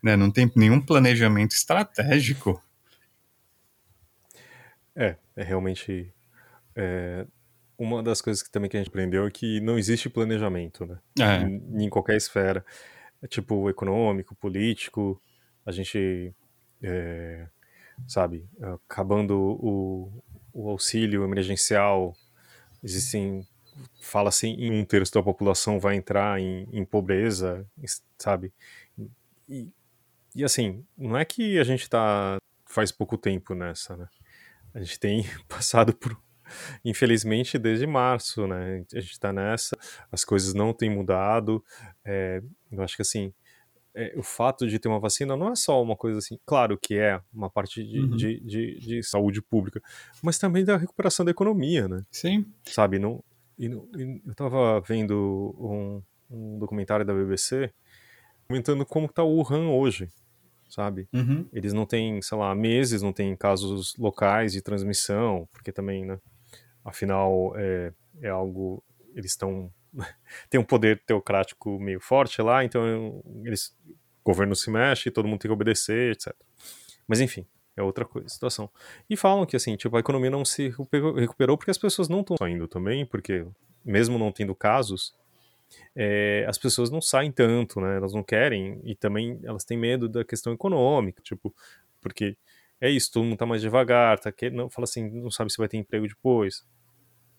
Né? 0.02 0.16
Não 0.16 0.30
tem 0.30 0.50
nenhum 0.56 0.80
planejamento 0.80 1.52
estratégico. 1.52 2.62
É, 4.94 5.16
é 5.36 5.42
realmente. 5.42 6.12
É, 6.74 7.26
uma 7.78 8.02
das 8.02 8.20
coisas 8.20 8.42
que 8.42 8.50
também 8.50 8.68
que 8.68 8.76
a 8.76 8.80
gente 8.80 8.88
aprendeu 8.88 9.26
é 9.26 9.30
que 9.30 9.60
não 9.60 9.78
existe 9.78 10.08
planejamento, 10.08 10.86
né? 10.86 10.98
É. 11.18 11.42
Em, 11.42 11.84
em 11.84 11.88
qualquer 11.88 12.16
esfera. 12.16 12.64
É, 13.22 13.26
tipo, 13.26 13.70
econômico, 13.70 14.34
político, 14.34 15.20
a 15.64 15.72
gente. 15.72 16.34
É, 16.82 17.46
sabe, 18.06 18.48
acabando 18.60 19.38
o, 19.38 20.22
o 20.52 20.68
auxílio 20.68 21.24
emergencial, 21.24 22.14
existem. 22.82 23.46
Fala-se 24.02 24.48
em 24.48 24.70
um 24.70 24.84
terço 24.84 25.14
da 25.14 25.22
população 25.22 25.80
vai 25.80 25.96
entrar 25.96 26.38
em, 26.38 26.68
em 26.72 26.84
pobreza, 26.84 27.66
sabe? 28.18 28.52
E, 29.48 29.70
e 30.34 30.44
assim, 30.44 30.84
não 30.96 31.16
é 31.16 31.24
que 31.24 31.58
a 31.58 31.64
gente 31.64 31.88
tá 31.88 32.36
faz 32.66 32.90
pouco 32.90 33.16
tempo 33.16 33.54
nessa, 33.54 33.96
né? 33.96 34.08
A 34.74 34.80
gente 34.80 34.98
tem 34.98 35.24
passado 35.48 35.94
por, 35.94 36.18
infelizmente, 36.84 37.58
desde 37.58 37.86
março, 37.86 38.46
né? 38.46 38.84
A 38.92 39.00
gente 39.00 39.18
tá 39.18 39.32
nessa, 39.32 39.76
as 40.10 40.24
coisas 40.24 40.54
não 40.54 40.72
têm 40.72 40.90
mudado. 40.90 41.64
É, 42.04 42.42
eu 42.70 42.82
acho 42.82 42.96
que 42.96 43.02
assim, 43.02 43.32
é, 43.94 44.14
o 44.16 44.22
fato 44.22 44.66
de 44.66 44.78
ter 44.78 44.88
uma 44.88 44.98
vacina 45.00 45.36
não 45.36 45.52
é 45.52 45.54
só 45.56 45.82
uma 45.82 45.96
coisa 45.96 46.18
assim, 46.18 46.38
claro 46.46 46.78
que 46.78 46.96
é 46.98 47.20
uma 47.32 47.50
parte 47.50 47.84
de, 47.84 48.00
Uhum. 48.00 48.16
de, 48.16 48.40
de, 48.40 48.78
de 48.80 49.02
saúde 49.02 49.42
pública, 49.42 49.82
mas 50.22 50.38
também 50.38 50.64
da 50.64 50.76
recuperação 50.76 51.24
da 51.24 51.30
economia, 51.30 51.86
né? 51.88 52.02
Sim. 52.10 52.46
Sabe? 52.64 52.98
Não, 52.98 53.22
e, 53.58 53.66
e 53.66 54.22
eu 54.26 54.34
tava 54.34 54.80
vendo 54.80 55.54
um, 55.58 56.02
um 56.30 56.58
documentário 56.58 57.04
da 57.04 57.12
BBC 57.14 57.70
comentando 58.48 58.84
como 58.84 59.08
tá 59.08 59.22
o 59.22 59.36
Wuhan 59.36 59.68
hoje, 59.70 60.08
sabe? 60.68 61.06
Uhum. 61.12 61.46
Eles 61.52 61.72
não 61.72 61.86
têm, 61.86 62.20
sei 62.22 62.36
lá, 62.38 62.54
meses, 62.54 63.02
não 63.02 63.12
tem 63.12 63.36
casos 63.36 63.94
locais 63.98 64.52
de 64.52 64.62
transmissão, 64.62 65.48
porque 65.52 65.70
também, 65.72 66.04
né? 66.04 66.18
Afinal, 66.84 67.52
é, 67.56 67.92
é 68.20 68.28
algo. 68.28 68.82
Eles 69.14 69.32
estão. 69.32 69.70
tem 70.48 70.60
um 70.60 70.64
poder 70.64 71.02
teocrático 71.04 71.78
meio 71.78 72.00
forte 72.00 72.40
lá, 72.40 72.64
então 72.64 73.22
eles, 73.44 73.76
o 73.86 74.24
governo 74.24 74.54
se 74.54 74.70
mexe, 74.70 75.10
todo 75.10 75.28
mundo 75.28 75.40
tem 75.40 75.48
que 75.48 75.52
obedecer, 75.52 76.12
etc. 76.12 76.34
Mas 77.06 77.20
enfim, 77.20 77.46
é 77.76 77.82
outra 77.82 78.04
coisa, 78.04 78.28
situação. 78.28 78.70
E 79.08 79.16
falam 79.16 79.46
que, 79.46 79.56
assim, 79.56 79.76
tipo, 79.76 79.96
a 79.96 80.00
economia 80.00 80.30
não 80.30 80.44
se 80.44 80.74
recuperou, 81.16 81.56
porque 81.56 81.70
as 81.70 81.78
pessoas 81.78 82.08
não 82.08 82.20
estão 82.20 82.36
saindo 82.36 82.68
também, 82.68 83.06
porque 83.06 83.46
mesmo 83.84 84.18
não 84.18 84.30
tendo 84.30 84.54
casos, 84.54 85.14
é, 85.96 86.44
as 86.48 86.58
pessoas 86.58 86.90
não 86.90 87.00
saem 87.00 87.32
tanto, 87.32 87.80
né? 87.80 87.96
Elas 87.96 88.12
não 88.12 88.22
querem 88.22 88.80
e 88.84 88.94
também 88.94 89.40
elas 89.42 89.64
têm 89.64 89.78
medo 89.78 90.08
da 90.08 90.24
questão 90.24 90.52
econômica, 90.52 91.22
tipo, 91.22 91.54
porque 92.00 92.36
é 92.80 92.90
isso, 92.90 93.12
todo 93.12 93.24
mundo 93.24 93.38
tá 93.38 93.46
mais 93.46 93.62
devagar, 93.62 94.18
tá 94.18 94.30
que 94.30 94.50
não 94.50 94.68
fala 94.68 94.84
assim, 94.84 95.08
não 95.10 95.30
sabe 95.30 95.50
se 95.50 95.58
vai 95.58 95.68
ter 95.68 95.78
emprego 95.78 96.06
depois. 96.06 96.66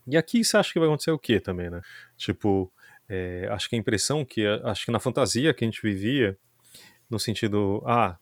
E 0.08 0.18
aqui 0.18 0.44
você 0.44 0.58
acha 0.58 0.72
que 0.72 0.80
vai 0.80 0.88
acontecer 0.88 1.12
o 1.12 1.20
quê 1.20 1.40
também, 1.40 1.70
né? 1.70 1.82
Tipo, 2.18 2.72
é, 3.08 3.48
acho 3.52 3.70
que 3.70 3.76
a 3.76 3.80
impressão 3.80 4.26
que 4.26 4.46
acho 4.64 4.86
que 4.86 4.92
na 4.92 5.00
fantasia 5.00 5.54
que 5.54 5.64
a 5.64 5.68
gente 5.68 5.82
vivia, 5.82 6.38
no 7.10 7.20
sentido, 7.20 7.82
ah, 7.86 8.18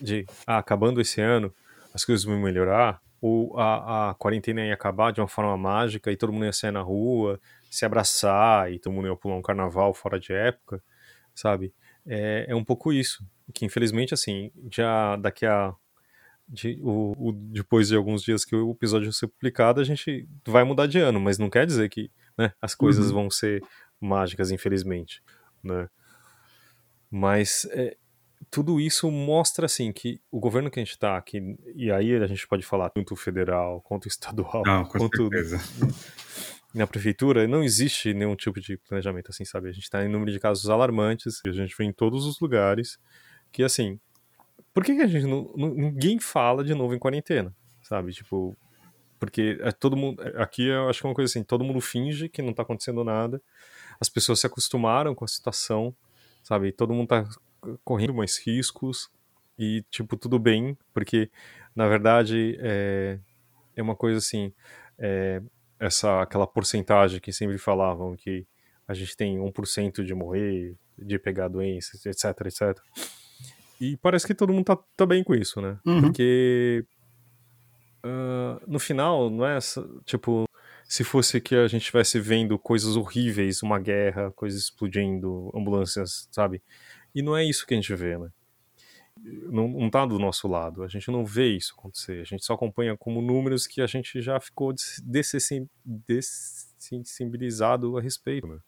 de 0.00 0.26
ah, 0.46 0.58
acabando 0.58 1.00
esse 1.00 1.20
ano, 1.20 1.54
as 1.92 2.04
coisas 2.04 2.24
vão 2.24 2.38
melhorar, 2.38 3.00
ou 3.20 3.58
a, 3.58 4.10
a 4.10 4.14
quarentena 4.14 4.66
ia 4.66 4.74
acabar 4.74 5.12
de 5.12 5.20
uma 5.20 5.28
forma 5.28 5.56
mágica 5.56 6.12
e 6.12 6.16
todo 6.16 6.32
mundo 6.32 6.44
ia 6.44 6.52
sair 6.52 6.72
na 6.72 6.82
rua, 6.82 7.40
se 7.70 7.84
abraçar 7.84 8.70
e 8.70 8.78
todo 8.78 8.92
mundo 8.92 9.08
ia 9.08 9.16
pular 9.16 9.36
um 9.36 9.42
carnaval 9.42 9.94
fora 9.94 10.20
de 10.20 10.32
época, 10.32 10.82
sabe? 11.34 11.72
É, 12.06 12.46
é 12.48 12.54
um 12.54 12.64
pouco 12.64 12.92
isso. 12.92 13.26
Que 13.52 13.64
infelizmente, 13.64 14.12
assim, 14.14 14.50
já 14.70 15.16
daqui 15.16 15.46
a. 15.46 15.74
De, 16.46 16.78
o, 16.82 17.12
o- 17.16 17.32
depois 17.32 17.88
de 17.88 17.96
alguns 17.96 18.22
dias 18.22 18.44
que 18.44 18.54
o 18.54 18.72
episódio 18.72 19.12
ser 19.12 19.28
publicado, 19.28 19.80
a 19.80 19.84
gente 19.84 20.28
vai 20.46 20.62
mudar 20.64 20.86
de 20.86 20.98
ano, 20.98 21.18
mas 21.20 21.38
não 21.38 21.48
quer 21.48 21.66
dizer 21.66 21.88
que 21.88 22.10
né, 22.38 22.52
as 22.60 22.74
coisas 22.74 23.08
Uhum. 23.08 23.14
vão 23.14 23.30
ser 23.30 23.62
mágicas, 24.00 24.50
infelizmente. 24.50 25.22
Né? 25.62 25.88
Mas 27.10 27.66
é, 27.70 27.96
tudo 28.50 28.80
isso 28.80 29.10
mostra 29.10 29.66
assim 29.66 29.92
que 29.92 30.20
o 30.30 30.38
governo 30.40 30.70
que 30.70 30.78
a 30.80 30.82
gente 30.84 30.92
está 30.92 31.16
aqui, 31.16 31.56
e 31.74 31.90
aí 31.90 32.14
a 32.16 32.26
gente 32.26 32.46
pode 32.46 32.64
falar 32.64 32.90
tanto 32.90 33.14
federal 33.16 33.80
quanto 33.82 34.08
estadual, 34.08 34.62
Não, 34.66 34.84
quanto 34.84 35.28
certeza. 35.30 35.58
na 36.74 36.86
prefeitura, 36.86 37.46
não 37.46 37.62
existe 37.62 38.12
nenhum 38.12 38.34
tipo 38.34 38.60
de 38.60 38.76
planejamento 38.76 39.30
assim, 39.30 39.44
sabe? 39.44 39.68
A 39.68 39.72
gente 39.72 39.84
está 39.84 40.04
em 40.04 40.08
número 40.08 40.32
de 40.32 40.40
casos 40.40 40.68
alarmantes, 40.68 41.40
a 41.46 41.52
gente 41.52 41.74
vê 41.78 41.84
em 41.84 41.92
todos 41.92 42.26
os 42.26 42.40
lugares 42.40 42.98
que 43.52 43.62
assim, 43.62 44.00
por 44.74 44.84
que, 44.84 44.96
que 44.96 45.02
a 45.02 45.06
gente 45.06 45.26
não, 45.26 45.52
ninguém 45.56 46.18
fala 46.18 46.64
de 46.64 46.74
novo 46.74 46.94
em 46.94 46.98
quarentena, 46.98 47.54
sabe? 47.80 48.12
Tipo, 48.12 48.56
porque 49.20 49.56
é 49.60 49.70
todo 49.70 49.96
mundo 49.96 50.20
aqui 50.36 50.66
eu 50.66 50.88
acho 50.88 51.00
que 51.00 51.06
é 51.06 51.08
uma 51.08 51.14
coisa 51.14 51.30
assim, 51.30 51.44
todo 51.44 51.64
mundo 51.64 51.80
finge 51.80 52.28
que 52.28 52.42
não 52.42 52.52
tá 52.52 52.62
acontecendo 52.62 53.04
nada. 53.04 53.40
As 54.00 54.08
pessoas 54.08 54.40
se 54.40 54.46
acostumaram 54.46 55.14
com 55.14 55.24
a 55.24 55.28
situação, 55.28 55.94
sabe? 56.42 56.72
Todo 56.72 56.92
mundo 56.92 57.06
tá 57.06 57.24
correndo 57.84 58.12
mais 58.12 58.36
riscos 58.36 59.08
e 59.56 59.84
tipo 59.90 60.16
tudo 60.16 60.40
bem, 60.40 60.76
porque 60.92 61.30
na 61.74 61.86
verdade 61.88 62.58
é, 62.60 63.20
é 63.76 63.82
uma 63.82 63.94
coisa 63.94 64.18
assim, 64.18 64.52
é, 64.98 65.40
essa 65.78 66.20
aquela 66.20 66.48
porcentagem 66.48 67.20
que 67.20 67.32
sempre 67.32 67.58
falavam 67.58 68.16
que 68.16 68.44
a 68.88 68.92
gente 68.92 69.16
tem 69.16 69.38
1% 69.38 70.04
de 70.04 70.14
morrer, 70.14 70.76
de 70.98 71.18
pegar 71.18 71.48
doenças, 71.48 72.04
etc, 72.04 72.24
etc. 72.46 72.78
E 73.80 73.96
parece 73.96 74.26
que 74.26 74.34
todo 74.34 74.52
mundo 74.52 74.64
tá, 74.64 74.76
tá 74.96 75.06
bem 75.06 75.24
com 75.24 75.34
isso, 75.34 75.60
né? 75.60 75.78
Uhum. 75.84 76.02
Porque 76.02 76.84
ah, 78.04 78.60
no 78.66 78.78
final, 78.78 79.30
não 79.30 79.46
é 79.46 79.58
tipo, 80.04 80.44
se 80.86 81.02
fosse 81.02 81.40
que 81.40 81.54
a 81.54 81.66
gente 81.66 81.82
estivesse 81.82 82.20
vendo 82.20 82.58
coisas 82.58 82.96
horríveis, 82.96 83.62
uma 83.62 83.80
guerra, 83.80 84.30
coisas 84.32 84.64
explodindo, 84.64 85.50
ambulâncias, 85.54 86.28
sabe? 86.30 86.62
E 87.14 87.22
não 87.22 87.36
é 87.36 87.42
isso 87.42 87.66
que 87.66 87.72
a 87.72 87.76
gente 87.76 87.94
vê, 87.94 88.18
né? 88.18 88.30
Não, 89.22 89.68
não 89.68 89.88
tá 89.88 90.04
do 90.04 90.18
nosso 90.18 90.46
lado, 90.46 90.82
a 90.82 90.88
gente 90.88 91.10
não 91.10 91.24
vê 91.24 91.56
isso 91.56 91.74
acontecer, 91.78 92.20
a 92.20 92.24
gente 92.24 92.44
só 92.44 92.54
acompanha 92.54 92.96
como 92.96 93.22
números 93.22 93.66
que 93.66 93.80
a 93.80 93.86
gente 93.86 94.20
já 94.20 94.38
ficou 94.38 94.72
des- 94.72 95.00
dessensi- 95.02 95.66
dessensibilizado 95.84 97.96
a 97.96 98.02
respeito, 98.02 98.46
né? 98.46 98.58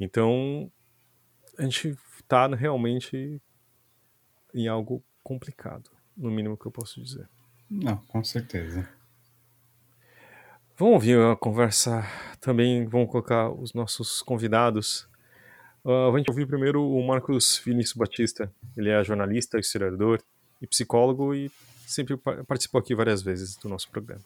Então, 0.00 0.72
a 1.56 1.62
gente 1.62 1.96
tá 2.26 2.48
realmente 2.48 3.40
em 4.54 4.68
algo 4.68 5.02
complicado, 5.22 5.90
no 6.16 6.30
mínimo 6.30 6.56
que 6.56 6.66
eu 6.66 6.70
posso 6.72 7.02
dizer. 7.02 7.28
Não, 7.70 7.96
com 8.08 8.22
certeza. 8.24 8.88
Vamos 10.76 10.94
ouvir 10.94 11.18
a 11.18 11.36
conversa 11.36 12.04
também, 12.40 12.86
vamos 12.86 13.10
colocar 13.10 13.50
os 13.50 13.74
nossos 13.74 14.22
convidados. 14.22 15.08
Uh, 15.84 16.14
a 16.14 16.18
gente 16.18 16.30
ouvir 16.30 16.46
primeiro 16.46 16.82
o 16.82 17.06
Marcos 17.06 17.60
Vinícius 17.64 17.96
Batista. 17.96 18.52
Ele 18.76 18.88
é 18.90 19.02
jornalista, 19.02 19.58
historiador 19.58 20.22
e 20.62 20.66
psicólogo 20.66 21.34
e 21.34 21.50
sempre 21.86 22.16
pa- 22.16 22.44
participou 22.44 22.78
aqui 22.78 22.94
várias 22.94 23.22
vezes 23.22 23.56
do 23.56 23.68
nosso 23.68 23.90
programa. 23.90 24.22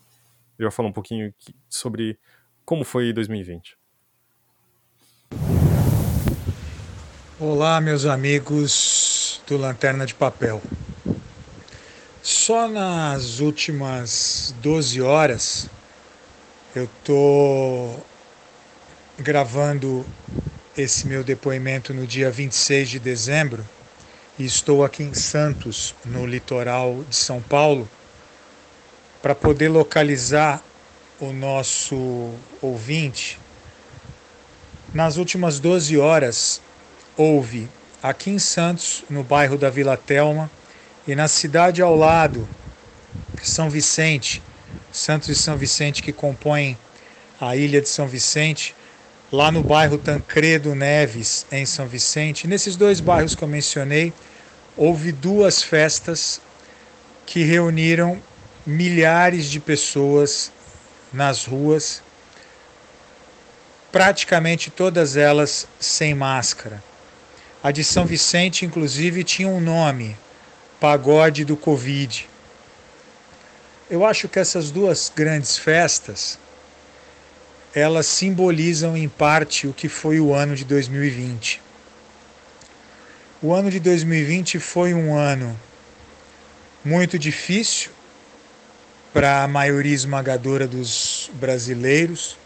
Ele 0.58 0.68
vai 0.68 0.70
falar 0.70 0.88
um 0.88 0.92
pouquinho 0.92 1.32
sobre 1.68 2.18
como 2.64 2.84
foi 2.84 3.12
2020. 3.12 3.76
Olá, 7.40 7.80
meus 7.80 8.04
amigos 8.04 9.11
do 9.52 9.58
Lanterna 9.58 10.06
de 10.06 10.14
Papel. 10.14 10.62
Só 12.22 12.66
nas 12.66 13.38
últimas 13.38 14.54
12 14.62 15.02
horas 15.02 15.68
eu 16.74 16.88
tô 17.04 17.96
gravando 19.18 20.06
esse 20.74 21.06
meu 21.06 21.22
depoimento 21.22 21.92
no 21.92 22.06
dia 22.06 22.30
26 22.30 22.88
de 22.88 22.98
dezembro 22.98 23.68
e 24.38 24.46
estou 24.46 24.82
aqui 24.82 25.02
em 25.02 25.12
Santos, 25.12 25.94
no 26.02 26.24
litoral 26.24 27.04
de 27.06 27.14
São 27.14 27.42
Paulo, 27.42 27.86
para 29.20 29.34
poder 29.34 29.68
localizar 29.68 30.62
o 31.20 31.30
nosso 31.30 32.32
ouvinte. 32.62 33.38
Nas 34.94 35.18
últimas 35.18 35.60
12 35.60 35.98
horas, 35.98 36.62
houve 37.18 37.68
aqui 38.02 38.30
em 38.30 38.38
Santos, 38.38 39.04
no 39.08 39.22
bairro 39.22 39.56
da 39.56 39.70
Vila 39.70 39.96
Telma, 39.96 40.50
e 41.06 41.14
na 41.14 41.28
cidade 41.28 41.80
ao 41.80 41.94
lado, 41.94 42.48
São 43.42 43.70
Vicente, 43.70 44.42
Santos 44.90 45.28
e 45.28 45.34
São 45.34 45.56
Vicente 45.56 46.02
que 46.02 46.12
compõem 46.12 46.76
a 47.40 47.54
ilha 47.56 47.80
de 47.80 47.88
São 47.88 48.08
Vicente, 48.08 48.74
lá 49.30 49.50
no 49.50 49.62
bairro 49.62 49.98
Tancredo 49.98 50.74
Neves, 50.74 51.46
em 51.50 51.64
São 51.64 51.86
Vicente. 51.86 52.46
Nesses 52.46 52.76
dois 52.76 53.00
bairros 53.00 53.34
que 53.34 53.42
eu 53.42 53.48
mencionei, 53.48 54.12
houve 54.76 55.12
duas 55.12 55.62
festas 55.62 56.40
que 57.24 57.42
reuniram 57.42 58.20
milhares 58.66 59.46
de 59.46 59.58
pessoas 59.58 60.52
nas 61.12 61.44
ruas, 61.44 62.02
praticamente 63.90 64.70
todas 64.70 65.16
elas 65.16 65.66
sem 65.78 66.14
máscara. 66.14 66.82
A 67.62 67.70
de 67.70 67.84
São 67.84 68.04
Vicente, 68.04 68.64
inclusive, 68.64 69.22
tinha 69.22 69.48
um 69.48 69.60
nome: 69.60 70.16
Pagode 70.80 71.44
do 71.44 71.56
Covid. 71.56 72.28
Eu 73.88 74.04
acho 74.04 74.28
que 74.28 74.38
essas 74.38 74.70
duas 74.70 75.12
grandes 75.14 75.56
festas 75.56 76.38
elas 77.74 78.06
simbolizam 78.06 78.96
em 78.96 79.08
parte 79.08 79.66
o 79.66 79.72
que 79.72 79.88
foi 79.88 80.20
o 80.20 80.34
ano 80.34 80.54
de 80.54 80.64
2020. 80.64 81.60
O 83.40 83.52
ano 83.52 83.70
de 83.70 83.80
2020 83.80 84.58
foi 84.58 84.92
um 84.92 85.14
ano 85.14 85.58
muito 86.84 87.18
difícil 87.18 87.90
para 89.12 89.42
a 89.42 89.48
maioria 89.48 89.94
esmagadora 89.94 90.66
dos 90.66 91.30
brasileiros, 91.34 92.36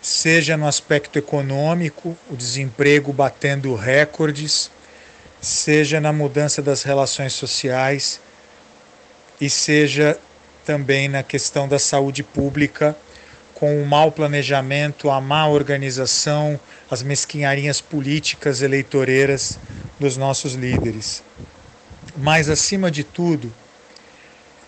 seja 0.00 0.56
no 0.56 0.66
aspecto 0.66 1.18
econômico, 1.18 2.16
o 2.30 2.36
desemprego 2.36 3.12
batendo 3.12 3.74
recordes, 3.74 4.70
seja 5.40 6.00
na 6.00 6.12
mudança 6.12 6.62
das 6.62 6.82
relações 6.82 7.32
sociais 7.32 8.20
e 9.40 9.50
seja 9.50 10.18
também 10.64 11.08
na 11.08 11.22
questão 11.22 11.68
da 11.68 11.78
saúde 11.78 12.22
pública 12.22 12.96
com 13.56 13.82
o 13.82 13.86
mau 13.86 14.12
planejamento, 14.12 15.08
a 15.08 15.18
má 15.18 15.48
organização, 15.48 16.60
as 16.90 17.02
mesquinharias 17.02 17.80
políticas 17.80 18.60
eleitoreiras 18.60 19.58
dos 19.98 20.14
nossos 20.14 20.52
líderes. 20.52 21.22
Mas, 22.18 22.50
acima 22.50 22.90
de 22.90 23.02
tudo, 23.02 23.50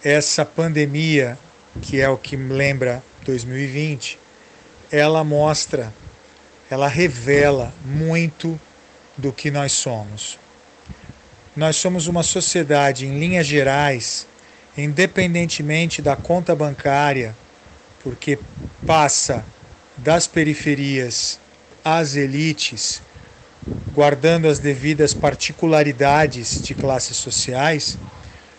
essa 0.03 0.43
pandemia, 0.43 1.39
que 1.83 2.01
é 2.01 2.09
o 2.09 2.17
que 2.17 2.35
me 2.35 2.55
lembra 2.55 3.03
2020, 3.27 4.19
ela 4.91 5.23
mostra, 5.23 5.93
ela 6.71 6.89
revela 6.89 7.73
muito 7.85 8.59
do 9.17 9.33
que 9.33 9.51
nós 9.51 9.73
somos. 9.73 10.39
Nós 11.57 11.77
somos 11.77 12.07
uma 12.07 12.23
sociedade, 12.23 13.07
em 13.07 13.19
linhas 13.19 13.47
gerais, 13.47 14.27
independentemente 14.77 16.01
da 16.01 16.15
conta 16.15 16.55
bancária, 16.55 17.37
porque 18.03 18.39
passa 18.87 19.45
das 19.97 20.27
periferias 20.27 21.39
às 21.85 22.15
elites, 22.15 23.03
guardando 23.93 24.47
as 24.47 24.59
devidas 24.59 25.13
particularidades 25.13 26.63
de 26.63 26.75
classes 26.75 27.17
sociais, 27.17 27.99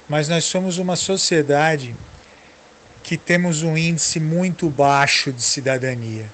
mas 0.09 0.27
nós 0.27 0.43
somos 0.43 0.77
uma 0.77 0.95
sociedade 0.95 1.95
que 3.03 3.17
temos 3.17 3.63
um 3.63 3.77
índice 3.77 4.19
muito 4.19 4.69
baixo 4.69 5.31
de 5.31 5.41
cidadania. 5.41 6.25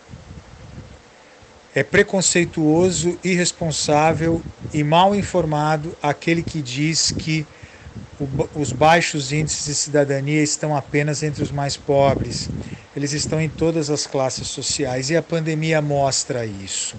É 1.74 1.84
preconceituoso, 1.84 3.20
irresponsável 3.24 4.44
e 4.74 4.84
mal 4.84 5.16
informado 5.16 5.96
aquele 6.02 6.42
que 6.42 6.62
diz 6.62 7.12
que 7.12 7.46
os 8.54 8.72
baixos 8.72 9.32
índices 9.32 9.66
de 9.66 9.76
cidadania 9.76 10.42
estão 10.42 10.76
apenas 10.76 11.22
entre 11.22 11.44
os 11.44 11.52
mais 11.52 11.76
pobres 11.76 12.50
eles 12.96 13.12
estão 13.12 13.42
em 13.42 13.50
todas 13.50 13.90
as 13.90 14.08
classes 14.08 14.48
sociais 14.48 15.10
e 15.10 15.18
a 15.18 15.22
pandemia 15.22 15.82
mostra 15.82 16.46
isso. 16.46 16.96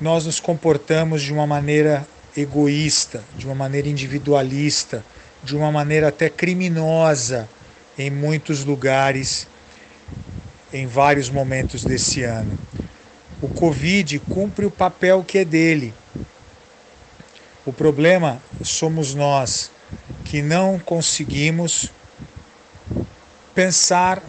Nós 0.00 0.24
nos 0.24 0.40
comportamos 0.40 1.22
de 1.22 1.32
uma 1.32 1.46
maneira 1.46 2.06
egoísta, 2.36 3.22
de 3.36 3.44
uma 3.44 3.54
maneira 3.54 3.86
individualista, 3.86 5.04
de 5.44 5.56
uma 5.56 5.70
maneira 5.70 6.08
até 6.08 6.30
criminosa 6.30 7.48
em 7.98 8.10
muitos 8.10 8.64
lugares, 8.64 9.46
em 10.72 10.86
vários 10.86 11.28
momentos 11.28 11.84
desse 11.84 12.22
ano. 12.22 12.58
O 13.40 13.48
Covid 13.48 14.18
cumpre 14.20 14.64
o 14.64 14.70
papel 14.70 15.22
que 15.22 15.38
é 15.38 15.44
dele. 15.44 15.92
O 17.66 17.72
problema 17.72 18.40
somos 18.62 19.14
nós 19.14 19.70
que 20.24 20.42
não 20.42 20.78
conseguimos 20.78 21.90
pensar 23.54 24.22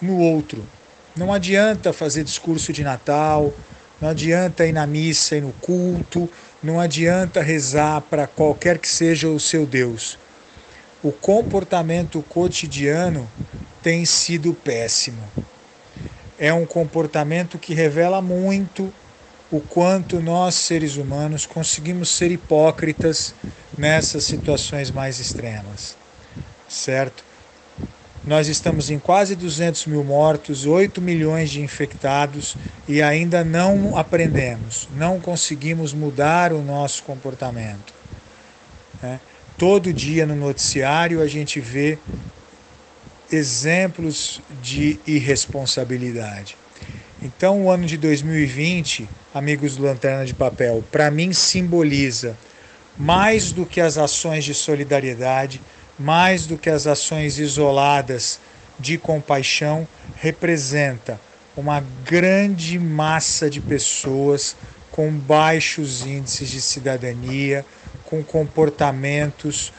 no 0.00 0.18
outro. 0.18 0.64
Não 1.14 1.32
adianta 1.32 1.92
fazer 1.92 2.24
discurso 2.24 2.72
de 2.72 2.82
Natal, 2.82 3.52
não 4.00 4.08
adianta 4.08 4.66
ir 4.66 4.72
na 4.72 4.86
missa 4.86 5.36
e 5.36 5.40
no 5.40 5.52
culto, 5.54 6.28
não 6.62 6.78
adianta 6.78 7.42
rezar 7.42 8.00
para 8.02 8.26
qualquer 8.26 8.78
que 8.78 8.88
seja 8.88 9.28
o 9.28 9.40
seu 9.40 9.66
Deus. 9.66 10.16
O 11.02 11.10
comportamento 11.10 12.22
cotidiano 12.22 13.28
tem 13.82 14.04
sido 14.04 14.54
péssimo. 14.54 15.22
É 16.38 16.52
um 16.52 16.64
comportamento 16.64 17.58
que 17.58 17.74
revela 17.74 18.22
muito 18.22 18.92
o 19.50 19.60
quanto 19.60 20.20
nós, 20.20 20.54
seres 20.54 20.96
humanos, 20.96 21.44
conseguimos 21.44 22.08
ser 22.08 22.30
hipócritas 22.30 23.34
nessas 23.76 24.24
situações 24.24 24.90
mais 24.90 25.18
extremas. 25.18 25.96
Certo? 26.68 27.31
Nós 28.24 28.46
estamos 28.46 28.88
em 28.88 29.00
quase 29.00 29.34
200 29.34 29.86
mil 29.86 30.04
mortos, 30.04 30.64
8 30.64 31.00
milhões 31.00 31.50
de 31.50 31.60
infectados 31.60 32.56
e 32.86 33.02
ainda 33.02 33.42
não 33.42 33.96
aprendemos, 33.96 34.88
não 34.94 35.18
conseguimos 35.18 35.92
mudar 35.92 36.52
o 36.52 36.62
nosso 36.62 37.02
comportamento. 37.02 37.92
Né? 39.02 39.18
Todo 39.58 39.92
dia 39.92 40.24
no 40.24 40.36
noticiário 40.36 41.20
a 41.20 41.26
gente 41.26 41.58
vê 41.58 41.98
exemplos 43.30 44.40
de 44.62 45.00
irresponsabilidade. 45.06 46.56
Então, 47.20 47.62
o 47.62 47.70
ano 47.70 47.86
de 47.86 47.96
2020, 47.96 49.08
amigos 49.34 49.76
do 49.76 49.84
Lanterna 49.84 50.24
de 50.24 50.34
Papel, 50.34 50.84
para 50.90 51.10
mim 51.10 51.32
simboliza 51.32 52.36
mais 52.96 53.52
do 53.52 53.64
que 53.64 53.80
as 53.80 53.96
ações 53.96 54.44
de 54.44 54.54
solidariedade, 54.54 55.60
mais 56.02 56.46
do 56.46 56.58
que 56.58 56.68
as 56.68 56.86
ações 56.86 57.38
isoladas 57.38 58.40
de 58.78 58.98
compaixão, 58.98 59.86
representa 60.16 61.20
uma 61.56 61.84
grande 62.04 62.78
massa 62.78 63.48
de 63.48 63.60
pessoas 63.60 64.56
com 64.90 65.10
baixos 65.10 66.04
índices 66.04 66.50
de 66.50 66.60
cidadania, 66.60 67.64
com 68.04 68.22
comportamentos 68.22 69.72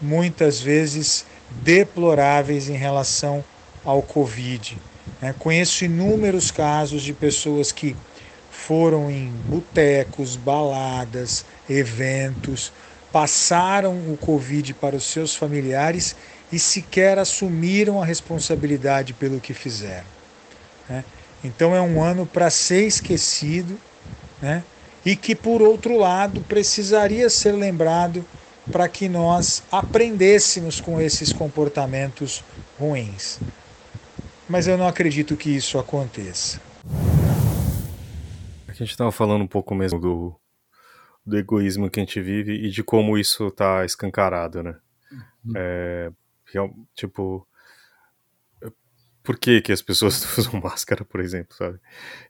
muitas 0.00 0.60
vezes 0.60 1.24
deploráveis 1.62 2.68
em 2.68 2.76
relação 2.76 3.44
ao 3.84 4.02
Covid. 4.02 4.76
Né? 5.20 5.34
Conheço 5.38 5.84
inúmeros 5.84 6.50
casos 6.50 7.02
de 7.02 7.12
pessoas 7.12 7.70
que 7.70 7.96
foram 8.50 9.10
em 9.10 9.28
botecos, 9.46 10.36
baladas, 10.36 11.44
eventos, 11.68 12.72
passaram 13.14 13.92
o 14.12 14.16
Covid 14.16 14.74
para 14.74 14.96
os 14.96 15.04
seus 15.04 15.36
familiares 15.36 16.16
e 16.50 16.58
sequer 16.58 17.16
assumiram 17.16 18.02
a 18.02 18.04
responsabilidade 18.04 19.12
pelo 19.12 19.38
que 19.38 19.54
fizeram. 19.54 20.06
Né? 20.88 21.04
Então 21.44 21.76
é 21.76 21.80
um 21.80 22.02
ano 22.02 22.26
para 22.26 22.50
ser 22.50 22.84
esquecido 22.84 23.78
né? 24.42 24.64
e 25.06 25.14
que, 25.14 25.32
por 25.32 25.62
outro 25.62 25.96
lado, 25.96 26.40
precisaria 26.40 27.30
ser 27.30 27.52
lembrado 27.52 28.24
para 28.72 28.88
que 28.88 29.08
nós 29.08 29.62
aprendêssemos 29.70 30.80
com 30.80 31.00
esses 31.00 31.32
comportamentos 31.32 32.42
ruins. 32.80 33.38
Mas 34.48 34.66
eu 34.66 34.76
não 34.76 34.88
acredito 34.88 35.36
que 35.36 35.50
isso 35.50 35.78
aconteça. 35.78 36.60
A 38.66 38.72
gente 38.72 38.90
estava 38.90 39.12
falando 39.12 39.42
um 39.42 39.46
pouco 39.46 39.72
mesmo 39.72 40.00
do, 40.00 40.34
do 41.24 41.38
egoísmo 41.38 41.90
que 41.90 42.00
a 42.00 42.02
gente 42.02 42.20
vive 42.20 42.52
e 42.52 42.70
de 42.70 42.82
como 42.82 43.16
isso 43.16 43.50
tá 43.50 43.84
escancarado, 43.84 44.62
né? 44.62 44.76
Uhum. 45.44 45.52
É, 45.56 46.12
tipo, 46.94 47.46
por 49.24 49.38
que, 49.38 49.62
que 49.62 49.72
as 49.72 49.80
pessoas 49.80 50.22
usam 50.38 50.60
máscara, 50.60 51.04
por 51.04 51.20
exemplo, 51.20 51.56
sabe? 51.56 51.80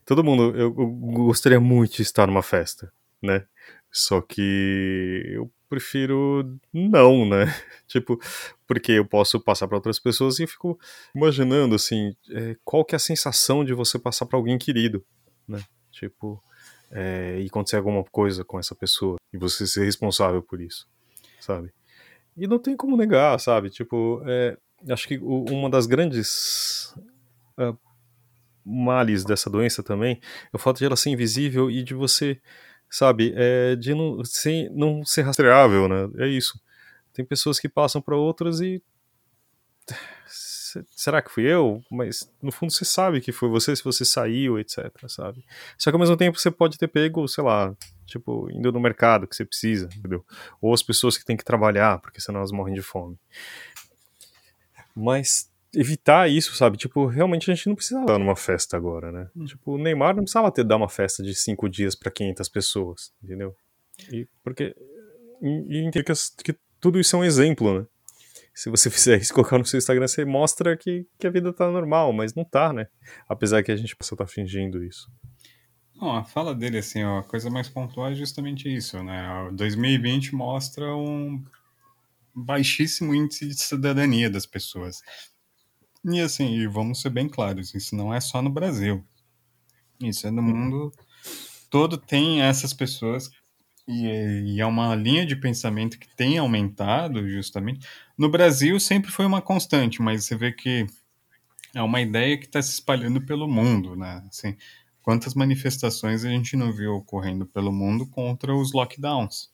Todo 0.05 0.23
mundo, 0.23 0.55
eu, 0.55 0.73
eu 0.77 0.87
gostaria 0.87 1.59
muito 1.59 1.97
de 1.97 2.01
estar 2.01 2.25
numa 2.25 2.41
festa, 2.41 2.91
né? 3.21 3.45
Só 3.91 4.21
que 4.21 5.23
eu 5.27 5.51
prefiro 5.69 6.57
não, 6.73 7.27
né? 7.27 7.45
tipo, 7.85 8.19
porque 8.65 8.93
eu 8.93 9.05
posso 9.05 9.39
passar 9.39 9.67
para 9.67 9.77
outras 9.77 9.99
pessoas 9.99 10.39
e 10.39 10.47
fico 10.47 10.79
imaginando, 11.13 11.75
assim, 11.75 12.15
é, 12.31 12.55
qual 12.63 12.85
que 12.85 12.95
é 12.95 12.97
a 12.97 12.99
sensação 12.99 13.63
de 13.63 13.73
você 13.73 13.99
passar 13.99 14.25
para 14.25 14.37
alguém 14.37 14.57
querido, 14.57 15.05
né? 15.47 15.61
Tipo, 15.91 16.41
é, 16.91 17.39
e 17.41 17.47
acontecer 17.47 17.77
alguma 17.77 18.03
coisa 18.03 18.43
com 18.43 18.59
essa 18.59 18.75
pessoa 18.75 19.17
e 19.33 19.37
você 19.37 19.65
ser 19.67 19.85
responsável 19.85 20.41
por 20.41 20.61
isso, 20.61 20.87
sabe? 21.39 21.71
E 22.37 22.47
não 22.47 22.59
tem 22.59 22.75
como 22.75 22.97
negar, 22.97 23.39
sabe? 23.39 23.69
Tipo, 23.69 24.21
é, 24.25 24.57
acho 24.89 25.07
que 25.07 25.17
uma 25.17 25.69
das 25.69 25.85
grandes 25.85 26.93
uh, 27.57 27.77
males 28.65 29.23
dessa 29.23 29.49
doença 29.49 29.81
também 29.83 30.19
é 30.51 30.55
o 30.55 30.59
fato 30.59 30.77
de 30.77 30.85
ela 30.85 30.95
ser 30.95 31.11
invisível 31.11 31.69
e 31.69 31.83
de 31.83 31.93
você, 31.93 32.41
sabe, 32.89 33.33
é, 33.35 33.75
de 33.75 33.93
não 33.93 34.23
ser, 34.25 34.69
não 34.71 35.05
ser 35.05 35.21
rastreável, 35.21 35.87
né? 35.87 36.09
É 36.17 36.27
isso. 36.27 36.59
Tem 37.13 37.23
pessoas 37.23 37.59
que 37.59 37.69
passam 37.69 38.01
para 38.01 38.17
outras 38.17 38.59
e 38.59 38.83
será 40.91 41.21
que 41.21 41.31
fui 41.31 41.43
eu? 41.43 41.81
Mas 41.91 42.31
no 42.41 42.51
fundo 42.51 42.71
você 42.71 42.85
sabe 42.85 43.21
que 43.21 43.31
foi 43.31 43.49
você 43.49 43.75
se 43.75 43.83
você 43.83 44.03
saiu, 44.03 44.59
etc, 44.59 44.91
sabe? 45.07 45.43
Só 45.77 45.91
que 45.91 45.95
ao 45.95 45.99
mesmo 45.99 46.17
tempo 46.17 46.39
você 46.39 46.49
pode 46.49 46.77
ter 46.77 46.87
pego, 46.87 47.27
sei 47.27 47.43
lá, 47.43 47.75
tipo, 48.05 48.49
indo 48.51 48.71
no 48.71 48.79
mercado 48.79 49.27
que 49.27 49.35
você 49.35 49.45
precisa, 49.45 49.89
entendeu? 49.95 50.25
Ou 50.61 50.73
as 50.73 50.83
pessoas 50.83 51.17
que 51.17 51.25
têm 51.25 51.37
que 51.37 51.45
trabalhar, 51.45 51.99
porque 51.99 52.21
senão 52.21 52.39
elas 52.39 52.51
morrem 52.51 52.73
de 52.73 52.81
fome. 52.81 53.17
Mas 54.95 55.51
evitar 55.73 56.29
isso, 56.29 56.55
sabe? 56.55 56.77
Tipo, 56.77 57.05
realmente 57.05 57.51
a 57.51 57.53
gente 57.53 57.67
não 57.67 57.75
precisava 57.75 58.05
dar 58.05 58.19
numa 58.19 58.35
festa 58.35 58.77
agora, 58.77 59.11
né? 59.11 59.29
Hum. 59.35 59.45
Tipo, 59.45 59.73
o 59.73 59.77
Neymar 59.77 60.15
não 60.15 60.23
precisava 60.23 60.51
ter 60.51 60.63
dar 60.63 60.77
uma 60.77 60.89
festa 60.89 61.21
de 61.21 61.35
cinco 61.35 61.69
dias 61.69 61.95
para 61.95 62.11
500 62.11 62.49
pessoas, 62.49 63.13
entendeu? 63.21 63.55
E 64.11 64.27
porque 64.43 64.75
e, 65.41 65.87
e 65.87 65.91
que, 65.91 66.03
que 66.43 66.59
tudo 66.79 66.99
isso 66.99 67.15
é 67.15 67.19
um 67.19 67.23
exemplo, 67.23 67.79
né? 67.79 67.87
Se 68.55 68.69
você 68.69 68.89
fizer 68.91 69.21
isso, 69.21 69.33
colocar 69.33 69.57
no 69.57 69.65
seu 69.65 69.77
Instagram, 69.77 70.07
você 70.07 70.25
mostra 70.25 70.77
que, 70.77 71.05
que 71.19 71.27
a 71.27 71.29
vida 71.29 71.53
tá 71.53 71.69
normal, 71.69 72.13
mas 72.13 72.33
não 72.33 72.43
tá, 72.43 72.71
né? 72.71 72.87
Apesar 73.27 73.61
que 73.61 73.71
a 73.71 73.75
gente 73.75 73.95
possa 73.95 74.15
estar 74.15 74.25
tá 74.25 74.31
fingindo 74.31 74.83
isso. 74.83 75.11
Não, 75.95 76.15
a 76.15 76.23
fala 76.23 76.55
dele, 76.55 76.77
assim, 76.77 77.03
ó, 77.03 77.19
a 77.19 77.23
coisa 77.23 77.49
mais 77.49 77.69
pontual 77.69 78.09
é 78.09 78.15
justamente 78.15 78.73
isso, 78.73 79.01
né? 79.03 79.49
2020 79.53 80.33
mostra 80.33 80.95
um 80.95 81.43
baixíssimo 82.33 83.13
índice 83.13 83.47
de 83.47 83.61
cidadania 83.61 84.29
das 84.29 84.45
pessoas. 84.45 85.01
E 86.03 86.19
assim, 86.19 86.67
vamos 86.67 87.01
ser 87.01 87.09
bem 87.09 87.27
claros, 87.27 87.73
isso 87.73 87.95
não 87.95 88.13
é 88.13 88.19
só 88.19 88.41
no 88.41 88.49
Brasil. 88.49 89.03
Isso 90.01 90.27
é 90.27 90.31
no 90.31 90.41
uhum. 90.41 90.47
mundo 90.47 90.93
todo 91.75 91.97
tem 91.97 92.41
essas 92.41 92.73
pessoas 92.73 93.29
e, 93.87 94.59
é 94.59 94.65
uma 94.65 94.95
linha 94.95 95.25
de 95.25 95.35
pensamento 95.35 95.99
que 95.99 96.07
tem 96.15 96.37
aumentado, 96.37 97.27
justamente. 97.29 97.87
No 98.17 98.29
Brasil 98.29 98.79
sempre 98.79 99.11
foi 99.11 99.25
uma 99.25 99.41
constante, 99.41 100.01
mas 100.01 100.25
você 100.25 100.35
vê 100.35 100.51
que 100.51 100.87
é 101.73 101.81
uma 101.81 102.01
ideia 102.01 102.37
que 102.37 102.45
está 102.45 102.61
se 102.61 102.71
espalhando 102.71 103.21
pelo 103.21 103.47
mundo, 103.47 103.95
né? 103.95 104.23
Assim, 104.27 104.55
quantas 105.03 105.35
manifestações 105.35 106.25
a 106.25 106.29
gente 106.29 106.55
não 106.55 106.71
viu 106.71 106.95
ocorrendo 106.95 107.45
pelo 107.45 107.71
mundo 107.71 108.07
contra 108.07 108.55
os 108.55 108.73
lockdowns? 108.73 109.51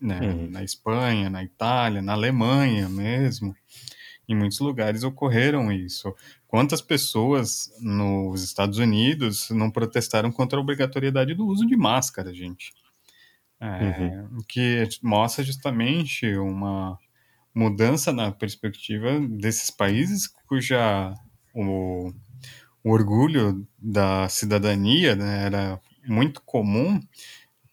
Né? 0.00 0.20
Uhum. 0.20 0.50
Na 0.50 0.64
Espanha, 0.64 1.30
na 1.30 1.44
Itália, 1.44 2.02
na 2.02 2.14
Alemanha 2.14 2.88
mesmo. 2.88 3.54
Em 4.28 4.34
muitos 4.34 4.58
lugares 4.58 5.04
ocorreram 5.04 5.70
isso. 5.72 6.14
Quantas 6.46 6.80
pessoas 6.80 7.70
nos 7.80 8.42
Estados 8.42 8.78
Unidos 8.78 9.48
não 9.50 9.70
protestaram 9.70 10.30
contra 10.32 10.58
a 10.58 10.62
obrigatoriedade 10.62 11.34
do 11.34 11.46
uso 11.46 11.66
de 11.66 11.76
máscara, 11.76 12.32
gente? 12.34 12.72
É, 13.60 14.00
uhum. 14.00 14.38
Que 14.48 14.88
mostra 15.02 15.42
justamente 15.42 16.36
uma 16.36 16.98
mudança 17.54 18.12
na 18.12 18.30
perspectiva 18.30 19.20
desses 19.20 19.70
países 19.70 20.28
cuja 20.46 21.12
o, 21.52 22.12
o 22.84 22.90
orgulho 22.90 23.66
da 23.76 24.28
cidadania 24.28 25.16
né, 25.16 25.44
era 25.44 25.80
muito 26.06 26.40
comum 26.42 27.00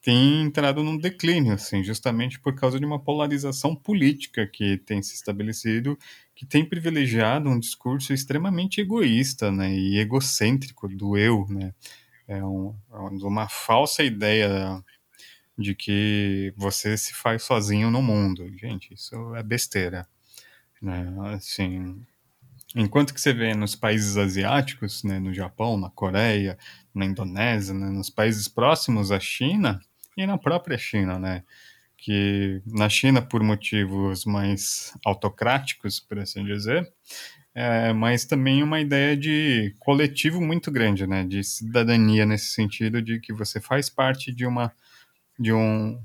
tem 0.01 0.43
entrado 0.43 0.83
num 0.83 0.97
declínio, 0.97 1.53
assim, 1.53 1.83
justamente 1.83 2.39
por 2.39 2.53
causa 2.53 2.79
de 2.79 2.85
uma 2.85 2.99
polarização 2.99 3.75
política 3.75 4.45
que 4.45 4.77
tem 4.77 5.01
se 5.01 5.15
estabelecido, 5.15 5.97
que 6.35 6.45
tem 6.45 6.63
privilegiado 6.63 7.49
um 7.49 7.59
discurso 7.59 8.13
extremamente 8.13 8.79
egoísta, 8.79 9.51
né, 9.51 9.73
e 9.73 9.97
egocêntrico 9.97 10.87
do 10.87 11.17
eu, 11.17 11.47
né, 11.49 11.73
é, 12.27 12.43
um, 12.43 12.75
é 12.91 13.25
uma 13.25 13.49
falsa 13.49 14.03
ideia 14.03 14.83
de 15.57 15.73
que 15.73 16.53
você 16.57 16.97
se 16.97 17.13
faz 17.13 17.43
sozinho 17.43 17.89
no 17.89 18.01
mundo. 18.01 18.51
Gente, 18.57 18.93
isso 18.93 19.35
é 19.35 19.43
besteira. 19.43 20.07
Né? 20.81 21.13
Assim, 21.33 22.05
enquanto 22.75 23.13
que 23.13 23.21
você 23.21 23.33
vê 23.33 23.53
nos 23.53 23.75
países 23.75 24.17
asiáticos, 24.17 25.03
né, 25.03 25.19
no 25.19 25.33
Japão, 25.33 25.77
na 25.77 25.89
Coreia, 25.89 26.57
na 26.93 27.05
Indonésia, 27.05 27.73
né, 27.73 27.89
nos 27.89 28.09
países 28.09 28.47
próximos 28.47 29.11
à 29.11 29.19
China 29.19 29.79
e 30.17 30.27
na 30.27 30.37
própria 30.37 30.77
China, 30.77 31.17
né, 31.17 31.43
que 31.97 32.61
na 32.67 32.89
China 32.89 33.21
por 33.21 33.41
motivos 33.41 34.25
mais 34.25 34.93
autocráticos, 35.05 35.99
por 35.99 36.19
assim 36.19 36.43
dizer, 36.43 36.91
é, 37.53 37.93
mas 37.93 38.25
também 38.25 38.61
uma 38.61 38.81
ideia 38.81 39.15
de 39.15 39.73
coletivo 39.79 40.41
muito 40.41 40.69
grande, 40.69 41.07
né, 41.07 41.23
de 41.23 41.41
cidadania 41.43 42.25
nesse 42.25 42.51
sentido 42.51 43.01
de 43.01 43.19
que 43.19 43.31
você 43.31 43.61
faz 43.61 43.89
parte 43.89 44.33
de 44.33 44.45
uma 44.45 44.73
de 45.39 45.53
um, 45.53 46.01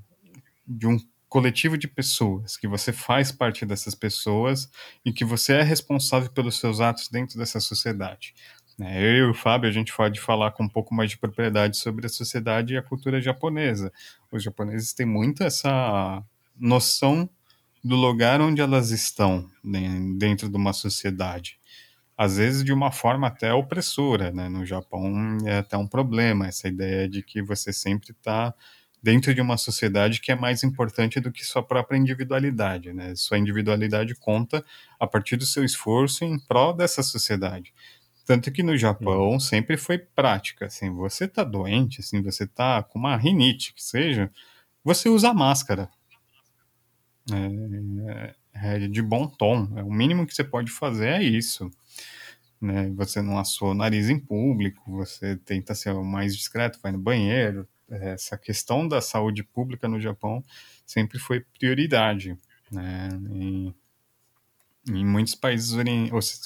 de 0.66 0.87
um 0.87 0.99
coletivo 1.29 1.79
de 1.79 1.87
pessoas, 1.87 2.57
que 2.57 2.66
você 2.66 2.93
faz 2.93 3.31
parte 3.31 3.64
dessas 3.64 3.95
pessoas 3.95 4.69
e 5.05 5.12
que 5.12 5.25
você 5.25 5.55
é 5.55 5.62
responsável 5.62 6.31
pelos 6.31 6.59
seus 6.59 6.81
atos 6.81 7.09
dentro 7.09 7.38
dessa 7.38 7.61
sociedade. 7.61 8.35
Né? 8.77 9.01
Eu 9.01 9.29
e 9.29 9.31
o 9.31 9.35
Fábio, 9.35 9.69
a 9.69 9.73
gente 9.73 9.95
pode 9.95 10.21
falar 10.21 10.51
com 10.53 10.64
um 10.64 10.69
pouco 10.69 10.95
mais 10.95 11.11
de 11.11 11.19
propriedade 11.19 11.77
sobre 11.77 12.07
a 12.07 12.09
sociedade 12.09 12.75
e 12.75 12.77
a 12.79 12.83
cultura 12.83 13.21
japonesa. 13.21 13.93
Os 14.33 14.43
japoneses 14.43 14.93
têm 14.93 15.07
muito 15.07 15.45
essa 15.45 16.23
noção 16.59 17.29
do 17.83 17.95
lugar 17.95 18.40
onde 18.40 18.61
elas 18.61 18.90
estão 18.90 19.49
dentro 20.19 20.49
de 20.49 20.57
uma 20.57 20.73
sociedade. 20.73 21.59
Às 22.16 22.37
vezes 22.38 22.64
de 22.64 22.73
uma 22.73 22.90
forma 22.90 23.29
até 23.29 23.53
opressora, 23.53 24.31
né? 24.31 24.49
No 24.49 24.66
Japão 24.66 25.38
é 25.47 25.59
até 25.59 25.77
um 25.77 25.87
problema 25.87 26.49
essa 26.49 26.66
ideia 26.66 27.09
de 27.09 27.23
que 27.23 27.43
você 27.43 27.73
sempre 27.73 28.11
está 28.11 28.55
dentro 29.02 29.34
de 29.34 29.40
uma 29.40 29.56
sociedade 29.56 30.20
que 30.20 30.30
é 30.30 30.36
mais 30.36 30.62
importante 30.62 31.20
do 31.20 31.32
que 31.32 31.44
sua 31.44 31.62
própria 31.62 31.96
individualidade, 31.96 32.92
né? 32.92 33.14
Sua 33.14 33.38
individualidade 33.38 34.14
conta 34.14 34.64
a 34.98 35.06
partir 35.06 35.36
do 35.36 35.46
seu 35.46 35.64
esforço 35.64 36.24
em 36.24 36.38
prol 36.38 36.74
dessa 36.74 37.02
sociedade. 37.02 37.72
Tanto 38.26 38.52
que 38.52 38.62
no 38.62 38.76
Japão 38.76 39.30
uhum. 39.30 39.40
sempre 39.40 39.76
foi 39.76 39.98
prática, 39.98 40.66
assim, 40.66 40.90
você 40.94 41.26
tá 41.26 41.42
doente, 41.42 42.00
assim, 42.00 42.22
você 42.22 42.46
tá 42.46 42.82
com 42.82 42.98
uma 42.98 43.16
rinite, 43.16 43.74
que 43.74 43.82
seja, 43.82 44.30
você 44.84 45.08
usa 45.08 45.34
máscara. 45.34 45.88
É, 47.32 48.34
é 48.54 48.78
de 48.88 49.02
bom 49.02 49.26
tom, 49.26 49.72
é 49.76 49.82
o 49.82 49.90
mínimo 49.90 50.26
que 50.26 50.34
você 50.34 50.44
pode 50.44 50.70
fazer 50.70 51.08
é 51.08 51.22
isso. 51.22 51.70
Né? 52.60 52.90
Você 52.94 53.22
não 53.22 53.38
assou 53.38 53.70
o 53.70 53.74
nariz 53.74 54.10
em 54.10 54.18
público, 54.18 54.82
você 54.92 55.36
tenta 55.36 55.74
ser 55.74 55.90
o 55.90 56.04
mais 56.04 56.36
discreto, 56.36 56.78
vai 56.82 56.92
no 56.92 56.98
banheiro, 56.98 57.66
essa 57.90 58.38
questão 58.38 58.87
da 58.87 59.00
saúde 59.00 59.42
pública 59.42 59.88
no 59.88 60.00
Japão 60.00 60.44
sempre 60.87 61.18
foi 61.18 61.40
prioridade, 61.59 62.38
né? 62.70 63.09
em 64.88 65.05
muitos 65.05 65.35
países 65.35 65.72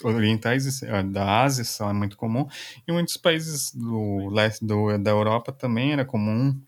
orientais 0.02 0.82
eh, 0.82 1.02
da 1.04 1.42
Ásia 1.42 1.62
isso 1.62 1.84
é 1.84 1.92
muito 1.92 2.16
comum, 2.16 2.46
e 2.86 2.92
muitos 2.92 3.16
países 3.16 3.72
do 3.74 4.28
leste 4.28 4.64
do, 4.64 4.98
da 4.98 5.10
Europa 5.10 5.52
também 5.52 5.92
era 5.92 6.04
comum, 6.04 6.58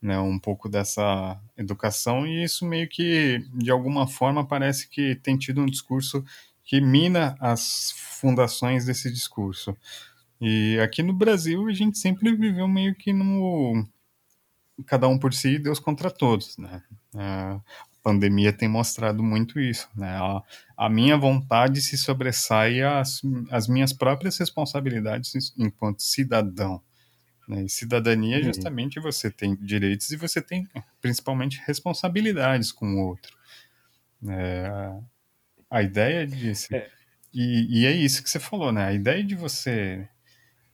né, 0.00 0.18
um 0.18 0.38
pouco 0.38 0.68
dessa 0.68 1.40
educação, 1.56 2.26
e 2.26 2.44
isso 2.44 2.66
meio 2.66 2.88
que, 2.88 3.42
de 3.54 3.70
alguma 3.70 4.06
forma, 4.06 4.46
parece 4.46 4.88
que 4.88 5.14
tem 5.16 5.36
tido 5.36 5.62
um 5.62 5.66
discurso 5.66 6.22
que 6.62 6.80
mina 6.80 7.36
as 7.40 7.92
fundações 8.20 8.84
desse 8.84 9.10
discurso. 9.10 9.76
E 10.40 10.78
aqui 10.80 11.02
no 11.02 11.12
Brasil 11.12 11.66
a 11.68 11.72
gente 11.72 11.98
sempre 11.98 12.34
viveu 12.34 12.68
meio 12.68 12.94
que 12.94 13.12
no 13.12 13.86
cada 14.86 15.08
um 15.08 15.18
por 15.18 15.32
si 15.32 15.54
e 15.54 15.58
Deus 15.58 15.78
contra 15.78 16.10
todos, 16.10 16.56
né? 16.58 16.82
A 17.14 17.60
pandemia 18.02 18.52
tem 18.52 18.68
mostrado 18.68 19.22
muito 19.22 19.58
isso, 19.60 19.88
né? 19.96 20.16
A, 20.16 20.42
a 20.76 20.88
minha 20.88 21.16
vontade 21.16 21.80
se 21.80 21.96
sobressai 21.96 22.82
às, 22.82 23.22
às 23.50 23.68
minhas 23.68 23.92
próprias 23.92 24.38
responsabilidades 24.38 25.54
enquanto 25.56 26.02
cidadão. 26.02 26.82
Né? 27.48 27.64
E 27.64 27.68
cidadania, 27.68 28.38
uhum. 28.38 28.44
justamente, 28.44 29.00
você 29.00 29.30
tem 29.30 29.54
direitos 29.56 30.10
e 30.10 30.16
você 30.16 30.42
tem, 30.42 30.68
principalmente, 31.00 31.62
responsabilidades 31.66 32.72
com 32.72 32.86
o 32.94 33.06
outro. 33.06 33.36
É, 34.28 34.92
a 35.70 35.82
ideia 35.82 36.26
de... 36.26 36.52
É, 36.72 36.90
E, 37.36 37.80
e 37.80 37.84
é 37.86 37.90
isso 37.90 38.22
que 38.22 38.30
você 38.30 38.38
falou, 38.38 38.70
né? 38.70 38.84
A 38.86 38.92
ideia 38.92 39.24
de 39.24 39.34
você 39.34 40.08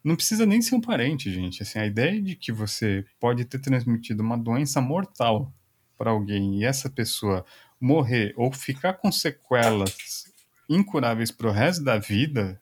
não 0.03 0.17
precisa 0.17 0.47
nem 0.47 0.63
ser 0.63 0.75
um 0.75 0.81
parente, 0.81 1.33
gente. 1.33 1.63
Assim, 1.63 1.79
a 1.79 1.87
ideia 1.87 2.21
de 2.21 2.35
que 2.35 2.51
você 2.51 3.05
pode 3.19 3.45
ter 3.45 3.59
transmitido 3.59 4.23
uma 4.23 4.37
doença 4.37 4.81
mortal 4.81 5.53
para 5.97 6.11
alguém 6.11 6.59
e 6.59 6.65
essa 6.65 6.89
pessoa 6.89 7.45
morrer 7.79 8.33
ou 8.37 8.53
ficar 8.53 8.95
com 8.95 9.13
sequelas 9.13 10.25
incuráveis 10.69 11.31
para 11.31 11.49
o 11.49 11.53
resto 11.53 11.85
da 11.85 11.99
vida, 11.99 12.59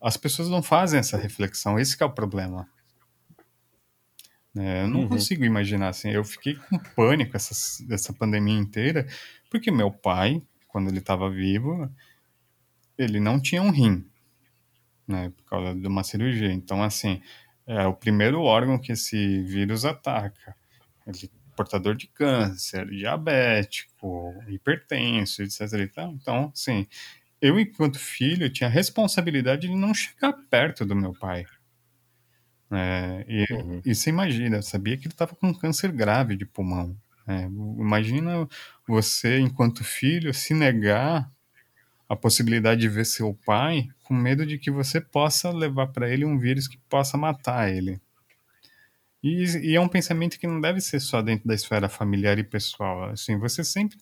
as 0.00 0.16
pessoas 0.16 0.48
não 0.48 0.62
fazem 0.62 1.00
essa 1.00 1.16
reflexão. 1.16 1.78
Esse 1.78 2.00
é 2.00 2.06
o 2.06 2.10
problema. 2.10 2.68
É, 4.56 4.82
eu 4.82 4.88
não 4.88 5.00
uhum. 5.00 5.08
consigo 5.08 5.44
imaginar 5.44 5.88
assim. 5.88 6.10
Eu 6.10 6.24
fiquei 6.24 6.54
com 6.54 6.78
pânico 6.78 7.36
essa, 7.36 7.54
essa 7.92 8.12
pandemia 8.12 8.58
inteira, 8.58 9.06
porque 9.50 9.70
meu 9.70 9.90
pai, 9.90 10.42
quando 10.68 10.88
ele 10.88 10.98
estava 10.98 11.28
vivo, 11.28 11.90
ele 12.96 13.18
não 13.18 13.40
tinha 13.40 13.62
um 13.62 13.70
rim 13.70 14.08
né, 15.08 15.32
por 15.34 15.44
causa 15.44 15.74
de 15.74 15.86
uma 15.88 16.04
cirurgia. 16.04 16.52
Então, 16.52 16.82
assim, 16.82 17.20
é 17.66 17.86
o 17.86 17.94
primeiro 17.94 18.42
órgão 18.42 18.78
que 18.78 18.92
esse 18.92 19.42
vírus 19.42 19.84
ataca. 19.84 20.54
Ele 21.06 21.18
é 21.24 21.28
portador 21.56 21.96
de 21.96 22.06
câncer, 22.06 22.86
diabético, 22.86 24.34
hipertenso, 24.46 25.42
etc. 25.42 25.90
Então, 26.14 26.52
assim, 26.54 26.86
eu, 27.40 27.58
enquanto 27.58 27.98
filho, 27.98 28.50
tinha 28.50 28.68
a 28.68 28.72
responsabilidade 28.72 29.66
de 29.66 29.74
não 29.74 29.92
chegar 29.94 30.32
perto 30.50 30.84
do 30.84 30.94
meu 30.94 31.12
pai. 31.12 31.44
É, 32.70 33.24
e, 33.26 33.52
uhum. 33.54 33.82
e 33.84 33.94
você 33.94 34.10
imagina, 34.10 34.60
sabia 34.60 34.96
que 34.96 35.06
ele 35.06 35.14
estava 35.14 35.34
com 35.34 35.48
um 35.48 35.54
câncer 35.54 35.90
grave 35.90 36.36
de 36.36 36.44
pulmão. 36.44 36.96
É, 37.26 37.42
imagina 37.42 38.46
você, 38.86 39.38
enquanto 39.38 39.82
filho, 39.84 40.32
se 40.32 40.54
negar 40.54 41.30
a 42.08 42.16
possibilidade 42.16 42.80
de 42.80 42.88
ver 42.88 43.04
seu 43.04 43.34
pai 43.44 43.88
com 44.02 44.14
medo 44.14 44.46
de 44.46 44.58
que 44.58 44.70
você 44.70 45.00
possa 45.00 45.50
levar 45.50 45.88
para 45.88 46.08
ele 46.08 46.24
um 46.24 46.38
vírus 46.38 46.66
que 46.66 46.78
possa 46.88 47.18
matar 47.18 47.70
ele. 47.70 48.00
E, 49.22 49.44
e, 49.70 49.74
é 49.74 49.80
um 49.80 49.88
pensamento 49.88 50.38
que 50.38 50.46
não 50.46 50.60
deve 50.60 50.80
ser 50.80 51.00
só 51.00 51.20
dentro 51.20 51.46
da 51.46 51.54
esfera 51.54 51.88
familiar 51.88 52.38
e 52.38 52.44
pessoal. 52.44 53.10
Assim, 53.10 53.36
você 53.36 53.64
sempre 53.64 53.98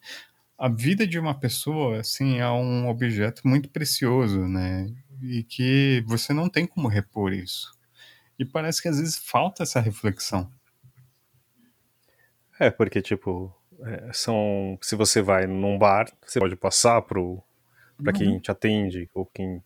a 0.58 0.68
vida 0.68 1.06
de 1.06 1.18
uma 1.18 1.38
pessoa 1.38 2.00
assim 2.00 2.38
é 2.38 2.48
um 2.48 2.88
objeto 2.88 3.46
muito 3.46 3.68
precioso, 3.68 4.46
né? 4.46 4.90
E 5.22 5.42
que 5.42 6.02
você 6.06 6.32
não 6.32 6.48
tem 6.48 6.66
como 6.66 6.88
repor 6.88 7.32
isso. 7.32 7.74
E 8.38 8.44
parece 8.44 8.80
que 8.82 8.88
às 8.88 8.98
vezes 8.98 9.16
falta 9.16 9.62
essa 9.62 9.80
reflexão. 9.80 10.50
É, 12.58 12.70
porque 12.70 13.02
tipo, 13.02 13.54
é, 13.82 14.10
são 14.12 14.78
se 14.80 14.96
você 14.96 15.20
vai 15.20 15.46
num 15.46 15.78
bar, 15.78 16.06
você 16.24 16.38
pode 16.38 16.56
passar 16.56 17.02
pro 17.02 17.42
para 18.02 18.12
quem 18.12 18.34
uhum. 18.34 18.40
te 18.40 18.50
atende 18.50 19.08
ou 19.14 19.26
quem 19.26 19.62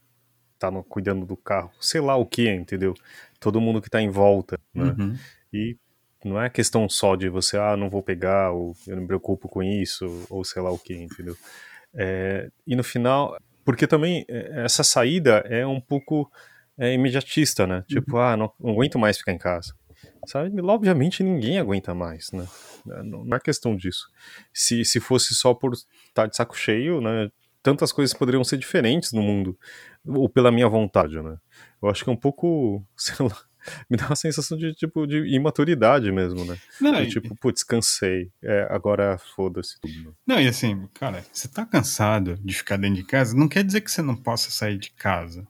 tá 0.59 0.71
no, 0.71 0.85
cuidando 0.85 1.25
do 1.25 1.37
carro, 1.37 1.73
sei 1.81 2.01
lá 2.01 2.17
o 2.17 2.27
que, 2.27 2.49
entendeu? 2.49 2.95
Todo 3.41 3.61
mundo 3.61 3.81
que 3.81 3.89
tá 3.89 4.01
em 4.01 4.11
volta, 4.11 4.59
né? 4.75 4.95
Uhum. 4.99 5.17
E 5.53 5.77
não 6.25 6.41
é 6.41 6.51
questão 6.51 6.89
só 6.89 7.17
de 7.17 7.29
você, 7.29 7.57
ah, 7.57 7.77
não 7.77 7.89
vou 7.89 8.03
pegar, 8.03 8.51
ou 8.53 8.77
eu 8.87 8.95
não 8.95 9.03
me 9.03 9.09
preocupo 9.09 9.49
com 9.49 9.63
isso, 9.63 10.27
ou 10.29 10.45
sei 10.45 10.61
lá 10.61 10.71
o 10.71 10.79
que, 10.79 10.95
entendeu? 10.95 11.35
É, 11.95 12.51
e 12.67 12.77
no 12.77 12.85
final, 12.85 13.37
porque 13.65 13.87
também 13.87 14.25
é, 14.29 14.65
essa 14.65 14.85
saída 14.85 15.43
é 15.47 15.67
um 15.67 15.81
pouco 15.81 16.31
é, 16.79 16.93
imediatista, 16.93 17.67
né? 17.67 17.85
Tipo, 17.89 18.17
uhum. 18.17 18.23
ah, 18.23 18.37
não, 18.37 18.53
não, 18.61 18.71
aguento 18.73 18.99
mais 18.99 19.19
ficar 19.19 19.33
em 19.33 19.39
casa. 19.39 19.75
Sabe? 20.27 20.61
Obviamente 20.61 21.23
ninguém 21.23 21.59
aguenta 21.59 21.95
mais, 21.95 22.31
né? 22.33 22.47
Não, 22.85 23.25
não 23.25 23.37
é 23.37 23.41
questão 23.41 23.75
disso. 23.75 24.07
Se, 24.53 24.85
se 24.85 25.01
fosse 25.01 25.35
só 25.35 25.55
por 25.55 25.73
estar 25.73 25.87
tá 26.15 26.27
de 26.27 26.37
saco 26.37 26.57
cheio, 26.57 27.01
né? 27.01 27.31
Tantas 27.63 27.93
coisas 27.93 28.17
poderiam 28.17 28.45
ser 28.45 28.59
diferentes 28.59 29.13
no 29.13 29.23
mundo, 29.23 29.59
ou 30.07 30.29
pela 30.29 30.51
minha 30.51 30.69
vontade, 30.69 31.21
né? 31.21 31.37
Eu 31.83 31.89
acho 31.89 32.05
que 32.05 32.11
é 32.11 32.13
um 32.13 32.17
pouco, 32.17 32.85
sei 32.97 33.27
lá, 33.27 33.37
me 33.89 33.97
dá 33.97 34.07
uma 34.07 34.17
sensação 34.17 34.57
de 34.57 34.73
tipo 34.75 35.07
de 35.07 35.19
imaturidade 35.35 36.11
mesmo, 36.11 36.45
né? 36.45 36.57
Não, 36.81 37.03
de, 37.03 37.11
tipo, 37.11 37.35
putz, 37.37 37.63
cansei, 37.63 38.31
é, 38.43 38.67
agora 38.71 39.19
foda-se 39.37 39.79
tudo. 39.81 39.95
Né? 39.95 40.13
Não, 40.27 40.41
e 40.41 40.49
assim, 40.49 40.89
cara, 40.95 41.25
você 41.33 41.49
tá 41.49 41.65
cansado 41.67 42.39
de 42.43 42.55
ficar 42.55 42.77
dentro 42.77 42.97
de 42.97 43.05
casa, 43.05 43.37
não 43.37 43.49
quer 43.49 43.65
dizer 43.65 43.83
que 43.83 43.91
você 43.91 44.03
não 44.03 44.17
possa 44.17 44.51
sair 44.51 44.79
de 44.79 44.91
casa. 44.93 45.47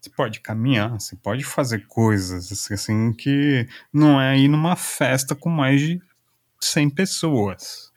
Você 0.00 0.08
pode 0.08 0.40
caminhar, 0.40 0.98
você 0.98 1.14
pode 1.14 1.44
fazer 1.44 1.86
coisas 1.86 2.50
assim 2.72 3.12
que 3.12 3.68
não 3.92 4.18
é 4.18 4.38
ir 4.38 4.48
numa 4.48 4.74
festa 4.74 5.34
com 5.34 5.50
mais 5.50 5.78
de 5.80 6.00
100 6.58 6.90
pessoas. 6.90 7.92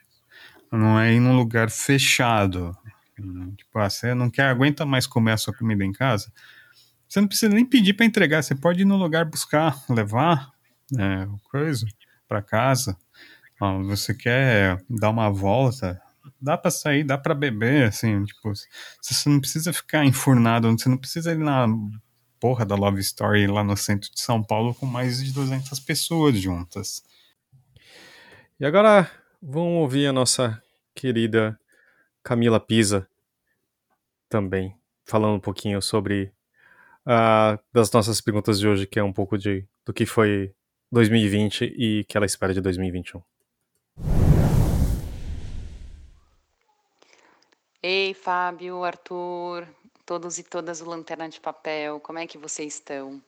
Não 0.69 0.99
é 0.99 1.13
ir 1.13 1.19
num 1.21 1.37
lugar 1.37 1.69
fechado. 1.69 2.75
Tipo, 3.15 3.79
ah, 3.79 3.89
você 3.89 4.13
não 4.13 4.29
quer, 4.29 4.45
aguenta 4.45 4.85
mais 4.85 5.05
comer 5.05 5.33
a 5.33 5.37
sua 5.37 5.53
comida 5.53 5.83
em 5.83 5.91
casa? 5.91 6.31
Você 7.07 7.21
não 7.21 7.27
precisa 7.27 7.53
nem 7.53 7.65
pedir 7.65 7.93
para 7.93 8.05
entregar, 8.05 8.41
você 8.41 8.55
pode 8.55 8.81
ir 8.81 8.85
no 8.85 8.97
lugar 8.97 9.25
buscar, 9.25 9.83
levar 9.89 10.51
é, 10.97 11.27
coisa 11.43 11.85
para 12.27 12.41
casa. 12.41 12.97
você 13.85 14.13
quer 14.13 14.83
dar 14.89 15.11
uma 15.11 15.29
volta, 15.29 16.01
dá 16.41 16.57
para 16.57 16.71
sair, 16.71 17.03
dá 17.03 17.17
para 17.17 17.35
beber, 17.35 17.87
assim, 17.87 18.23
tipo, 18.25 18.51
você 19.01 19.29
não 19.29 19.39
precisa 19.39 19.71
ficar 19.71 20.05
enfurnado, 20.05 20.71
você 20.71 20.89
não 20.89 20.97
precisa 20.97 21.31
ir 21.33 21.37
na 21.37 21.67
porra 22.39 22.65
da 22.65 22.75
Love 22.75 22.99
Story 22.99 23.47
lá 23.47 23.63
no 23.63 23.77
centro 23.77 24.11
de 24.11 24.19
São 24.19 24.43
Paulo 24.43 24.73
com 24.73 24.85
mais 24.85 25.23
de 25.23 25.31
200 25.31 25.79
pessoas 25.79 26.37
juntas. 26.37 27.03
E 28.59 28.65
agora 28.65 29.09
vamos 29.41 29.81
ouvir 29.81 30.07
a 30.07 30.13
nossa 30.13 30.61
querida 30.95 31.57
Camila 32.23 32.59
Pisa 32.59 33.07
também, 34.29 34.75
falando 35.03 35.35
um 35.35 35.39
pouquinho 35.39 35.81
sobre 35.81 36.31
uh, 37.05 37.59
das 37.73 37.91
nossas 37.91 38.21
perguntas 38.21 38.59
de 38.59 38.67
hoje, 38.67 38.87
que 38.87 38.97
é 38.97 39.03
um 39.03 39.11
pouco 39.11 39.37
de 39.37 39.67
do 39.85 39.91
que 39.91 40.05
foi 40.05 40.55
2020 40.91 41.73
e 41.77 42.05
que 42.05 42.15
ela 42.15 42.25
espera 42.25 42.53
de 42.53 42.61
2021. 42.61 43.21
Ei, 47.81 48.13
Fábio, 48.13 48.81
Arthur, 48.85 49.67
todos 50.05 50.39
e 50.39 50.43
todas 50.43 50.79
do 50.79 50.89
Lanterna 50.89 51.27
de 51.27 51.41
Papel, 51.41 51.99
como 51.99 52.19
é 52.19 52.25
que 52.25 52.37
vocês 52.37 52.75
estão? 52.75 53.21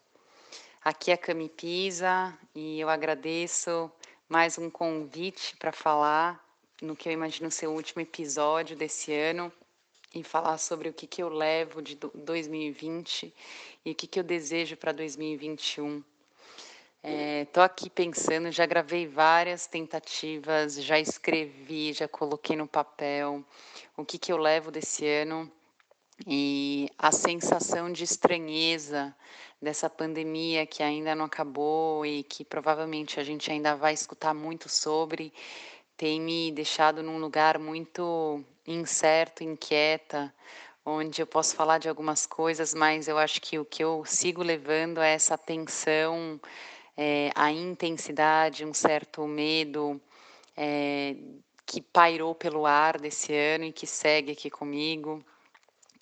Aqui 0.82 1.12
é 1.12 1.16
a 1.16 1.18
Cami 1.18 1.50
Pisa 1.50 2.34
e 2.54 2.80
eu 2.80 2.88
agradeço 2.88 3.92
mais 4.30 4.58
um 4.58 4.70
convite 4.70 5.58
para 5.58 5.74
falar 5.74 6.45
no 6.82 6.96
que 6.96 7.10
eu 7.10 7.14
imagino 7.14 7.50
ser 7.50 7.68
o 7.68 7.72
último 7.72 8.02
episódio 8.02 8.76
desse 8.76 9.14
ano 9.14 9.52
e 10.14 10.24
falar 10.24 10.58
sobre 10.58 10.90
o 10.90 10.94
que, 10.94 11.08
que 11.08 11.22
eu 11.22 11.30
levo 11.30 11.82
de 11.82 11.96
2020 11.96 13.34
e 13.86 13.92
o 13.92 13.96
que, 13.96 14.08
que 14.08 14.20
eu 14.20 14.24
desejo 14.24 14.78
para 14.78 14.92
2021. 14.92 16.04
Estou 17.44 17.62
é, 17.62 17.66
aqui 17.66 17.90
pensando, 17.90 18.52
já 18.52 18.66
gravei 18.66 19.06
várias 19.06 19.68
tentativas, 19.68 20.82
já 20.82 21.00
escrevi, 21.00 21.94
já 21.94 22.08
coloquei 22.08 22.56
no 22.56 22.68
papel 22.68 23.46
o 23.96 24.04
que, 24.04 24.18
que 24.18 24.32
eu 24.32 24.38
levo 24.38 24.72
desse 24.72 25.06
ano 25.06 25.52
e 26.26 26.90
a 26.98 27.12
sensação 27.12 27.92
de 27.92 28.04
estranheza 28.04 29.16
dessa 29.62 29.90
pandemia 29.90 30.66
que 30.66 30.82
ainda 30.82 31.14
não 31.14 31.26
acabou 31.26 32.06
e 32.06 32.24
que 32.24 32.44
provavelmente 32.44 33.20
a 33.20 33.24
gente 33.24 33.52
ainda 33.52 33.76
vai 33.76 33.94
escutar 33.94 34.34
muito 34.34 34.70
sobre 34.70 35.32
tem 35.98 36.20
me 36.20 36.52
deixado 36.52 37.02
num 37.02 37.20
lugar 37.20 37.58
muito 37.58 38.44
incerto, 38.68 39.44
inquieta, 39.44 40.34
onde 40.86 41.22
eu 41.22 41.28
posso 41.28 41.56
falar 41.56 41.78
de 41.78 41.90
algumas 41.90 42.26
coisas, 42.26 42.74
mas 42.74 43.08
eu 43.08 43.18
acho 43.18 43.42
que 43.42 43.58
o 43.58 43.66
que 43.66 43.84
eu 43.84 44.04
sigo 44.06 44.44
levando 44.44 45.02
é 45.02 45.14
essa 45.14 45.38
tensão, 45.38 46.40
é, 46.96 47.32
a 47.36 47.52
intensidade, 47.52 48.66
um 48.66 48.74
certo 48.74 49.26
medo 49.28 50.00
é, 50.56 51.16
que 51.66 51.82
pairou 51.82 52.36
pelo 52.36 52.66
ar 52.66 53.00
desse 53.00 53.34
ano 53.34 53.66
e 53.66 53.72
que 53.72 53.88
segue 53.88 54.32
aqui 54.32 54.50
comigo. 54.50 55.24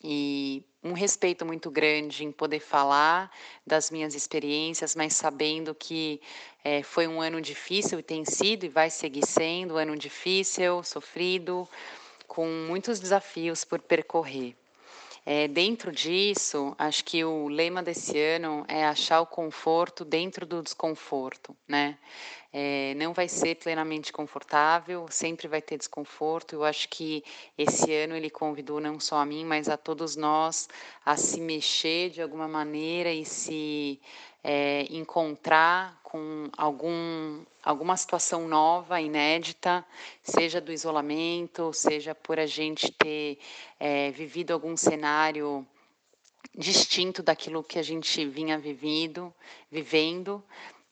E 0.04 0.66
um 0.84 0.92
respeito 0.92 1.46
muito 1.46 1.72
grande 1.72 2.26
em 2.26 2.32
poder 2.32 2.60
falar 2.60 3.32
das 3.66 3.90
minhas 3.90 4.14
experiências, 4.14 4.96
mas 4.96 5.14
sabendo 5.14 5.74
que 5.74 6.20
é, 6.64 6.82
foi 6.82 7.08
um 7.08 7.22
ano 7.22 7.42
difícil 7.42 8.00
e 8.00 8.04
tem 8.04 8.24
sido 8.24 8.66
e 8.66 8.70
vai 8.70 8.90
seguir 8.90 9.26
sendo 9.26 9.74
um 9.74 9.78
ano 9.78 9.98
difícil, 9.98 10.84
sofrido, 10.84 11.68
com 12.28 12.48
muitos 12.48 13.00
desafios 13.00 13.66
por 13.66 13.80
percorrer. 13.80 14.56
É, 15.26 15.48
dentro 15.48 15.92
disso, 15.92 16.76
acho 16.78 17.04
que 17.06 17.24
o 17.24 17.48
lema 17.48 17.82
desse 17.82 18.18
ano 18.20 18.66
é 18.68 18.86
achar 18.86 19.22
o 19.22 19.26
conforto 19.26 20.04
dentro 20.04 20.46
do 20.46 20.62
desconforto, 20.62 21.56
né? 21.68 21.98
É, 22.56 22.94
não 22.96 23.14
vai 23.14 23.28
ser 23.28 23.56
plenamente 23.56 24.14
confortável, 24.14 25.08
sempre 25.10 25.48
vai 25.48 25.60
ter 25.60 25.76
desconforto. 25.76 26.54
Eu 26.54 26.64
acho 26.64 26.88
que 26.88 27.24
esse 27.58 27.92
ano 27.92 28.16
ele 28.16 28.30
convidou 28.30 28.80
não 28.80 29.00
só 29.00 29.18
a 29.18 29.26
mim, 29.26 29.44
mas 29.44 29.68
a 29.68 29.76
todos 29.76 30.16
nós 30.16 30.70
a 31.04 31.18
se 31.18 31.42
mexer 31.42 32.12
de 32.12 32.22
alguma 32.22 32.48
maneira 32.48 33.12
e 33.12 33.26
se 33.26 34.00
é, 34.44 34.86
encontrar 34.92 36.00
com 36.04 36.48
algum, 36.56 37.44
alguma 37.64 37.98
situação 37.98 38.48
nova, 38.48 39.02
inédita, 39.02 39.84
seja 40.22 40.62
do 40.62 40.72
isolamento, 40.72 41.74
seja 41.74 42.14
por 42.14 42.40
a 42.40 42.46
gente 42.46 42.92
ter 42.92 43.40
é, 43.80 44.12
vivido 44.12 44.52
algum 44.52 44.78
cenário 44.78 45.66
distinto 46.56 47.24
daquilo 47.24 47.64
que 47.64 47.80
a 47.80 47.84
gente 47.84 48.26
vinha 48.26 48.60
vivido, 48.60 49.34
vivendo. 49.72 50.44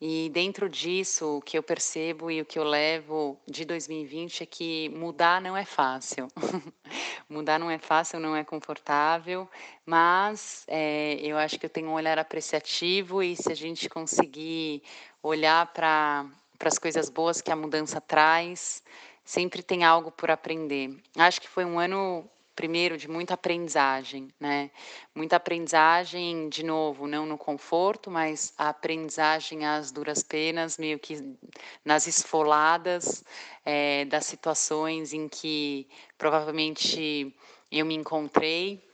E 0.03 0.29
dentro 0.29 0.67
disso, 0.67 1.37
o 1.37 1.41
que 1.41 1.55
eu 1.55 1.61
percebo 1.61 2.31
e 2.31 2.41
o 2.41 2.45
que 2.45 2.57
eu 2.57 2.63
levo 2.63 3.39
de 3.47 3.63
2020 3.63 4.41
é 4.41 4.45
que 4.47 4.89
mudar 4.89 5.39
não 5.39 5.55
é 5.55 5.63
fácil. 5.63 6.27
mudar 7.29 7.59
não 7.59 7.69
é 7.69 7.77
fácil, 7.77 8.19
não 8.19 8.35
é 8.35 8.43
confortável, 8.43 9.47
mas 9.85 10.65
é, 10.67 11.19
eu 11.21 11.37
acho 11.37 11.59
que 11.59 11.67
eu 11.67 11.69
tenho 11.69 11.89
um 11.89 11.93
olhar 11.93 12.17
apreciativo 12.17 13.21
e 13.21 13.35
se 13.35 13.51
a 13.51 13.55
gente 13.55 13.87
conseguir 13.87 14.81
olhar 15.21 15.71
para 15.71 16.25
as 16.65 16.79
coisas 16.79 17.07
boas 17.07 17.39
que 17.39 17.51
a 17.51 17.55
mudança 17.55 18.01
traz, 18.01 18.81
sempre 19.23 19.61
tem 19.61 19.83
algo 19.83 20.11
por 20.11 20.31
aprender. 20.31 20.99
Acho 21.15 21.39
que 21.39 21.47
foi 21.47 21.63
um 21.63 21.77
ano 21.77 22.27
primeiro 22.61 22.95
de 22.95 23.07
muita 23.07 23.33
aprendizagem, 23.33 24.27
né? 24.39 24.69
Muita 25.15 25.37
aprendizagem, 25.37 26.47
de 26.47 26.63
novo, 26.63 27.07
não 27.07 27.25
no 27.25 27.35
conforto, 27.35 28.11
mas 28.11 28.53
a 28.55 28.69
aprendizagem 28.69 29.65
às 29.65 29.91
duras 29.91 30.21
penas, 30.21 30.77
meio 30.77 30.99
que 30.99 31.35
nas 31.83 32.05
esfoladas 32.05 33.25
é, 33.65 34.05
das 34.05 34.27
situações 34.27 35.11
em 35.11 35.27
que 35.27 35.87
provavelmente 36.19 37.35
eu 37.71 37.83
me 37.83 37.95
encontrei. 37.95 38.87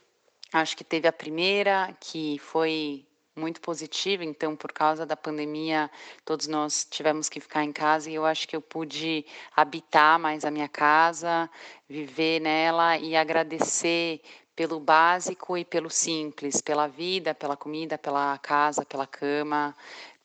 Acho 0.50 0.74
que 0.74 0.82
teve 0.82 1.06
a 1.06 1.12
primeira, 1.12 1.94
que 2.00 2.38
foi 2.38 3.04
muito 3.38 3.60
positiva, 3.60 4.24
então 4.24 4.56
por 4.56 4.72
causa 4.72 5.06
da 5.06 5.16
pandemia 5.16 5.90
todos 6.24 6.46
nós 6.46 6.86
tivemos 6.90 7.28
que 7.28 7.40
ficar 7.40 7.64
em 7.64 7.72
casa 7.72 8.10
e 8.10 8.14
eu 8.14 8.26
acho 8.26 8.46
que 8.48 8.56
eu 8.56 8.60
pude 8.60 9.24
habitar 9.56 10.18
mais 10.18 10.44
a 10.44 10.50
minha 10.50 10.68
casa, 10.68 11.48
viver 11.88 12.40
nela 12.40 12.98
e 12.98 13.16
agradecer 13.16 14.20
pelo 14.56 14.80
básico 14.80 15.56
e 15.56 15.64
pelo 15.64 15.88
simples, 15.88 16.60
pela 16.60 16.88
vida, 16.88 17.32
pela 17.32 17.56
comida, 17.56 17.96
pela 17.96 18.36
casa, 18.38 18.84
pela 18.84 19.06
cama, 19.06 19.74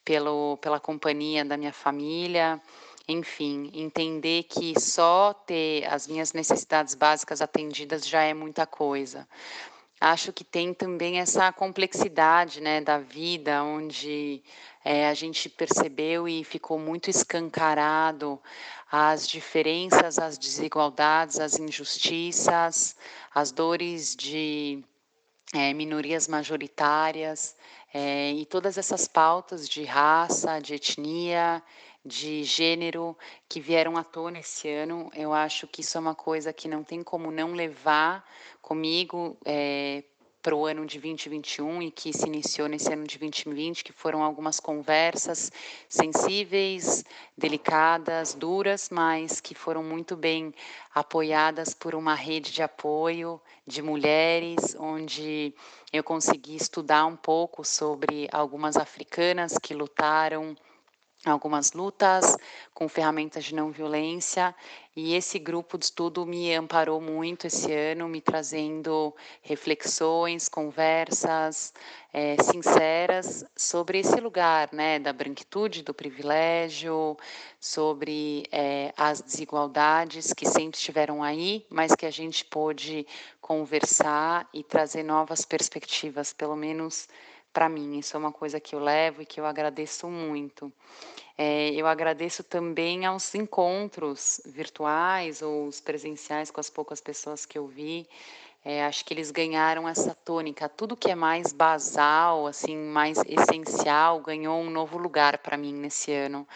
pelo, 0.03 0.57
pela 0.57 0.79
companhia 0.79 1.45
da 1.45 1.55
minha 1.55 1.71
família. 1.71 2.59
Enfim, 3.07 3.69
entender 3.73 4.43
que 4.43 4.79
só 4.79 5.33
ter 5.33 5.85
as 5.85 6.07
minhas 6.07 6.33
necessidades 6.33 6.95
básicas 6.95 7.41
atendidas 7.41 8.07
já 8.07 8.23
é 8.23 8.33
muita 8.33 8.65
coisa 8.65 9.27
acho 10.03 10.33
que 10.33 10.43
tem 10.43 10.73
também 10.73 11.19
essa 11.19 11.51
complexidade 11.53 12.59
né, 12.59 12.81
da 12.81 12.97
vida, 12.97 13.63
onde 13.63 14.43
é, 14.83 15.07
a 15.07 15.13
gente 15.13 15.47
percebeu 15.47 16.27
e 16.27 16.43
ficou 16.43 16.77
muito 16.77 17.09
escancarado 17.09 18.39
as 18.91 19.27
diferenças, 19.27 20.19
as 20.19 20.37
desigualdades, 20.37 21.39
as 21.39 21.57
injustiças, 21.57 22.97
as 23.33 23.51
dores 23.51 24.13
de 24.13 24.83
é, 25.53 25.73
minorias 25.73 26.27
majoritárias 26.27 27.55
é, 27.93 28.33
e 28.33 28.45
todas 28.45 28.77
essas 28.77 29.07
pautas 29.07 29.69
de 29.69 29.83
raça, 29.85 30.59
de 30.59 30.75
etnia, 30.75 31.63
de 32.05 32.43
gênero 32.43 33.17
que 33.47 33.59
vieram 33.59 33.97
à 33.97 34.03
tona 34.03 34.39
esse 34.39 34.69
ano. 34.69 35.09
Eu 35.15 35.33
acho 35.33 35.67
que 35.67 35.81
isso 35.81 35.97
é 35.97 36.01
uma 36.01 36.15
coisa 36.15 36.51
que 36.51 36.67
não 36.67 36.83
tem 36.83 37.01
como 37.03 37.31
não 37.31 37.53
levar 37.53 38.27
comigo 38.61 39.37
é, 39.45 40.03
para 40.43 40.53
o 40.53 40.65
ano 40.65 40.85
de 40.85 40.99
2021 40.99 41.83
e 41.83 41.89
que 41.89 42.11
se 42.11 42.27
iniciou 42.27 42.67
nesse 42.67 42.91
ano 42.91 43.07
de 43.07 43.17
2020, 43.17 43.81
que 43.81 43.93
foram 43.93 44.21
algumas 44.21 44.59
conversas 44.59 45.49
sensíveis, 45.87 47.05
delicadas, 47.37 48.33
duras, 48.33 48.89
mas 48.91 49.39
que 49.39 49.55
foram 49.55 49.81
muito 49.81 50.17
bem 50.17 50.53
apoiadas 50.93 51.73
por 51.73 51.95
uma 51.95 52.13
rede 52.13 52.51
de 52.51 52.61
apoio 52.61 53.39
de 53.65 53.81
mulheres, 53.81 54.75
onde 54.77 55.55
eu 55.93 56.03
consegui 56.03 56.57
estudar 56.57 57.05
um 57.05 57.15
pouco 57.15 57.63
sobre 57.63 58.27
algumas 58.29 58.75
africanas 58.75 59.57
que 59.57 59.73
lutaram 59.73 60.57
algumas 61.25 61.73
lutas 61.73 62.37
com 62.73 62.89
ferramentas 62.89 63.45
de 63.45 63.55
não 63.55 63.71
violência 63.71 64.53
e 64.95 65.15
esse 65.15 65.39
grupo 65.39 65.75
de 65.77 65.85
estudo 65.85 66.23
me 66.23 66.53
amparou 66.53 67.01
muito 67.01 67.47
esse 67.47 67.71
ano, 67.71 68.07
me 68.07 68.21
trazendo 68.21 69.15
reflexões, 69.41 70.47
conversas 70.47 71.73
é, 72.11 72.35
sinceras 72.43 73.43
sobre 73.55 73.99
esse 73.99 74.19
lugar, 74.19 74.69
né, 74.71 74.99
da 74.99 75.11
branquitude, 75.11 75.81
do 75.81 75.95
privilégio, 75.95 77.17
sobre 77.59 78.45
é, 78.51 78.93
as 78.95 79.19
desigualdades 79.19 80.31
que 80.31 80.45
sempre 80.45 80.77
estiveram 80.77 81.23
aí, 81.23 81.65
mas 81.71 81.95
que 81.95 82.05
a 82.05 82.11
gente 82.11 82.45
pôde 82.45 83.07
conversar 83.41 84.47
e 84.53 84.63
trazer 84.63 85.01
novas 85.01 85.43
perspectivas, 85.43 86.33
pelo 86.33 86.55
menos 86.55 87.07
para 87.53 87.69
mim. 87.69 87.99
Isso 87.99 88.17
é 88.17 88.19
uma 88.19 88.31
coisa 88.31 88.59
que 88.59 88.75
eu 88.75 88.79
levo 88.79 89.21
e 89.21 89.25
que 89.25 89.39
eu 89.39 89.45
agradeço 89.45 90.09
muito. 90.09 90.73
É, 91.37 91.69
eu 91.69 91.87
agradeço 91.87 92.43
também 92.43 93.05
aos 93.05 93.33
encontros 93.33 94.41
virtuais 94.45 95.41
ou 95.41 95.67
os 95.67 95.79
presenciais 95.79 96.51
com 96.51 96.59
as 96.59 96.69
poucas 96.69 96.99
pessoas 96.99 97.45
que 97.45 97.57
eu 97.57 97.67
vi. 97.67 98.07
É, 98.65 98.85
acho 98.85 99.03
que 99.03 99.13
eles 99.13 99.29
ganharam 99.29 99.87
essa 99.87 100.15
tônica. 100.15 100.69
Tudo 100.69 100.95
que 100.95 101.11
é 101.11 101.15
mais 101.15 101.51
basal, 101.51 102.47
assim, 102.47 102.77
mais 102.77 103.17
essencial, 103.27 104.21
ganhou 104.21 104.61
um 104.61 104.69
novo 104.69 104.97
lugar 104.97 105.37
para 105.39 105.57
mim 105.57 105.73
nesse 105.73 106.11
ano. 106.11 106.47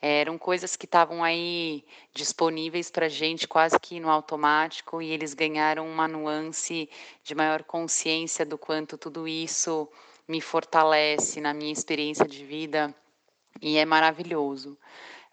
É, 0.00 0.22
eram 0.22 0.36
coisas 0.36 0.74
que 0.74 0.86
estavam 0.86 1.22
aí 1.22 1.84
disponíveis 2.12 2.90
para 2.90 3.08
gente 3.08 3.46
quase 3.46 3.78
que 3.78 4.00
no 4.00 4.10
automático 4.10 5.00
e 5.00 5.12
eles 5.12 5.32
ganharam 5.32 5.88
uma 5.88 6.08
nuance 6.08 6.90
de 7.22 7.34
maior 7.36 7.62
consciência 7.62 8.44
do 8.44 8.58
quanto 8.58 8.98
tudo 8.98 9.28
isso 9.28 9.88
me 10.28 10.40
fortalece 10.40 11.40
na 11.40 11.52
minha 11.52 11.72
experiência 11.72 12.26
de 12.26 12.44
vida 12.44 12.94
e 13.60 13.78
é 13.78 13.84
maravilhoso. 13.84 14.78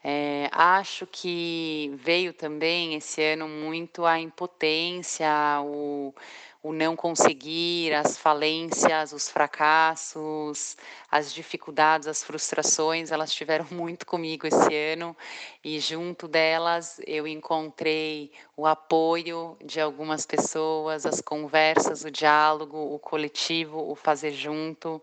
É, 0.04 0.50
acho 0.54 1.06
que 1.06 1.92
veio 1.96 2.34
também 2.34 2.96
esse 2.96 3.22
ano 3.22 3.50
muito 3.50 4.06
a 4.06 4.18
impotência, 4.20 5.28
o, 5.62 6.14
o 6.62 6.74
não 6.74 6.95
conseguir, 6.95 7.93
as 7.93 8.18
falências, 8.18 9.14
os 9.14 9.30
fracassos, 9.30 10.76
as 11.10 11.34
dificuldades, 11.34 12.07
as 12.07 12.22
frustrações, 12.22 13.12
elas 13.12 13.30
estiveram 13.30 13.66
muito 13.72 14.05
comigo 14.05 14.45
esse 14.45 14.76
ano 14.76 15.16
e 15.64 15.80
junto 15.80 16.28
delas 16.28 16.99
eu 17.07 17.26
encontrei 17.26 18.32
o 18.57 18.66
apoio 18.66 19.57
de 19.64 19.80
algumas 19.80 20.26
pessoas, 20.26 21.05
as 21.05 21.22
conversas, 21.22 22.03
o 22.03 22.12
diálogo, 22.12 22.78
o 22.78 22.99
coletivo, 22.99 23.89
o 23.89 23.95
fazer 23.95 24.32
junto. 24.32 25.01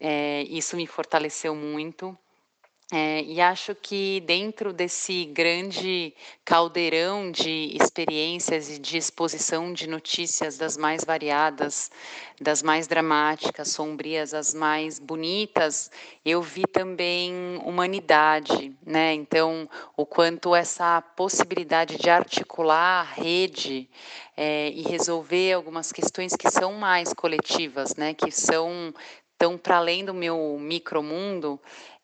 É, 0.00 0.42
isso 0.44 0.76
me 0.76 0.86
fortaleceu 0.86 1.54
muito. 1.54 2.16
É, 2.90 3.20
e 3.22 3.38
acho 3.38 3.74
que 3.74 4.20
dentro 4.20 4.72
desse 4.72 5.26
grande 5.26 6.14
caldeirão 6.42 7.30
de 7.30 7.76
experiências 7.78 8.70
e 8.70 8.78
de 8.78 8.96
exposição 8.96 9.74
de 9.74 9.86
notícias 9.86 10.56
das 10.56 10.78
mais 10.78 11.04
variadas, 11.04 11.90
das 12.40 12.62
mais 12.62 12.86
dramáticas, 12.86 13.68
sombrias, 13.72 14.32
as 14.32 14.54
mais 14.54 14.98
bonitas, 14.98 15.90
eu 16.24 16.40
vi 16.40 16.62
também 16.62 17.60
humanidade, 17.62 18.74
né? 18.86 19.12
Então, 19.12 19.68
o 19.94 20.06
quanto 20.06 20.54
essa 20.54 21.02
possibilidade 21.02 21.98
de 21.98 22.08
articular 22.08 23.02
a 23.02 23.20
rede 23.20 23.86
é, 24.34 24.70
e 24.70 24.80
resolver 24.80 25.52
algumas 25.52 25.92
questões 25.92 26.34
que 26.34 26.50
são 26.50 26.72
mais 26.72 27.12
coletivas, 27.12 27.94
né? 27.96 28.14
Que 28.14 28.30
são 28.30 28.94
tão 29.38 29.56
para 29.56 29.76
além 29.76 30.04
do 30.04 30.12
meu 30.12 30.58
micromundo, 30.58 31.60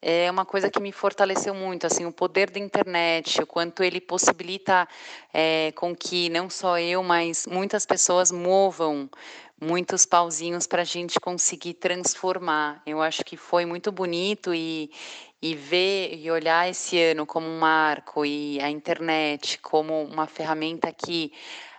é 0.07 0.31
uma 0.31 0.45
coisa 0.45 0.69
que 0.69 0.79
me 0.79 0.93
fortaleceu 0.93 1.55
muito, 1.55 1.87
assim, 1.87 2.05
o 2.05 2.13
poder 2.13 2.51
da 2.51 2.61
internet, 2.61 3.41
o 3.41 3.47
quanto 3.47 3.83
ele 3.83 4.03
possibilita 4.03 4.87
é, 5.33 5.73
com 5.73 5.97
que 5.97 6.29
não 6.29 6.51
só 6.51 6.79
eu, 6.79 7.03
mas 7.03 7.47
muitas 7.47 7.87
pessoas 7.87 8.31
movam 8.31 9.09
muitos 9.59 10.05
pauzinhos 10.05 10.67
para 10.67 10.83
a 10.83 10.85
gente 10.85 11.19
conseguir 11.19 11.75
transformar. 11.75 12.83
Eu 12.85 13.01
acho 13.01 13.25
que 13.25 13.35
foi 13.35 13.65
muito 13.65 13.91
bonito 13.91 14.53
e, 14.53 14.91
e 15.41 15.55
ver 15.55 16.19
e 16.19 16.31
olhar 16.31 16.69
esse 16.69 17.01
ano 17.01 17.25
como 17.25 17.47
um 17.47 17.59
marco 17.59 18.27
e 18.27 18.61
a 18.61 18.69
internet 18.69 19.59
como 19.61 20.05
uma 20.05 20.27
ferramenta 20.27 20.93
que 20.93 21.33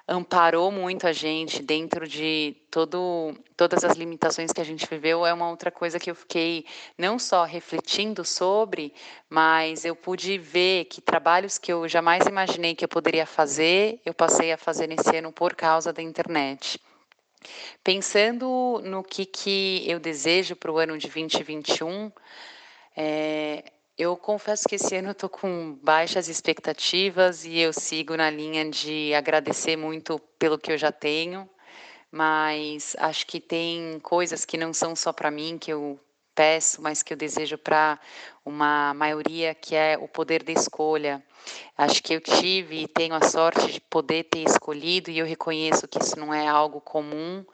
amparou 0.08 0.72
muito 0.72 1.08
a 1.08 1.12
gente 1.12 1.64
dentro 1.64 2.08
de 2.08 2.56
todo, 2.70 3.36
todas 3.58 3.84
as 3.84 3.98
limitações 3.98 4.52
que 4.52 4.62
a 4.62 4.64
gente 4.64 4.86
viveu 4.88 5.26
é 5.26 5.34
uma 5.34 5.50
outra 5.50 5.72
coisa 5.72 6.00
que 6.00 6.12
eu 6.12 6.16
fiquei 6.16 6.66
não 6.98 7.18
só 7.18 7.44
refletindo 7.44 8.24
sobre, 8.24 8.94
mas 9.28 9.84
eu 9.84 9.96
pude 9.96 10.38
ver 10.38 10.86
que 10.86 11.02
trabalhos 11.02 11.58
que 11.58 11.74
eu 11.74 11.88
jamais 11.88 12.26
imaginei 12.28 12.76
que 12.76 12.86
eu 12.86 12.90
poderia 12.90 13.26
fazer, 13.26 14.00
eu 14.06 14.14
passei 14.14 14.52
a 14.52 14.58
fazer 14.58 14.88
nesse 14.88 15.18
ano 15.18 15.32
por 15.32 15.56
causa 15.56 15.92
da 15.92 16.02
internet. 16.02 16.80
Pensando 17.84 18.82
no 18.84 19.04
que, 19.04 19.26
que 19.26 19.84
eu 19.88 20.00
desejo 20.00 20.56
para 20.56 20.72
o 20.72 20.78
ano 20.78 20.98
de 20.98 21.08
2021, 21.08 22.12
é, 22.96 23.64
eu 23.98 24.18
confesso 24.18 24.68
que 24.68 24.76
esse 24.76 24.96
ano 24.98 25.12
estou 25.12 25.30
com 25.30 25.78
baixas 25.82 26.28
expectativas 26.28 27.46
e 27.46 27.60
eu 27.60 27.72
sigo 27.72 28.16
na 28.18 28.30
linha 28.30 28.70
de 28.70 29.14
agradecer 29.14 29.78
muito 29.78 30.20
pelo 30.38 30.58
que 30.58 30.72
eu 30.72 30.78
já 30.78 30.92
tenho, 30.92 31.50
mas 32.12 32.96
acho 33.00 33.26
que 33.26 33.40
tem 33.40 34.00
coisas 34.02 34.44
que 34.44 34.58
não 34.58 34.74
são 34.74 34.96
só 34.96 35.14
para 35.14 35.32
mim 35.32 35.58
que 35.58 35.72
eu 35.72 35.98
peço, 36.36 36.82
mas 36.82 37.02
que 37.02 37.14
eu 37.14 37.18
desejo 37.18 37.58
para 37.58 37.98
uma 38.44 38.94
maioria, 38.94 39.56
que 39.56 39.74
é 39.74 39.98
o 39.98 40.10
poder 40.10 40.44
da 40.44 40.52
escolha. 40.52 41.24
Acho 41.78 42.04
que 42.04 42.14
eu 42.14 42.20
tive 42.20 42.84
e 42.84 42.88
tenho 42.90 43.16
a 43.16 43.22
sorte 43.22 43.72
de 43.72 43.80
poder 43.80 44.26
ter 44.26 44.40
escolhido, 44.40 45.10
e 45.10 45.20
eu 45.20 45.26
reconheço 45.26 45.88
que 45.88 46.02
isso 46.04 46.20
não 46.20 46.34
é 46.34 46.46
algo 46.46 46.82
comum 46.82 47.46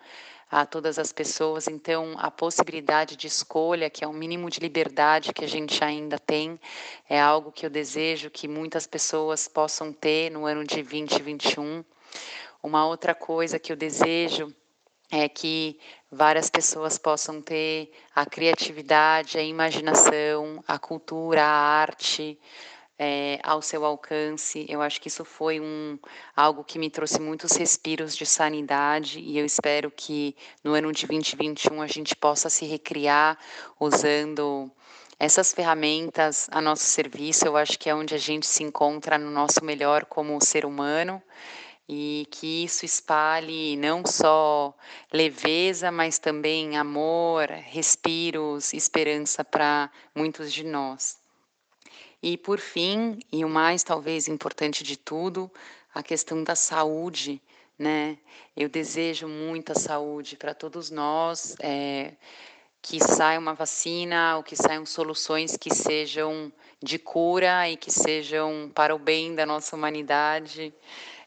a 0.52 0.66
todas 0.66 1.00
as 1.00 1.14
pessoas. 1.14 1.70
Então, 1.70 2.16
a 2.18 2.30
possibilidade 2.30 3.16
de 3.16 3.26
escolha, 3.26 3.90
que 3.90 4.04
é 4.04 4.08
o 4.08 4.12
mínimo 4.12 4.50
de 4.50 4.60
liberdade 4.60 5.32
que 5.32 5.46
a 5.46 5.48
gente 5.48 5.82
ainda 5.82 6.20
tem, 6.20 6.60
é 7.10 7.20
algo 7.20 7.54
que 7.54 7.66
eu 7.66 7.70
desejo 7.70 8.30
que 8.30 8.50
muitas 8.50 8.86
pessoas 8.86 9.48
possam 9.48 9.94
ter 9.94 10.30
no 10.30 10.46
ano 10.46 10.66
de 10.66 10.84
2021. 10.84 11.86
Uma 12.62 12.86
outra 12.86 13.16
coisa 13.16 13.58
que 13.58 13.72
eu 13.72 13.78
desejo 13.78 14.54
é 15.10 15.30
que 15.30 15.80
várias 16.12 16.50
pessoas 16.50 16.98
possam 16.98 17.42
ter 17.42 17.92
a 18.14 18.26
criatividade, 18.26 19.38
a 19.38 19.44
imaginação, 19.44 20.62
a 20.68 20.78
cultura, 20.78 21.44
a 21.44 21.48
arte 21.48 22.38
é, 23.04 23.40
ao 23.42 23.64
seu 23.64 23.84
alcance. 23.84 24.64
Eu 24.70 24.80
acho 24.80 25.02
que 25.02 25.08
isso 25.08 25.26
foi 25.26 25.60
um, 25.60 25.98
algo 26.36 26.64
que 26.64 26.78
me 26.78 26.88
trouxe 26.88 27.20
muitos 27.20 27.54
respiros 27.54 28.16
de 28.16 28.28
sanidade 28.28 29.20
e 29.20 29.40
eu 29.40 29.44
espero 29.44 29.90
que 29.90 30.36
no 30.64 30.76
ano 30.76 30.92
de 30.92 31.08
2021 31.08 31.82
a 31.82 31.88
gente 31.88 32.16
possa 32.16 32.48
se 32.48 32.64
recriar 32.66 33.40
usando 33.80 34.70
essas 35.18 35.52
ferramentas 35.52 36.48
a 36.52 36.62
nosso 36.62 36.84
serviço. 36.84 37.44
Eu 37.48 37.58
acho 37.58 37.80
que 37.80 37.90
é 37.90 37.96
onde 37.96 38.14
a 38.14 38.20
gente 38.20 38.46
se 38.46 38.62
encontra 38.62 39.18
no 39.18 39.32
nosso 39.32 39.66
melhor 39.66 40.06
como 40.06 40.40
ser 40.40 40.64
humano 40.64 41.20
e 41.90 42.28
que 42.30 42.66
isso 42.66 42.86
espalhe 42.86 43.76
não 43.78 44.06
só 44.06 44.76
leveza, 45.12 45.92
mas 45.92 46.20
também 46.20 46.78
amor, 46.78 47.50
respiros, 47.50 48.74
esperança 48.74 49.44
para 49.44 49.90
muitos 50.14 50.54
de 50.54 50.64
nós. 50.64 51.21
E 52.22 52.38
por 52.38 52.60
fim, 52.60 53.20
e 53.32 53.44
o 53.44 53.50
mais 53.50 53.84
talvez 53.84 54.28
importante 54.28 54.84
de 54.84 54.96
tudo, 54.96 55.52
a 55.94 56.04
questão 56.04 56.44
da 56.44 56.56
saúde, 56.56 57.42
né? 57.78 58.20
Eu 58.56 58.70
desejo 58.70 59.28
muita 59.28 59.74
saúde 59.74 60.38
para 60.38 60.54
todos 60.54 60.92
nós, 60.92 61.56
é, 61.60 62.14
que 62.80 63.00
saia 63.00 63.40
uma 63.40 63.56
vacina 63.56 64.38
ou 64.38 64.44
que 64.44 64.56
saiam 64.56 64.86
soluções 64.86 65.58
que 65.58 65.74
sejam 65.74 66.54
de 66.82 67.00
cura 67.00 67.68
e 67.68 67.76
que 67.76 67.90
sejam 67.90 68.72
para 68.76 68.94
o 68.94 69.00
bem 69.00 69.34
da 69.34 69.46
nossa 69.46 69.76
humanidade. 69.76 70.72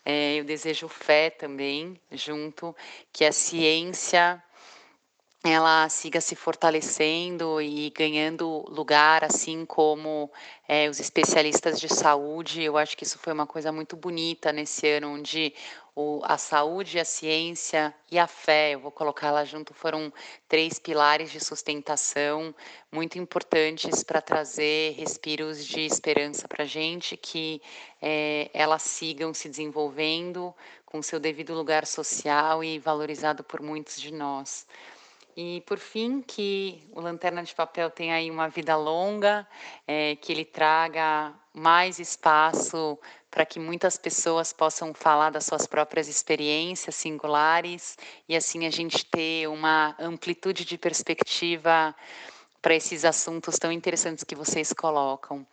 É, 0.05 0.37
eu 0.37 0.45
desejo 0.45 0.87
fé 0.87 1.29
também, 1.29 2.01
junto, 2.13 2.77
que 3.13 3.25
a 3.25 3.33
ciência 3.33 4.41
ela 5.47 5.87
siga 5.91 6.23
se 6.23 6.35
fortalecendo 6.35 7.61
e 7.61 7.91
ganhando 7.91 8.65
lugar, 8.67 9.23
assim 9.23 9.67
como 9.67 10.31
é, 10.67 10.89
os 10.89 10.99
especialistas 10.99 11.79
de 11.79 11.87
saúde. 11.87 12.63
Eu 12.63 12.79
acho 12.79 12.97
que 12.97 13.05
isso 13.05 13.19
foi 13.19 13.35
uma 13.35 13.47
coisa 13.47 13.71
muito 13.71 13.95
bonita 13.95 14.51
nesse 14.51 14.89
ano, 14.89 15.13
onde 15.13 15.53
o, 15.95 16.21
a 16.25 16.39
saúde, 16.39 16.99
a 16.99 17.05
ciência 17.05 17.95
e 18.11 18.19
a 18.19 18.27
fé, 18.27 18.71
eu 18.75 18.81
vou 18.81 18.91
colocar 18.91 19.31
lá 19.31 19.45
junto, 19.45 19.75
foram 19.75 20.11
três 20.49 20.79
pilares 20.79 21.31
de 21.31 21.39
sustentação 21.39 22.55
muito 22.91 23.19
importantes 23.19 24.03
para 24.03 24.23
trazer 24.23 24.95
respiros 24.95 25.63
de 25.65 25.81
esperança 25.81 26.49
para 26.49 26.65
a 26.65 26.67
gente, 26.67 27.19
que 27.19 27.61
é, 28.01 28.51
elas 28.55 28.81
sigam 28.81 29.35
se 29.35 29.47
desenvolvendo 29.49 30.55
com 30.87 31.03
seu 31.03 31.21
devido 31.21 31.53
lugar 31.53 31.87
social 31.87 32.65
e 32.65 32.79
valorizado 32.79 33.45
por 33.45 33.61
muitos 33.61 34.01
de 34.01 34.11
nós. 34.11 34.67
E, 35.37 35.63
por 35.67 35.79
fim, 35.79 36.23
que 36.23 36.83
o 36.93 37.01
Lanterna 37.01 37.43
de 37.43 37.55
Papel 37.55 37.91
tenha 37.91 38.15
aí 38.15 38.31
uma 38.31 38.49
vida 38.49 38.77
longa, 38.77 39.47
é, 39.87 40.15
que 40.17 40.33
ele 40.33 40.45
traga 40.45 41.35
mais 41.53 41.99
espaço 41.99 42.99
para 43.31 43.45
que 43.45 43.59
muitas 43.59 43.97
pessoas 43.97 44.53
possam 44.53 44.95
falar 44.95 45.31
das 45.31 45.45
suas 45.45 45.67
próprias 45.67 46.07
experiências 46.07 46.95
singulares 46.95 47.99
e 48.29 48.37
assim 48.37 48.65
a 48.65 48.71
gente 48.71 49.05
ter 49.07 49.49
uma 49.49 49.97
amplitude 49.99 50.65
de 50.65 50.79
perspectiva 50.79 51.95
para 52.63 52.75
esses 52.77 53.05
assuntos 53.05 53.59
tão 53.59 53.73
interessantes 53.73 54.23
que 54.23 54.37
vocês 54.37 54.73
colocam. 54.73 55.45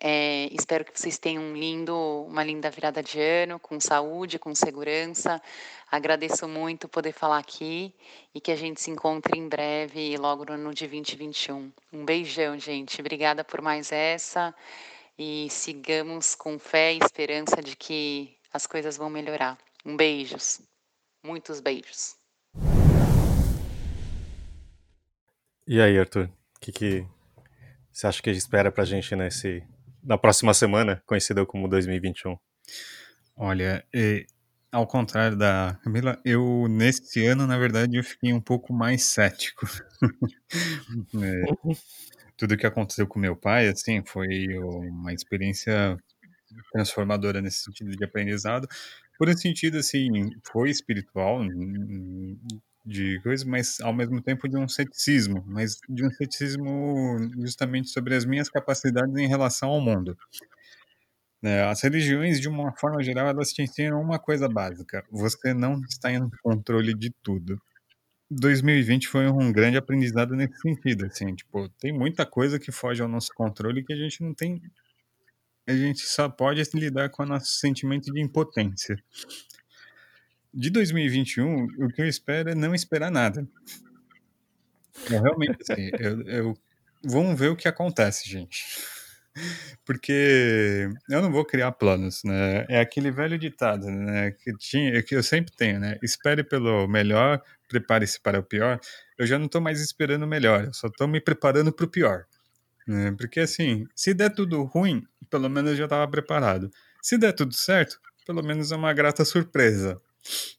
É, 0.00 0.48
espero 0.52 0.84
que 0.84 0.98
vocês 0.98 1.18
tenham 1.18 1.42
um 1.42 1.56
lindo, 1.56 1.96
uma 2.28 2.44
linda 2.44 2.70
virada 2.70 3.02
de 3.02 3.18
ano, 3.18 3.58
com 3.58 3.80
saúde, 3.80 4.38
com 4.38 4.54
segurança. 4.54 5.40
Agradeço 5.90 6.46
muito 6.46 6.86
poder 6.88 7.12
falar 7.12 7.38
aqui 7.38 7.94
e 8.34 8.40
que 8.40 8.52
a 8.52 8.56
gente 8.56 8.80
se 8.80 8.90
encontre 8.90 9.38
em 9.38 9.48
breve, 9.48 10.16
logo 10.18 10.44
no 10.44 10.52
ano 10.52 10.74
de 10.74 10.86
2021. 10.86 11.72
Um 11.92 12.04
beijão, 12.04 12.58
gente. 12.58 13.00
Obrigada 13.00 13.42
por 13.42 13.62
mais 13.62 13.90
essa 13.90 14.54
e 15.18 15.48
sigamos 15.50 16.34
com 16.34 16.58
fé 16.58 16.92
e 16.92 16.98
esperança 16.98 17.62
de 17.62 17.74
que 17.74 18.36
as 18.52 18.66
coisas 18.66 18.96
vão 18.96 19.08
melhorar. 19.08 19.56
Um 19.84 19.96
beijos, 19.96 20.60
muitos 21.24 21.60
beijos. 21.60 22.16
E 25.66 25.80
aí, 25.80 25.98
Arthur, 25.98 26.26
o 26.56 26.60
que, 26.60 26.72
que 26.72 27.06
você 27.90 28.06
acha 28.06 28.22
que 28.22 28.30
espera 28.30 28.70
pra 28.70 28.84
gente 28.84 29.16
nesse 29.16 29.62
na 30.02 30.18
próxima 30.18 30.54
semana, 30.54 31.02
conhecida 31.06 31.44
como 31.46 31.68
2021? 31.68 32.36
Olha, 33.36 33.84
e, 33.94 34.26
ao 34.70 34.86
contrário 34.86 35.36
da 35.36 35.78
Camila, 35.82 36.20
eu 36.24 36.66
nesse 36.68 37.24
ano, 37.26 37.46
na 37.46 37.56
verdade, 37.56 37.96
eu 37.96 38.04
fiquei 38.04 38.32
um 38.32 38.40
pouco 38.40 38.72
mais 38.72 39.04
cético. 39.04 39.66
é, 41.22 41.74
tudo 42.36 42.56
que 42.56 42.66
aconteceu 42.66 43.06
com 43.06 43.18
meu 43.18 43.36
pai, 43.36 43.68
assim, 43.68 44.02
foi 44.04 44.28
uma 44.58 45.12
experiência 45.12 45.96
transformadora 46.72 47.40
nesse 47.40 47.64
sentido 47.64 47.96
de 47.96 48.04
aprendizado. 48.04 48.68
Por 49.18 49.28
um 49.28 49.36
sentido, 49.36 49.78
assim, 49.78 50.08
foi 50.52 50.70
espiritual, 50.70 51.42
de 52.88 53.20
coisa, 53.22 53.44
mas 53.46 53.80
ao 53.80 53.92
mesmo 53.92 54.20
tempo 54.22 54.48
de 54.48 54.56
um 54.56 54.66
ceticismo, 54.66 55.44
mas 55.46 55.78
de 55.88 56.04
um 56.06 56.10
ceticismo 56.10 57.18
justamente 57.38 57.90
sobre 57.90 58.14
as 58.14 58.24
minhas 58.24 58.48
capacidades 58.48 59.14
em 59.16 59.28
relação 59.28 59.68
ao 59.70 59.80
mundo. 59.80 60.16
É, 61.42 61.62
as 61.64 61.82
religiões, 61.82 62.40
de 62.40 62.48
uma 62.48 62.72
forma 62.76 63.02
geral, 63.02 63.28
elas 63.28 63.52
te 63.52 63.62
ensinam 63.62 64.00
uma 64.00 64.18
coisa 64.18 64.48
básica: 64.48 65.04
você 65.10 65.54
não 65.54 65.80
está 65.88 66.10
em 66.12 66.28
controle 66.42 66.94
de 66.94 67.10
tudo. 67.22 67.60
2020 68.30 69.08
foi 69.08 69.28
um 69.28 69.52
grande 69.52 69.76
aprendizado 69.78 70.34
nesse 70.34 70.60
sentido, 70.60 71.06
assim, 71.06 71.34
tipo, 71.34 71.68
tem 71.80 71.92
muita 71.92 72.26
coisa 72.26 72.58
que 72.58 72.72
foge 72.72 73.02
ao 73.02 73.08
nosso 73.08 73.32
controle 73.34 73.84
que 73.84 73.92
a 73.92 73.96
gente 73.96 74.22
não 74.22 74.34
tem 74.34 74.60
a 75.68 75.76
gente 75.76 76.00
só 76.00 76.30
pode 76.30 76.62
lidar 76.72 77.10
com 77.10 77.22
o 77.22 77.26
nosso 77.26 77.58
sentimento 77.58 78.10
de 78.10 78.22
impotência. 78.22 78.96
De 80.52 80.70
2021, 80.70 81.66
o 81.78 81.88
que 81.88 82.02
eu 82.02 82.06
espero 82.06 82.50
é 82.50 82.54
não 82.54 82.74
esperar 82.74 83.10
nada. 83.10 83.46
Eu, 85.10 85.22
realmente, 85.22 85.58
assim, 85.62 85.90
eu, 85.98 86.22
eu, 86.22 86.58
vamos 87.04 87.38
ver 87.38 87.48
o 87.48 87.56
que 87.56 87.68
acontece, 87.68 88.28
gente. 88.28 88.64
Porque 89.84 90.88
eu 91.08 91.22
não 91.22 91.30
vou 91.30 91.44
criar 91.44 91.72
planos, 91.72 92.22
né? 92.24 92.66
É 92.68 92.80
aquele 92.80 93.10
velho 93.10 93.38
ditado, 93.38 93.86
né? 93.86 94.32
Que, 94.32 94.52
tinha, 94.56 95.02
que 95.02 95.14
eu 95.14 95.22
sempre 95.22 95.54
tenho, 95.54 95.78
né? 95.78 95.98
Espere 96.02 96.42
pelo 96.42 96.88
melhor, 96.88 97.40
prepare-se 97.68 98.20
para 98.20 98.40
o 98.40 98.42
pior, 98.42 98.80
eu 99.18 99.26
já 99.26 99.38
não 99.38 99.46
estou 99.46 99.60
mais 99.60 99.80
esperando 99.80 100.22
o 100.22 100.28
melhor, 100.28 100.64
eu 100.64 100.72
só 100.72 100.88
estou 100.88 101.06
me 101.06 101.20
preparando 101.20 101.72
para 101.72 101.84
o 101.84 101.88
pior. 101.88 102.24
Né? 102.86 103.14
Porque 103.16 103.40
assim, 103.40 103.86
se 103.94 104.14
der 104.14 104.30
tudo 104.30 104.62
ruim, 104.62 105.06
pelo 105.30 105.48
menos 105.48 105.72
eu 105.72 105.76
já 105.76 105.84
estava 105.84 106.10
preparado. 106.10 106.70
Se 107.02 107.18
der 107.18 107.32
tudo 107.32 107.54
certo, 107.54 108.00
pelo 108.26 108.42
menos 108.42 108.72
é 108.72 108.76
uma 108.76 108.92
grata 108.92 109.24
surpresa. 109.24 110.00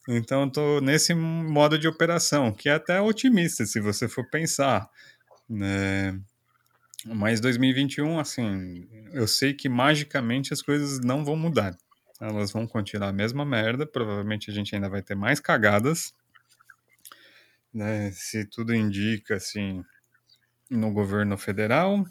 Então 0.08 0.48
estou 0.48 0.82
nesse 0.82 1.14
modo 1.14 1.78
de 1.78 1.88
operação, 1.88 2.52
que 2.52 2.70
é 2.70 2.74
até 2.74 3.00
otimista 3.00 3.66
se 3.66 3.80
você 3.80 4.08
for 4.08 4.28
pensar. 4.30 4.90
Né? 5.48 6.20
Mas 7.06 7.40
2021, 7.40 8.20
assim, 8.20 8.88
eu 9.14 9.28
sei 9.28 9.54
que 9.54 9.70
magicamente 9.70 10.54
as 10.54 10.62
coisas 10.62 11.00
não 11.00 11.24
vão 11.24 11.36
mudar. 11.36 11.78
Elas 12.20 12.52
vão 12.52 12.68
continuar 12.68 13.10
a 13.10 13.14
mesma 13.14 13.46
merda, 13.46 13.86
provavelmente 13.86 14.52
a 14.52 14.54
gente 14.54 14.76
ainda 14.76 14.90
vai 14.90 15.02
ter 15.02 15.16
mais 15.16 15.40
cagadas, 15.40 16.14
né, 17.74 18.12
se 18.12 18.46
tudo 18.46 18.74
indica 18.74 19.36
assim 19.36 19.84
no 20.70 20.92
governo 20.92 21.38
federal, 21.38 22.06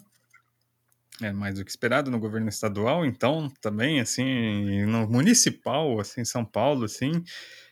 é 1.21 1.31
mais 1.31 1.55
do 1.55 1.65
que 1.65 1.71
esperado 1.71 2.09
no 2.09 2.19
governo 2.19 2.49
estadual, 2.49 3.05
então 3.05 3.49
também 3.61 3.99
assim 3.99 4.85
no 4.85 5.07
municipal, 5.07 5.99
assim 5.99 6.23
São 6.23 6.45
Paulo, 6.45 6.85
assim 6.85 7.23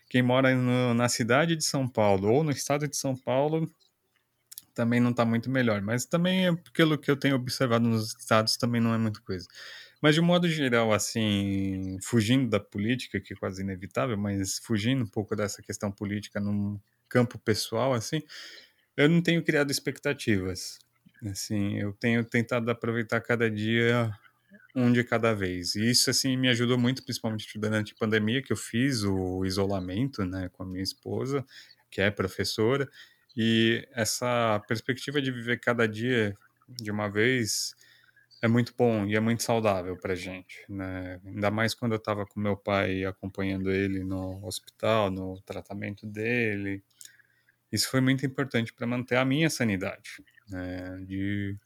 quem 0.08 0.22
mora 0.22 0.54
no, 0.54 0.94
na 0.94 1.08
cidade 1.08 1.56
de 1.56 1.64
São 1.64 1.88
Paulo 1.88 2.32
ou 2.32 2.44
no 2.44 2.50
estado 2.50 2.88
de 2.88 2.96
São 2.96 3.16
Paulo 3.16 3.70
também 4.74 5.00
não 5.00 5.10
está 5.10 5.24
muito 5.24 5.50
melhor, 5.50 5.82
mas 5.82 6.04
também 6.04 6.46
é 6.46 6.56
pelo 6.72 6.96
que 6.96 7.10
eu 7.10 7.16
tenho 7.16 7.34
observado 7.34 7.88
nos 7.88 8.14
estados 8.14 8.56
também 8.56 8.80
não 8.80 8.94
é 8.94 8.98
muita 8.98 9.20
coisa. 9.20 9.46
Mas 10.00 10.14
de 10.14 10.20
um 10.20 10.24
modo 10.24 10.48
geral, 10.48 10.92
assim, 10.92 11.98
fugindo 12.00 12.48
da 12.48 12.60
política, 12.60 13.20
que 13.20 13.34
é 13.34 13.36
quase 13.36 13.62
inevitável, 13.62 14.16
mas 14.16 14.60
fugindo 14.62 15.02
um 15.02 15.08
pouco 15.08 15.34
dessa 15.34 15.60
questão 15.60 15.90
política 15.90 16.38
num 16.38 16.78
campo 17.08 17.38
pessoal, 17.40 17.92
assim, 17.92 18.22
eu 18.96 19.08
não 19.08 19.20
tenho 19.20 19.42
criado 19.42 19.70
expectativas. 19.70 20.78
Assim, 21.26 21.76
eu 21.78 21.92
tenho 21.92 22.24
tentado 22.24 22.70
aproveitar 22.70 23.20
cada 23.20 23.50
dia 23.50 24.10
um 24.74 24.92
de 24.92 25.04
cada 25.04 25.34
vez. 25.34 25.74
E 25.76 25.90
isso, 25.90 26.10
assim, 26.10 26.36
me 26.36 26.48
ajudou 26.48 26.78
muito, 26.78 27.02
principalmente 27.04 27.58
durante 27.58 27.92
a 27.94 27.96
pandemia, 27.98 28.42
que 28.42 28.52
eu 28.52 28.56
fiz 28.56 29.02
o 29.04 29.44
isolamento, 29.44 30.24
né, 30.24 30.48
com 30.52 30.62
a 30.64 30.66
minha 30.66 30.82
esposa, 30.82 31.44
que 31.90 32.00
é 32.00 32.10
professora, 32.10 32.88
e 33.36 33.86
essa 33.92 34.60
perspectiva 34.68 35.22
de 35.22 35.30
viver 35.32 35.58
cada 35.60 35.86
dia 35.88 36.36
de 36.68 36.90
uma 36.90 37.08
vez 37.08 37.74
é 38.42 38.48
muito 38.48 38.74
bom 38.76 39.06
e 39.06 39.16
é 39.16 39.20
muito 39.20 39.42
saudável 39.42 39.96
para 39.96 40.14
gente, 40.14 40.64
né? 40.68 41.20
Ainda 41.24 41.50
mais 41.50 41.74
quando 41.74 41.92
eu 41.92 41.98
estava 41.98 42.26
com 42.26 42.40
meu 42.40 42.56
pai 42.56 43.04
acompanhando 43.04 43.70
ele 43.70 44.04
no 44.04 44.44
hospital, 44.46 45.10
no 45.10 45.40
tratamento 45.42 46.06
dele. 46.06 46.82
Isso 47.72 47.90
foi 47.90 48.00
muito 48.00 48.24
importante 48.26 48.72
para 48.72 48.86
manter 48.86 49.16
a 49.16 49.24
minha 49.24 49.50
sanidade, 49.50 50.22
né? 50.50 50.98
De 51.06 51.56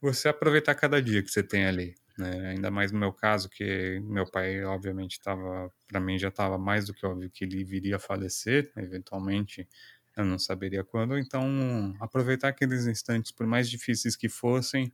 você 0.00 0.28
aproveitar 0.28 0.74
cada 0.74 1.00
dia 1.02 1.22
que 1.22 1.30
você 1.30 1.42
tem 1.42 1.66
ali, 1.66 1.94
né? 2.18 2.50
Ainda 2.50 2.70
mais 2.70 2.92
no 2.92 2.98
meu 2.98 3.12
caso, 3.12 3.48
que 3.48 4.00
meu 4.00 4.30
pai, 4.30 4.64
obviamente, 4.64 5.12
estava, 5.12 5.72
para 5.88 6.00
mim, 6.00 6.18
já 6.18 6.28
estava 6.28 6.58
mais 6.58 6.86
do 6.86 6.94
que 6.94 7.04
óbvio 7.06 7.30
que 7.30 7.44
ele 7.44 7.64
viria 7.64 7.96
a 7.96 7.98
falecer, 7.98 8.70
eventualmente, 8.76 9.68
eu 10.16 10.24
não 10.24 10.38
saberia 10.38 10.82
quando. 10.82 11.18
Então, 11.18 11.94
aproveitar 12.00 12.48
aqueles 12.48 12.86
instantes, 12.86 13.32
por 13.32 13.46
mais 13.46 13.68
difíceis 13.68 14.16
que 14.16 14.28
fossem, 14.28 14.92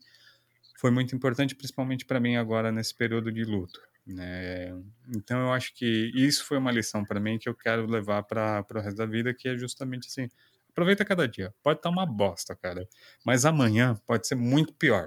foi 0.79 0.91
muito 0.91 1.14
importante, 1.14 1.55
principalmente 1.55 2.05
para 2.05 2.18
mim 2.18 2.37
agora 2.37 2.73
nesse 2.73 2.95
período 2.95 3.31
de 3.31 3.45
luto. 3.45 3.81
Né? 4.05 4.70
Então, 5.14 5.41
eu 5.41 5.53
acho 5.53 5.73
que 5.75 6.11
isso 6.14 6.45
foi 6.45 6.59
uma 6.59 6.73
lição 6.73 7.05
para 7.05 7.20
mim 7.20 7.39
que 7.39 7.49
eu 7.49 7.55
quero 7.55 7.87
levar 7.87 8.25
para 8.25 8.66
o 8.75 8.81
resto 8.81 8.97
da 8.97 9.07
vida, 9.07 9.33
que 9.33 9.49
é 9.49 9.57
justamente 9.57 10.09
assim. 10.09 10.29
Aproveita 10.73 11.05
cada 11.05 11.29
dia. 11.29 11.55
Pode 11.62 11.79
estar 11.79 11.91
uma 11.91 12.07
bosta, 12.07 12.57
cara. 12.57 12.89
Mas 13.25 13.45
amanhã 13.45 13.95
pode 14.07 14.27
ser 14.27 14.35
muito 14.35 14.73
pior. 14.75 15.07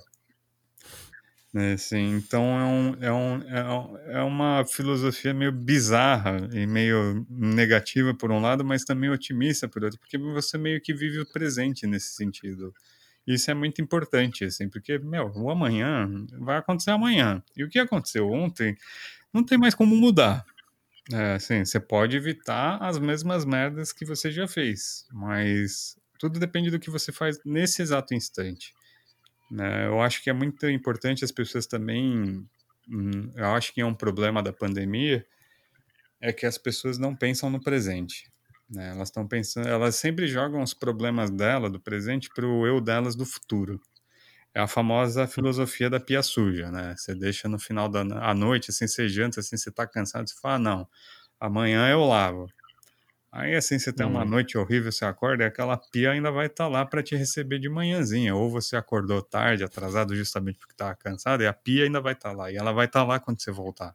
Assim, 1.73 2.15
então 2.17 2.43
é, 2.43 2.65
um, 2.65 3.03
é, 3.03 3.13
um, 3.13 3.41
é, 3.47 3.63
um, 3.63 3.97
é 4.17 4.23
uma 4.23 4.65
filosofia 4.65 5.33
meio 5.33 5.53
bizarra 5.53 6.49
e 6.51 6.67
meio 6.67 7.25
negativa 7.29 8.13
por 8.13 8.29
um 8.29 8.41
lado, 8.41 8.65
mas 8.65 8.83
também 8.83 9.09
otimista 9.09 9.65
por 9.65 9.85
outro, 9.85 9.97
porque 9.97 10.17
você 10.17 10.57
meio 10.57 10.81
que 10.81 10.93
vive 10.93 11.21
o 11.21 11.31
presente 11.31 11.87
nesse 11.87 12.13
sentido. 12.13 12.73
Isso 13.25 13.49
é 13.49 13.53
muito 13.53 13.81
importante, 13.81 14.43
assim, 14.43 14.69
porque, 14.69 14.99
meu, 14.99 15.31
o 15.33 15.49
amanhã 15.49 16.09
vai 16.39 16.57
acontecer 16.57 16.91
amanhã. 16.91 17.41
E 17.55 17.63
o 17.63 17.69
que 17.69 17.79
aconteceu 17.79 18.29
ontem 18.29 18.75
não 19.33 19.43
tem 19.43 19.57
mais 19.57 19.73
como 19.73 19.95
mudar. 19.95 20.45
É, 21.11 21.33
assim, 21.33 21.63
você 21.63 21.79
pode 21.79 22.17
evitar 22.17 22.77
as 22.81 22.97
mesmas 22.97 23.45
merdas 23.45 23.93
que 23.93 24.05
você 24.05 24.31
já 24.31 24.47
fez, 24.47 25.05
mas 25.11 25.95
tudo 26.17 26.39
depende 26.39 26.71
do 26.71 26.79
que 26.79 26.89
você 26.89 27.11
faz 27.11 27.39
nesse 27.45 27.81
exato 27.81 28.13
instante. 28.13 28.73
Né? 29.51 29.87
Eu 29.87 30.01
acho 30.01 30.23
que 30.23 30.29
é 30.29 30.33
muito 30.33 30.67
importante 30.67 31.23
as 31.23 31.31
pessoas 31.31 31.67
também. 31.67 32.43
Hum, 32.89 33.31
eu 33.35 33.47
acho 33.47 33.73
que 33.73 33.81
é 33.81 33.85
um 33.85 33.93
problema 33.93 34.41
da 34.41 34.51
pandemia 34.51 35.25
é 36.21 36.33
que 36.33 36.45
as 36.45 36.57
pessoas 36.57 36.97
não 36.97 37.15
pensam 37.15 37.49
no 37.49 37.61
presente. 37.61 38.31
Né? 38.69 38.89
Elas 38.89 39.09
estão 39.09 39.27
pensando, 39.27 39.67
elas 39.67 39.95
sempre 39.95 40.27
jogam 40.27 40.61
os 40.63 40.73
problemas 40.73 41.29
dela 41.29 41.69
do 41.69 41.79
presente 41.79 42.29
para 42.33 42.47
o 42.47 42.65
eu 42.65 42.81
delas 42.81 43.15
do 43.15 43.25
futuro. 43.25 43.79
É 44.55 44.61
a 44.61 44.67
famosa 44.67 45.27
filosofia 45.27 45.89
da 45.89 45.99
pia 45.99 46.23
suja, 46.23 46.71
né? 46.71 46.95
Você 46.97 47.13
deixa 47.13 47.49
no 47.49 47.59
final 47.59 47.89
da 47.89 48.33
noite, 48.33 48.71
assim, 48.71 48.87
você 48.87 49.09
janta, 49.09 49.41
assim, 49.41 49.57
você 49.57 49.69
tá 49.69 49.85
cansado, 49.85 50.29
você 50.29 50.35
fala, 50.41 50.55
ah, 50.55 50.59
não, 50.59 50.87
amanhã 51.37 51.89
eu 51.89 52.05
lavo. 52.05 52.47
Aí 53.35 53.53
assim 53.53 53.77
você 53.77 53.91
tem 53.91 54.05
uma 54.05 54.23
uhum. 54.23 54.29
noite 54.29 54.57
horrível, 54.57 54.89
você 54.89 55.03
acorda 55.03 55.43
e 55.43 55.47
aquela 55.47 55.75
pia 55.75 56.11
ainda 56.11 56.31
vai 56.31 56.45
estar 56.45 56.63
tá 56.63 56.67
lá 56.69 56.85
para 56.85 57.03
te 57.03 57.17
receber 57.17 57.59
de 57.59 57.67
manhãzinha. 57.67 58.33
Ou 58.33 58.49
você 58.49 58.77
acordou 58.77 59.21
tarde, 59.21 59.61
atrasado 59.61 60.15
justamente 60.15 60.57
porque 60.57 60.71
estava 60.71 60.95
cansado, 60.95 61.43
e 61.43 61.47
a 61.47 61.51
pia 61.51 61.83
ainda 61.83 61.99
vai 61.99 62.13
estar 62.13 62.29
tá 62.29 62.35
lá. 62.35 62.49
E 62.49 62.55
ela 62.55 62.71
vai 62.71 62.85
estar 62.85 63.01
tá 63.01 63.05
lá 63.05 63.19
quando 63.19 63.41
você 63.41 63.51
voltar. 63.51 63.93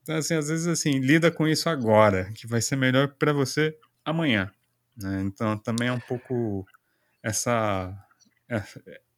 Então, 0.00 0.16
assim, 0.16 0.36
às 0.36 0.48
vezes, 0.48 0.66
assim, 0.66 1.00
lida 1.00 1.30
com 1.30 1.46
isso 1.46 1.68
agora, 1.68 2.32
que 2.32 2.46
vai 2.46 2.62
ser 2.62 2.76
melhor 2.76 3.08
para 3.08 3.34
você 3.34 3.76
amanhã. 4.02 4.50
Né? 4.96 5.20
Então, 5.20 5.58
também 5.58 5.88
é 5.88 5.92
um 5.92 6.00
pouco 6.00 6.64
essa, 7.22 7.94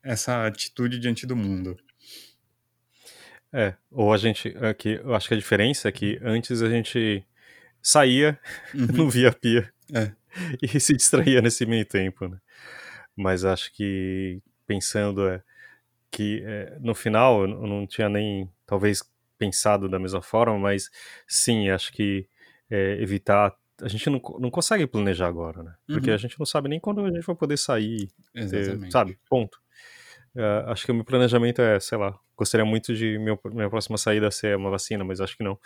essa 0.03 0.47
atitude 0.47 0.99
diante 0.99 1.27
do 1.27 1.37
mundo. 1.37 1.77
É, 3.53 3.75
ou 3.91 4.13
a 4.13 4.17
gente, 4.17 4.49
aqui, 4.59 5.01
eu 5.03 5.15
acho 5.15 5.29
que 5.29 5.35
a 5.35 5.37
diferença 5.37 5.89
é 5.89 5.93
que 5.93 6.19
antes 6.23 6.63
a 6.63 6.71
gente 6.71 7.25
saía, 7.83 8.39
uhum. 8.75 8.87
não 8.87 9.11
via 9.11 9.29
a 9.29 9.33
pia. 9.33 9.73
É. 9.95 10.13
E 10.63 10.81
se 10.81 10.95
distraía 10.95 11.43
nesse 11.43 11.67
meio 11.67 11.85
tempo, 11.85 12.27
né? 12.27 12.39
Mas 13.15 13.45
acho 13.45 13.71
que 13.75 14.41
pensando 14.67 15.29
é, 15.29 15.43
que 16.11 16.43
é, 16.43 16.79
no 16.81 16.95
final 16.95 17.43
eu 17.43 17.67
não 17.67 17.87
tinha 17.87 18.09
nem 18.09 18.51
talvez 18.67 19.03
pensado 19.37 19.91
da 19.91 19.99
mesma 19.99 20.23
forma, 20.23 20.59
mas 20.59 20.89
sim, 21.27 21.69
acho 21.69 21.93
que 21.93 22.27
é, 22.71 23.03
evitar. 23.03 23.55
A 23.83 23.89
gente 23.89 24.09
não, 24.09 24.23
não 24.39 24.51
consegue 24.51 24.87
planejar 24.87 25.27
agora, 25.27 25.63
né? 25.63 25.75
Porque 25.87 26.09
uhum. 26.09 26.15
a 26.15 26.19
gente 26.19 26.39
não 26.39 26.47
sabe 26.47 26.69
nem 26.69 26.81
quando 26.81 27.05
a 27.05 27.11
gente 27.11 27.27
vai 27.27 27.37
poder 27.37 27.59
sair, 27.59 28.09
ter, 28.33 28.91
sabe? 28.91 29.19
Ponto. 29.29 29.61
Uh, 30.35 30.71
acho 30.71 30.87
que 30.87 30.93
o 30.93 30.95
meu 30.95 31.05
planejamento 31.05 31.61
é, 31.61 31.79
sei 31.79 31.99
lá, 31.99 32.19
gostaria 32.37 32.65
muito 32.65 32.95
de 32.95 33.19
meu, 33.19 33.39
minha 33.45 33.69
próxima 33.69 33.99
saída 33.99 34.31
ser 34.31 34.57
uma 34.57 34.71
vacina, 34.71 35.05
mas 35.05 35.21
acho 35.21 35.37
que 35.37 35.45
não 35.45 35.59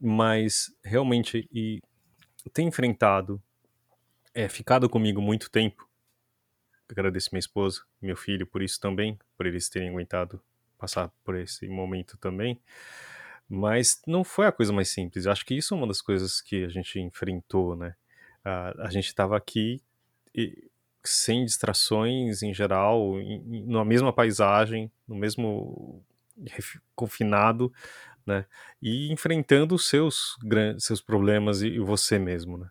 mas 0.00 0.70
realmente 0.84 1.48
e 1.50 1.80
tem 2.52 2.68
enfrentado, 2.68 3.42
é, 4.34 4.48
ficado 4.48 4.88
comigo 4.88 5.22
muito 5.22 5.50
tempo. 5.50 5.88
Agradeço 6.88 7.30
minha 7.32 7.40
esposa, 7.40 7.82
meu 8.02 8.16
filho 8.16 8.46
por 8.46 8.62
isso 8.62 8.78
também, 8.78 9.18
por 9.36 9.46
eles 9.46 9.68
terem 9.70 9.88
aguentado 9.88 10.42
passar 10.76 11.10
por 11.24 11.34
esse 11.36 11.66
momento 11.68 12.18
também. 12.18 12.60
Mas 13.48 14.02
não 14.06 14.22
foi 14.22 14.46
a 14.46 14.52
coisa 14.52 14.72
mais 14.72 14.90
simples. 14.90 15.26
Acho 15.26 15.44
que 15.44 15.54
isso 15.54 15.72
é 15.72 15.76
uma 15.76 15.86
das 15.86 16.02
coisas 16.02 16.42
que 16.42 16.64
a 16.64 16.68
gente 16.68 17.00
enfrentou, 17.00 17.74
né? 17.74 17.94
a 18.44 18.90
gente 18.90 19.06
estava 19.06 19.38
aqui 19.38 19.80
e, 20.34 20.70
sem 21.04 21.44
distrações 21.44 22.42
em 22.42 22.52
geral, 22.52 23.20
em, 23.20 23.64
na 23.66 23.84
mesma 23.84 24.12
paisagem, 24.12 24.90
no 25.06 25.14
mesmo 25.14 26.02
confinado, 26.94 27.72
né? 28.26 28.46
E 28.80 29.12
enfrentando 29.12 29.74
os 29.74 29.88
seus 29.88 30.36
grandes, 30.42 30.84
seus 30.84 31.00
problemas 31.00 31.62
e, 31.62 31.68
e 31.68 31.78
você 31.78 32.18
mesmo, 32.18 32.58
né? 32.58 32.68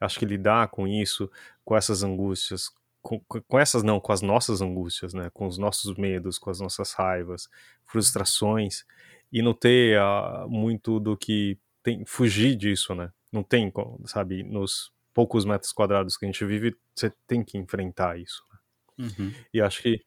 Acho 0.00 0.18
que 0.18 0.24
lidar 0.24 0.68
com 0.68 0.86
isso, 0.86 1.30
com 1.64 1.76
essas 1.76 2.02
angústias, 2.02 2.70
com, 3.02 3.20
com, 3.20 3.58
essas 3.58 3.82
não, 3.82 4.00
com 4.00 4.12
as 4.12 4.22
nossas 4.22 4.60
angústias, 4.60 5.14
né? 5.14 5.30
Com 5.32 5.46
os 5.46 5.58
nossos 5.58 5.96
medos, 5.96 6.38
com 6.38 6.50
as 6.50 6.60
nossas 6.60 6.92
raivas, 6.92 7.48
frustrações 7.86 8.84
e 9.32 9.42
não 9.42 9.54
ter 9.54 9.98
uh, 10.00 10.48
muito 10.48 10.98
do 11.00 11.16
que 11.16 11.58
tem 11.82 12.04
fugir 12.04 12.56
disso, 12.56 12.94
né? 12.94 13.10
Não 13.32 13.42
tem, 13.42 13.72
sabe, 14.06 14.42
nos 14.42 14.92
poucos 15.12 15.44
metros 15.44 15.72
quadrados 15.72 16.16
que 16.16 16.24
a 16.24 16.28
gente 16.28 16.44
vive, 16.44 16.76
você 16.94 17.12
tem 17.26 17.42
que 17.44 17.58
enfrentar 17.58 18.18
isso. 18.18 18.42
Né? 18.50 19.06
Uhum. 19.06 19.34
E 19.52 19.60
acho 19.60 19.82
que 19.82 20.04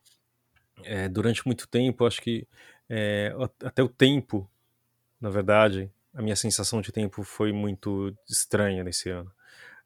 é, 0.83 1.07
durante 1.09 1.45
muito 1.45 1.67
tempo, 1.67 2.05
acho 2.05 2.21
que 2.21 2.47
é, 2.89 3.33
até 3.61 3.81
o 3.81 3.89
tempo 3.89 4.49
na 5.23 5.29
verdade, 5.29 5.89
a 6.13 6.21
minha 6.21 6.35
sensação 6.35 6.81
de 6.81 6.91
tempo 6.91 7.23
foi 7.23 7.53
muito 7.53 8.13
estranha 8.29 8.83
nesse 8.83 9.09
ano. 9.09 9.31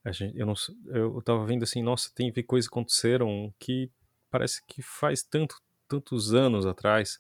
Gente, 0.08 0.36
eu, 0.36 0.48
não, 0.48 0.56
eu 0.88 1.22
tava 1.22 1.46
vendo 1.46 1.62
assim, 1.62 1.84
nossa, 1.84 2.10
tem 2.16 2.34
coisas 2.42 2.68
que 2.68 2.74
aconteceram 2.74 3.54
que 3.60 3.92
parece 4.32 4.64
que 4.66 4.82
faz 4.82 5.22
tanto, 5.22 5.62
tantos 5.88 6.34
anos 6.34 6.66
atrás, 6.66 7.20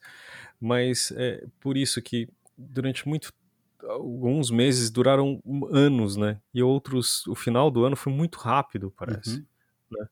mas 0.59 1.11
é 1.11 1.45
por 1.59 1.77
isso 1.77 2.01
que 2.01 2.27
durante 2.57 3.07
muito 3.07 3.31
alguns 3.87 4.51
meses 4.51 4.89
duraram 4.89 5.41
anos, 5.71 6.15
né? 6.15 6.39
E 6.53 6.61
outros, 6.61 7.25
o 7.27 7.35
final 7.35 7.71
do 7.71 7.85
ano 7.85 7.95
foi 7.95 8.11
muito 8.11 8.37
rápido, 8.37 8.93
parece. 8.95 9.37
Uhum. 9.37 9.45
Né? 9.91 10.07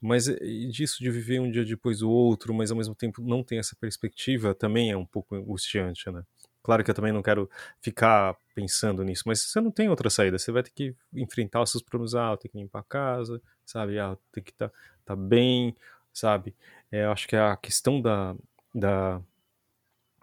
Mas 0.00 0.24
disso 0.70 0.98
de 1.02 1.10
viver 1.10 1.40
um 1.40 1.50
dia 1.50 1.64
depois 1.64 2.00
do 2.00 2.10
outro, 2.10 2.52
mas 2.54 2.70
ao 2.70 2.76
mesmo 2.76 2.94
tempo 2.94 3.22
não 3.22 3.42
tem 3.42 3.58
essa 3.58 3.74
perspectiva, 3.80 4.54
também 4.54 4.90
é 4.90 4.96
um 4.96 5.06
pouco 5.06 5.34
angustiante, 5.34 6.10
né? 6.10 6.22
Claro 6.62 6.82
que 6.82 6.90
eu 6.90 6.94
também 6.94 7.12
não 7.12 7.22
quero 7.22 7.48
ficar 7.80 8.36
pensando 8.52 9.04
nisso, 9.04 9.22
mas 9.24 9.40
você 9.40 9.60
não 9.60 9.70
tem 9.70 9.88
outra 9.88 10.10
saída. 10.10 10.36
Você 10.36 10.50
vai 10.50 10.64
ter 10.64 10.72
que 10.72 10.96
enfrentar 11.14 11.62
os 11.62 11.70
seus 11.70 11.80
problemas. 11.80 12.16
Ah, 12.16 12.32
eu 12.32 12.36
tenho 12.36 12.50
que 12.50 12.58
limpar 12.58 12.80
a 12.80 12.82
casa, 12.82 13.40
sabe? 13.64 14.00
Ah, 14.00 14.16
tem 14.32 14.42
que 14.42 14.50
estar 14.50 14.70
tá, 14.70 14.74
tá 15.04 15.16
bem, 15.16 15.76
sabe? 16.12 16.56
É, 16.90 17.04
eu 17.04 17.12
acho 17.12 17.28
que 17.28 17.36
a 17.36 17.56
questão 17.56 18.00
da, 18.00 18.34
da, 18.74 19.22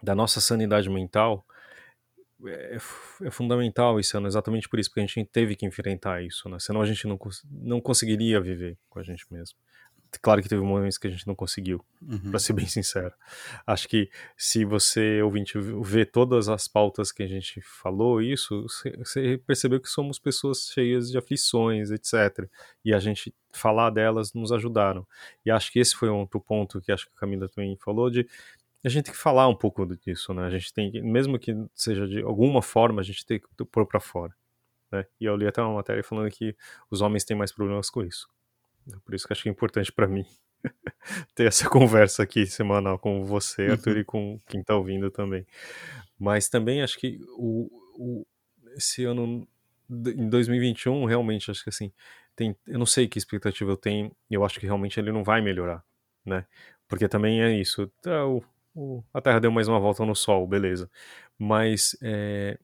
da 0.02 0.14
nossa 0.14 0.38
sanidade 0.38 0.90
mental 0.90 1.46
é, 2.46 2.76
é, 3.22 3.30
fundamental 3.30 3.98
esse 3.98 4.16
ano, 4.16 4.26
exatamente 4.26 4.68
por 4.68 4.78
isso, 4.78 4.90
porque 4.90 5.00
a 5.00 5.06
gente 5.06 5.24
teve 5.26 5.56
que 5.56 5.66
enfrentar 5.66 6.22
isso, 6.22 6.48
né? 6.48 6.58
Senão 6.58 6.80
a 6.82 6.86
gente 6.86 7.06
não, 7.06 7.18
não 7.50 7.80
conseguiria 7.80 8.40
viver 8.40 8.78
com 8.88 8.98
a 8.98 9.02
gente 9.02 9.24
mesmo. 9.30 9.56
claro 10.22 10.40
que 10.40 10.48
teve 10.48 10.62
momentos 10.62 10.96
que 10.96 11.08
a 11.08 11.10
gente 11.10 11.26
não 11.26 11.34
conseguiu, 11.34 11.84
Uhum. 12.00 12.30
para 12.30 12.38
ser 12.38 12.52
bem 12.52 12.66
sincero. 12.66 13.12
Acho 13.66 13.88
que 13.88 14.08
se 14.36 14.64
você, 14.64 15.20
ouvinte, 15.22 15.58
vê 15.58 16.04
todas 16.04 16.48
as 16.48 16.68
pautas 16.68 17.10
que 17.10 17.22
a 17.22 17.26
gente 17.26 17.60
falou, 17.62 18.20
isso, 18.22 18.62
você 18.98 19.38
percebeu 19.38 19.80
que 19.80 19.88
somos 19.88 20.18
pessoas 20.18 20.68
cheias 20.72 21.10
de 21.10 21.18
aflições, 21.18 21.90
etc. 21.90 22.48
E 22.84 22.94
a 22.94 22.98
gente 23.00 23.34
falar 23.52 23.90
delas 23.90 24.32
nos 24.34 24.52
ajudaram. 24.52 25.06
E 25.44 25.50
acho 25.50 25.72
que 25.72 25.78
esse 25.80 25.94
foi 25.96 26.08
outro 26.08 26.40
ponto 26.40 26.80
que 26.80 26.92
acho 26.92 27.06
que 27.06 27.12
a 27.16 27.20
Camila 27.20 27.48
também 27.48 27.76
falou, 27.76 28.10
de 28.10 28.26
a 28.84 28.88
gente 28.88 29.04
tem 29.04 29.14
que 29.14 29.18
falar 29.20 29.48
um 29.48 29.54
pouco 29.54 29.86
disso, 29.96 30.34
né? 30.34 30.44
A 30.44 30.50
gente 30.50 30.72
tem 30.72 30.90
que, 30.90 31.00
mesmo 31.00 31.38
que 31.38 31.54
seja 31.74 32.06
de 32.06 32.20
alguma 32.22 32.60
forma, 32.60 33.00
a 33.00 33.04
gente 33.04 33.24
tem 33.24 33.40
que 33.40 33.64
pôr 33.64 33.86
para 33.86 33.98
fora. 33.98 34.34
Né? 34.92 35.06
E 35.18 35.24
eu 35.24 35.34
li 35.36 35.46
até 35.46 35.62
uma 35.62 35.74
matéria 35.74 36.04
falando 36.04 36.30
que 36.30 36.54
os 36.90 37.00
homens 37.00 37.24
têm 37.24 37.36
mais 37.36 37.50
problemas 37.50 37.88
com 37.88 38.02
isso. 38.02 38.28
Por 39.04 39.14
isso 39.14 39.26
que 39.26 39.32
acho 39.32 39.42
que 39.42 39.48
é 39.48 39.52
importante 39.52 39.90
para 39.90 40.06
mim 40.06 40.26
ter 41.34 41.46
essa 41.46 41.68
conversa 41.68 42.22
aqui 42.22 42.46
semanal 42.46 42.98
com 42.98 43.24
você, 43.24 43.68
Arthur, 43.68 43.94
uhum. 43.94 44.00
e 44.00 44.04
com 44.04 44.40
quem 44.46 44.60
está 44.60 44.76
ouvindo 44.76 45.10
também. 45.10 45.46
Mas 46.18 46.48
também 46.48 46.82
acho 46.82 46.98
que 46.98 47.18
o, 47.38 47.70
o, 47.94 48.26
esse 48.76 49.04
ano, 49.04 49.48
em 49.90 50.28
2021, 50.28 51.06
realmente, 51.06 51.50
acho 51.50 51.62
que 51.62 51.70
assim, 51.70 51.90
tem, 52.36 52.54
eu 52.66 52.78
não 52.78 52.86
sei 52.86 53.08
que 53.08 53.18
expectativa 53.18 53.70
eu 53.70 53.76
tenho, 53.76 54.14
eu 54.30 54.44
acho 54.44 54.60
que 54.60 54.66
realmente 54.66 55.00
ele 55.00 55.10
não 55.10 55.24
vai 55.24 55.40
melhorar, 55.40 55.82
né? 56.24 56.46
Porque 56.86 57.08
também 57.08 57.42
é 57.42 57.58
isso, 57.58 57.86
tá, 58.02 58.26
o, 58.26 58.44
a 59.12 59.20
Terra 59.20 59.40
deu 59.40 59.52
mais 59.52 59.68
uma 59.68 59.80
volta 59.80 60.04
no 60.04 60.14
Sol, 60.14 60.46
beleza. 60.46 60.90
Mas 61.38 61.96
é, 62.02 62.58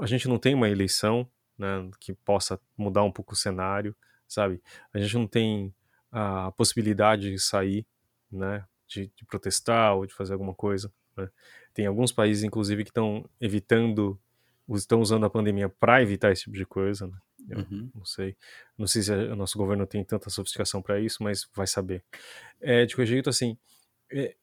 a 0.00 0.06
gente 0.06 0.28
não 0.28 0.38
tem 0.38 0.54
uma 0.54 0.68
eleição 0.68 1.28
né, 1.58 1.88
que 1.98 2.12
possa 2.12 2.60
mudar 2.76 3.02
um 3.02 3.12
pouco 3.12 3.34
o 3.34 3.36
cenário 3.36 3.96
sabe? 4.28 4.60
A 4.92 4.98
gente 4.98 5.14
não 5.14 5.26
tem 5.26 5.74
a 6.10 6.50
possibilidade 6.52 7.30
de 7.30 7.38
sair, 7.38 7.86
né? 8.30 8.64
De, 8.86 9.10
de 9.16 9.24
protestar 9.24 9.96
ou 9.96 10.06
de 10.06 10.14
fazer 10.14 10.32
alguma 10.32 10.54
coisa. 10.54 10.92
Né? 11.16 11.28
Tem 11.74 11.86
alguns 11.86 12.12
países, 12.12 12.44
inclusive, 12.44 12.84
que 12.84 12.90
estão 12.90 13.28
evitando, 13.40 14.18
estão 14.70 15.00
usando 15.00 15.26
a 15.26 15.30
pandemia 15.30 15.68
para 15.68 16.00
evitar 16.02 16.30
esse 16.30 16.42
tipo 16.42 16.56
de 16.56 16.64
coisa. 16.64 17.08
Né? 17.08 17.18
Eu 17.48 17.58
uhum. 17.58 17.90
não 17.94 18.04
sei. 18.04 18.36
Não 18.78 18.86
sei 18.86 19.02
se 19.02 19.12
o 19.12 19.34
nosso 19.34 19.58
governo 19.58 19.86
tem 19.86 20.04
tanta 20.04 20.30
sofisticação 20.30 20.80
para 20.80 21.00
isso, 21.00 21.22
mas 21.22 21.48
vai 21.52 21.66
saber. 21.66 22.04
É, 22.60 22.86
de 22.86 22.94
qualquer 22.94 23.06
jeito, 23.06 23.28
assim, 23.28 23.58
é, 24.12 24.36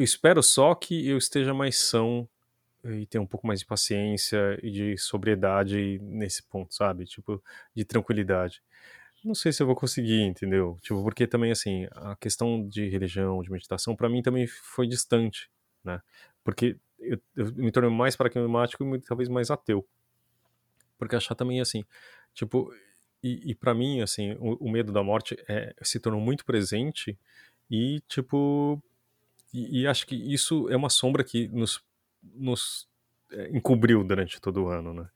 eu 0.00 0.04
espero 0.04 0.42
só 0.42 0.74
que 0.74 1.06
eu 1.06 1.18
esteja 1.18 1.52
mais 1.52 1.76
são 1.76 2.26
e 2.82 3.04
ter 3.04 3.18
um 3.18 3.26
pouco 3.26 3.46
mais 3.46 3.60
de 3.60 3.66
paciência 3.66 4.58
e 4.62 4.70
de 4.70 4.96
sobriedade 4.96 5.98
nesse 6.02 6.42
ponto, 6.42 6.74
sabe? 6.74 7.04
Tipo, 7.04 7.42
de 7.74 7.84
tranquilidade. 7.84 8.62
Não 9.22 9.34
sei 9.34 9.52
se 9.52 9.62
eu 9.62 9.66
vou 9.66 9.76
conseguir, 9.76 10.22
entendeu? 10.22 10.78
Tipo, 10.80 11.02
porque 11.02 11.26
também, 11.26 11.50
assim, 11.52 11.86
a 11.92 12.16
questão 12.16 12.66
de 12.66 12.88
religião, 12.88 13.42
de 13.42 13.52
meditação, 13.52 13.94
para 13.94 14.08
mim 14.08 14.22
também 14.22 14.46
foi 14.46 14.86
distante, 14.86 15.50
né? 15.84 16.00
Porque 16.42 16.78
eu, 16.98 17.20
eu 17.36 17.52
me 17.56 17.70
tornei 17.70 17.92
mais 17.92 18.16
pragmático 18.16 18.96
e 18.96 19.00
talvez 19.02 19.28
mais 19.28 19.50
ateu. 19.50 19.86
Porque 20.96 21.14
achar 21.14 21.34
também, 21.34 21.60
assim, 21.60 21.84
tipo, 22.32 22.72
e, 23.22 23.50
e 23.50 23.54
para 23.54 23.74
mim, 23.74 24.00
assim, 24.00 24.32
o, 24.40 24.66
o, 24.66 24.70
medo 24.70 24.92
da 24.92 25.02
morte 25.02 25.36
é, 25.46 25.74
se 25.82 26.00
tornou 26.00 26.22
muito 26.22 26.42
presente 26.46 27.18
e, 27.70 28.00
tipo, 28.08 28.82
e, 29.52 29.82
e, 29.82 29.86
acho 29.86 30.06
que 30.06 30.14
isso 30.14 30.68
é 30.68 30.76
uma 30.76 30.90
sombra 30.90 31.24
que 31.24 31.48
nos, 31.48 31.82
nos 32.22 32.88
é, 33.32 33.48
encobriu 33.50 34.04
durante 34.04 34.40
todo 34.40 34.64
o 34.64 34.68
ano, 34.68 34.94
né? 34.94 35.08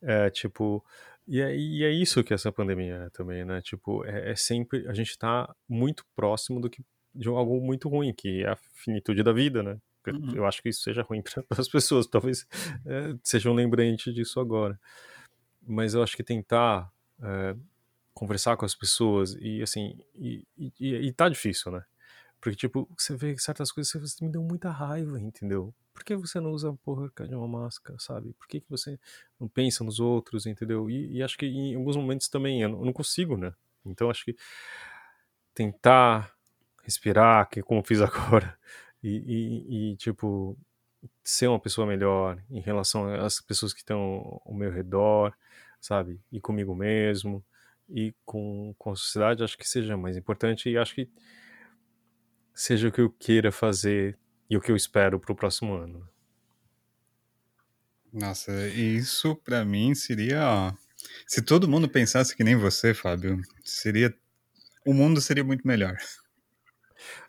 É, 0.00 0.30
tipo, 0.30 0.84
e 1.26 1.40
é, 1.40 1.56
e 1.56 1.84
é 1.84 1.90
isso 1.90 2.22
que 2.24 2.34
essa 2.34 2.50
pandemia 2.50 2.94
é 3.06 3.10
também, 3.10 3.44
né? 3.44 3.60
Tipo, 3.60 4.04
é, 4.04 4.32
é, 4.32 4.36
sempre. 4.36 4.86
A 4.88 4.94
gente 4.94 5.16
tá 5.16 5.54
muito 5.68 6.04
próximo 6.16 6.60
do 6.60 6.68
que 6.68 6.82
de 7.14 7.28
algo 7.28 7.60
muito 7.60 7.88
ruim, 7.88 8.12
que 8.12 8.42
é 8.42 8.50
a 8.50 8.56
finitude 8.56 9.22
da 9.22 9.32
vida, 9.32 9.62
né? 9.62 9.78
Uhum. 10.06 10.34
Eu 10.34 10.46
acho 10.46 10.60
que 10.62 10.68
isso 10.68 10.82
seja 10.82 11.02
ruim 11.02 11.22
para 11.48 11.60
as 11.60 11.68
pessoas, 11.68 12.06
talvez 12.06 12.46
é, 12.84 13.14
seja 13.22 13.50
um 13.50 13.54
lembrante 13.54 14.12
disso 14.12 14.40
agora. 14.40 14.78
Mas 15.64 15.94
eu 15.94 16.02
acho 16.02 16.16
que 16.16 16.24
tentar 16.24 16.90
é, 17.22 17.54
conversar 18.12 18.56
com 18.56 18.64
as 18.64 18.74
pessoas 18.74 19.36
e 19.40 19.62
assim, 19.62 19.96
e, 20.14 20.44
e, 20.58 20.72
e 20.80 21.12
tá 21.12 21.28
difícil, 21.28 21.70
né? 21.70 21.84
Porque, 22.42 22.56
tipo, 22.56 22.88
você 22.98 23.16
vê 23.16 23.38
certas 23.38 23.70
coisas 23.70 23.92
você 23.92 24.24
me 24.24 24.28
deu 24.30 24.42
muita 24.42 24.68
raiva, 24.68 25.18
entendeu? 25.20 25.72
Por 25.94 26.02
que 26.02 26.16
você 26.16 26.40
não 26.40 26.50
usa 26.50 26.76
porra 26.84 27.08
de 27.28 27.34
uma 27.36 27.46
máscara, 27.46 27.96
sabe? 28.00 28.32
Por 28.32 28.48
que, 28.48 28.60
que 28.60 28.68
você 28.68 28.98
não 29.38 29.46
pensa 29.46 29.84
nos 29.84 30.00
outros, 30.00 30.44
entendeu? 30.44 30.90
E, 30.90 31.18
e 31.18 31.22
acho 31.22 31.38
que 31.38 31.46
em 31.46 31.76
alguns 31.76 31.96
momentos 31.96 32.26
também 32.28 32.60
eu 32.62 32.68
não 32.68 32.92
consigo, 32.92 33.36
né? 33.36 33.54
Então 33.86 34.10
acho 34.10 34.24
que 34.24 34.36
tentar 35.54 36.34
respirar, 36.82 37.48
que 37.48 37.60
é 37.60 37.62
como 37.62 37.84
fiz 37.84 38.00
agora, 38.02 38.58
e, 39.00 39.08
e, 39.08 39.92
e, 39.92 39.96
tipo, 39.96 40.58
ser 41.22 41.46
uma 41.46 41.60
pessoa 41.60 41.86
melhor 41.86 42.42
em 42.50 42.60
relação 42.60 43.06
às 43.24 43.40
pessoas 43.40 43.72
que 43.72 43.80
estão 43.82 44.42
ao 44.44 44.52
meu 44.52 44.72
redor, 44.72 45.32
sabe? 45.80 46.20
E 46.32 46.40
comigo 46.40 46.74
mesmo, 46.74 47.44
e 47.88 48.12
com, 48.24 48.74
com 48.76 48.90
a 48.90 48.96
sociedade, 48.96 49.44
acho 49.44 49.56
que 49.56 49.68
seja 49.68 49.96
mais 49.96 50.16
importante 50.16 50.68
e 50.68 50.76
acho 50.76 50.92
que 50.96 51.08
seja 52.54 52.88
o 52.88 52.92
que 52.92 53.00
eu 53.00 53.10
queira 53.10 53.50
fazer 53.50 54.18
e 54.48 54.56
o 54.56 54.60
que 54.60 54.70
eu 54.70 54.76
espero 54.76 55.18
para 55.18 55.32
o 55.32 55.36
próximo 55.36 55.74
ano. 55.74 56.06
Nossa, 58.12 58.68
isso 58.68 59.34
para 59.36 59.64
mim 59.64 59.94
seria. 59.94 60.74
Se 61.26 61.40
todo 61.40 61.68
mundo 61.68 61.88
pensasse 61.88 62.36
que 62.36 62.44
nem 62.44 62.56
você, 62.56 62.92
Fábio, 62.92 63.40
seria. 63.64 64.14
O 64.86 64.92
mundo 64.92 65.20
seria 65.20 65.44
muito 65.44 65.66
melhor. 65.66 65.96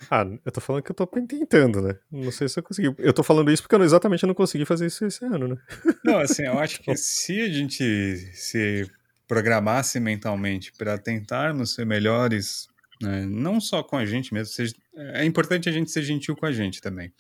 Ah, 0.09 0.25
eu 0.45 0.51
tô 0.51 0.61
falando 0.61 0.83
que 0.83 0.91
eu 0.91 0.95
tô 0.95 1.07
tentando, 1.07 1.81
né? 1.81 1.97
Não 2.11 2.31
sei 2.31 2.47
se 2.47 2.59
eu 2.59 2.63
consegui. 2.63 2.93
Eu 2.97 3.13
tô 3.13 3.23
falando 3.23 3.51
isso 3.51 3.63
porque 3.63 3.75
eu 3.75 3.83
exatamente 3.83 4.25
não 4.25 4.33
consegui 4.33 4.65
fazer 4.65 4.87
isso 4.87 5.05
esse 5.05 5.23
ano, 5.25 5.47
né? 5.47 5.57
Não, 6.03 6.19
assim, 6.19 6.43
eu 6.43 6.59
acho 6.59 6.81
que 6.81 6.93
se 6.97 7.41
a 7.41 7.49
gente 7.49 8.17
se 8.33 8.89
programasse 9.27 9.99
mentalmente 9.99 10.71
para 10.73 10.97
tentarmos 10.97 11.73
ser 11.73 11.85
melhores 11.85 12.67
né? 13.03 13.25
Não 13.25 13.59
só 13.59 13.83
com 13.83 13.97
a 13.97 14.05
gente 14.05 14.33
mesmo, 14.33 14.53
seja, 14.53 14.73
é 14.95 15.25
importante 15.25 15.67
a 15.67 15.71
gente 15.71 15.91
ser 15.91 16.03
gentil 16.03 16.35
com 16.35 16.45
a 16.45 16.51
gente 16.51 16.81
também. 16.81 17.13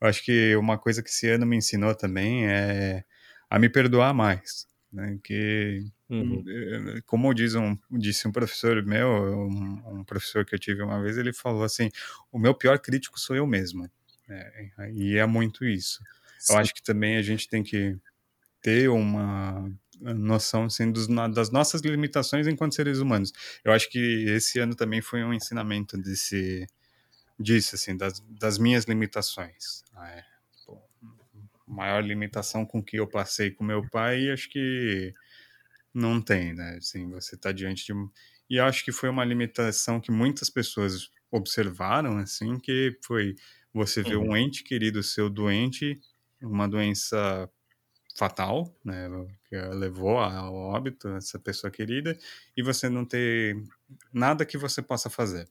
Eu 0.00 0.08
acho 0.08 0.22
que 0.24 0.56
uma 0.56 0.76
coisa 0.76 1.02
que 1.02 1.08
esse 1.08 1.28
ano 1.28 1.46
me 1.46 1.56
ensinou 1.56 1.94
também 1.94 2.46
é 2.46 3.04
a 3.48 3.58
me 3.58 3.68
perdoar 3.68 4.12
mais. 4.12 4.66
Né? 4.92 5.18
Que, 5.22 5.84
uhum. 6.08 6.44
Eh, 6.46 7.00
como 7.06 7.32
diz 7.32 7.54
um, 7.54 7.76
disse 7.90 8.26
um 8.26 8.32
professor 8.32 8.82
meu, 8.84 9.08
um, 9.08 10.00
um, 10.00 10.04
professor 10.04 10.44
que 10.44 10.54
eu 10.54 10.58
tive 10.58 10.82
uma 10.82 11.00
vez, 11.00 11.16
ele 11.16 11.32
falou 11.32 11.62
assim: 11.62 11.90
o 12.32 12.38
meu 12.38 12.54
pior 12.54 12.78
crítico 12.78 13.20
sou 13.20 13.36
eu 13.36 13.46
mesmo. 13.46 13.88
É, 14.28 14.70
e 14.92 15.16
é 15.16 15.26
muito 15.26 15.64
isso. 15.64 16.02
Sim. 16.38 16.54
Eu 16.54 16.58
acho 16.58 16.74
que 16.74 16.82
também 16.82 17.16
a 17.16 17.22
gente 17.22 17.48
tem 17.48 17.62
que 17.62 17.96
ter 18.60 18.88
uma 18.88 19.70
noção 20.00 20.64
assim, 20.64 20.90
dos, 20.90 21.06
das 21.32 21.50
nossas 21.50 21.80
limitações 21.82 22.46
enquanto 22.46 22.74
seres 22.74 22.98
humanos. 22.98 23.32
Eu 23.64 23.72
acho 23.72 23.90
que 23.90 24.24
esse 24.28 24.58
ano 24.58 24.74
também 24.74 25.00
foi 25.00 25.22
um 25.24 25.32
ensinamento 25.32 25.96
desse, 25.96 26.66
disso, 27.38 27.74
assim, 27.74 27.96
das, 27.96 28.20
das 28.28 28.58
minhas 28.58 28.84
limitações. 28.84 29.82
Ah, 29.94 30.10
é, 30.10 30.24
pô, 30.66 30.80
maior 31.66 32.04
limitação 32.04 32.64
com 32.64 32.82
que 32.82 32.98
eu 32.98 33.06
passei 33.06 33.50
com 33.50 33.64
meu 33.64 33.88
pai, 33.88 34.30
acho 34.30 34.48
que 34.48 35.12
não 35.94 36.20
tem, 36.20 36.54
né? 36.54 36.76
Assim, 36.78 37.08
você 37.10 37.34
está 37.34 37.52
diante 37.52 37.86
de 37.86 37.92
e 38.50 38.58
acho 38.58 38.82
que 38.82 38.92
foi 38.92 39.10
uma 39.10 39.24
limitação 39.24 40.00
que 40.00 40.10
muitas 40.10 40.48
pessoas 40.48 41.10
observaram, 41.30 42.16
assim, 42.16 42.58
que 42.58 42.96
foi 43.04 43.34
você 43.74 44.02
ver 44.02 44.16
um 44.16 44.34
ente 44.34 44.64
querido 44.64 45.02
seu 45.02 45.28
doente, 45.28 46.00
uma 46.40 46.66
doença 46.66 47.50
fatal, 48.16 48.74
né, 48.82 49.06
que 49.48 49.56
levou 49.56 50.18
ao 50.18 50.54
óbito 50.54 51.08
essa 51.08 51.38
pessoa 51.38 51.70
querida, 51.70 52.16
e 52.56 52.62
você 52.62 52.88
não 52.88 53.04
ter 53.04 53.56
nada 54.12 54.44
que 54.44 54.58
você 54.58 54.82
possa 54.82 55.08
fazer. 55.08 55.48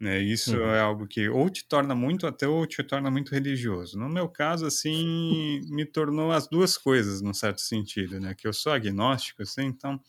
Né, 0.00 0.18
isso 0.18 0.56
uhum. 0.56 0.66
é 0.66 0.80
algo 0.80 1.06
que 1.06 1.28
ou 1.28 1.48
te 1.48 1.64
torna 1.64 1.94
muito 1.94 2.26
ateu 2.26 2.52
ou 2.54 2.66
te 2.66 2.82
torna 2.82 3.08
muito 3.08 3.30
religioso. 3.30 3.96
No 3.96 4.08
meu 4.08 4.28
caso, 4.28 4.66
assim, 4.66 5.60
me 5.70 5.84
tornou 5.86 6.32
as 6.32 6.48
duas 6.48 6.76
coisas, 6.76 7.22
num 7.22 7.32
certo 7.32 7.60
sentido, 7.60 8.18
né, 8.18 8.34
que 8.34 8.48
eu 8.48 8.52
sou 8.52 8.72
agnóstico, 8.72 9.42
assim, 9.42 9.66
então, 9.66 10.00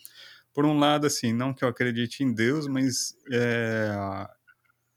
por 0.51 0.65
um 0.65 0.79
lado, 0.79 1.05
assim, 1.05 1.31
não 1.31 1.53
que 1.53 1.63
eu 1.63 1.69
acredite 1.69 2.23
em 2.23 2.33
Deus, 2.33 2.67
mas 2.67 3.15
é, 3.31 3.91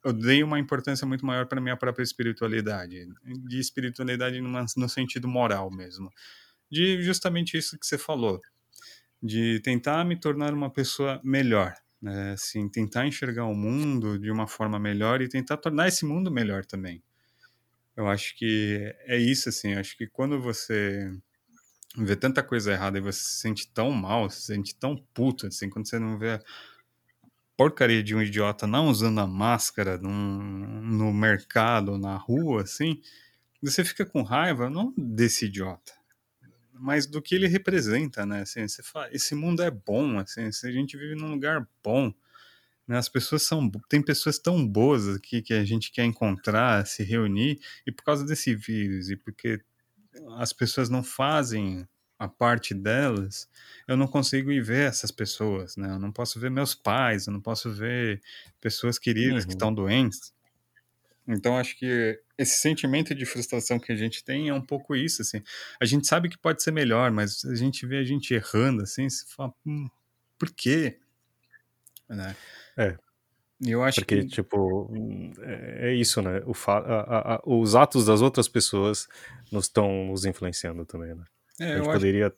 eu 0.02 0.14
dei 0.14 0.42
uma 0.42 0.58
importância 0.58 1.06
muito 1.06 1.26
maior 1.26 1.46
para 1.46 1.60
minha 1.60 1.76
própria 1.76 2.02
espiritualidade, 2.02 3.06
de 3.22 3.58
espiritualidade 3.58 4.40
numa, 4.40 4.64
no 4.76 4.88
sentido 4.88 5.28
moral 5.28 5.70
mesmo, 5.70 6.10
de 6.70 7.02
justamente 7.02 7.56
isso 7.56 7.78
que 7.78 7.86
você 7.86 7.98
falou, 7.98 8.40
de 9.22 9.60
tentar 9.60 10.04
me 10.04 10.18
tornar 10.18 10.52
uma 10.52 10.70
pessoa 10.70 11.20
melhor, 11.24 11.74
né? 12.00 12.32
assim, 12.32 12.68
tentar 12.68 13.06
enxergar 13.06 13.44
o 13.46 13.54
mundo 13.54 14.18
de 14.18 14.30
uma 14.30 14.46
forma 14.46 14.78
melhor 14.78 15.22
e 15.22 15.28
tentar 15.28 15.56
tornar 15.56 15.88
esse 15.88 16.04
mundo 16.04 16.30
melhor 16.30 16.64
também. 16.64 17.02
Eu 17.96 18.06
acho 18.08 18.36
que 18.36 18.94
é 19.06 19.16
isso, 19.16 19.48
assim, 19.48 19.74
acho 19.74 19.96
que 19.96 20.06
quando 20.06 20.40
você 20.40 21.10
vê 21.96 22.14
tanta 22.14 22.42
coisa 22.42 22.72
errada 22.72 22.98
e 22.98 23.00
você 23.00 23.20
se 23.20 23.40
sente 23.40 23.72
tão 23.72 23.90
mal, 23.90 24.28
se 24.28 24.42
sente 24.42 24.76
tão 24.76 24.96
puto, 25.14 25.46
assim, 25.46 25.70
quando 25.70 25.88
você 25.88 25.98
não 25.98 26.18
vê 26.18 26.38
porcaria 27.56 28.02
de 28.02 28.14
um 28.14 28.20
idiota 28.20 28.66
não 28.66 28.88
usando 28.88 29.18
a 29.18 29.26
máscara 29.26 29.96
num, 29.96 30.82
no 30.82 31.12
mercado, 31.12 31.96
na 31.96 32.16
rua, 32.16 32.62
assim, 32.62 33.00
você 33.62 33.82
fica 33.82 34.04
com 34.04 34.22
raiva 34.22 34.68
não 34.68 34.92
desse 34.96 35.46
idiota, 35.46 35.94
mas 36.78 37.06
do 37.06 37.22
que 37.22 37.34
ele 37.34 37.46
representa, 37.46 38.24
né? 38.26 38.42
Assim, 38.42 38.66
você 38.66 38.82
fala, 38.82 39.08
esse 39.12 39.34
mundo 39.34 39.62
é 39.62 39.70
bom, 39.70 40.18
assim, 40.18 40.42
a 40.42 40.70
gente 40.70 40.96
vive 40.96 41.14
num 41.14 41.30
lugar 41.30 41.66
bom, 41.82 42.12
né? 42.86 42.98
As 42.98 43.08
pessoas 43.08 43.42
são, 43.42 43.70
tem 43.88 44.02
pessoas 44.02 44.38
tão 44.38 44.66
boas 44.66 45.08
aqui 45.08 45.42
que 45.42 45.54
a 45.54 45.64
gente 45.64 45.90
quer 45.90 46.04
encontrar, 46.04 46.86
se 46.86 47.02
reunir, 47.02 47.60
e 47.86 47.92
por 47.92 48.04
causa 48.04 48.24
desse 48.24 48.54
vírus 48.54 49.10
e 49.10 49.16
porque 49.16 49.60
as 50.38 50.52
pessoas 50.52 50.88
não 50.88 51.02
fazem 51.02 51.86
a 52.18 52.26
parte 52.26 52.72
delas, 52.72 53.48
eu 53.86 53.96
não 53.96 54.06
consigo 54.06 54.50
ir 54.50 54.62
ver 54.62 54.88
essas 54.88 55.10
pessoas, 55.10 55.76
né? 55.76 55.90
Eu 55.90 55.98
não 55.98 56.10
posso 56.10 56.40
ver 56.40 56.50
meus 56.50 56.74
pais, 56.74 57.26
eu 57.26 57.32
não 57.32 57.40
posso 57.40 57.70
ver 57.70 58.22
pessoas 58.60 58.98
queridas 58.98 59.42
uhum. 59.42 59.48
que 59.48 59.54
estão 59.54 59.74
doentes. 59.74 60.32
Então 61.28 61.58
acho 61.58 61.76
que 61.76 62.20
esse 62.38 62.60
sentimento 62.60 63.14
de 63.14 63.26
frustração 63.26 63.78
que 63.78 63.90
a 63.90 63.96
gente 63.96 64.22
tem 64.22 64.48
é 64.48 64.54
um 64.54 64.60
pouco 64.60 64.94
isso, 64.94 65.22
assim. 65.22 65.42
A 65.80 65.84
gente 65.84 66.06
sabe 66.06 66.28
que 66.28 66.38
pode 66.38 66.62
ser 66.62 66.70
melhor, 66.70 67.10
mas 67.10 67.44
a 67.44 67.54
gente 67.54 67.86
vê 67.86 67.98
a 67.98 68.04
gente 68.04 68.32
errando, 68.32 68.82
assim, 68.82 69.08
se 69.08 69.26
fala, 69.34 69.52
hum, 69.66 69.88
por 70.38 70.50
quê? 70.50 70.98
Né? 72.08 72.36
É. 72.76 72.96
Eu 73.64 73.82
acho 73.82 74.00
Porque, 74.00 74.22
que... 74.22 74.26
tipo, 74.26 74.92
é, 75.40 75.88
é 75.88 75.94
isso, 75.94 76.20
né? 76.20 76.42
O 76.44 76.52
fa... 76.52 76.78
A, 76.78 77.34
a, 77.36 77.42
os 77.46 77.74
atos 77.74 78.04
das 78.04 78.20
outras 78.20 78.48
pessoas 78.48 79.08
nos 79.50 79.64
estão 79.64 80.06
nos 80.06 80.26
influenciando 80.26 80.84
também, 80.84 81.14
né? 81.14 81.24
É, 81.58 81.72
a 81.72 81.76
gente 81.78 81.86
poderia 81.86 82.26
acho... 82.26 82.36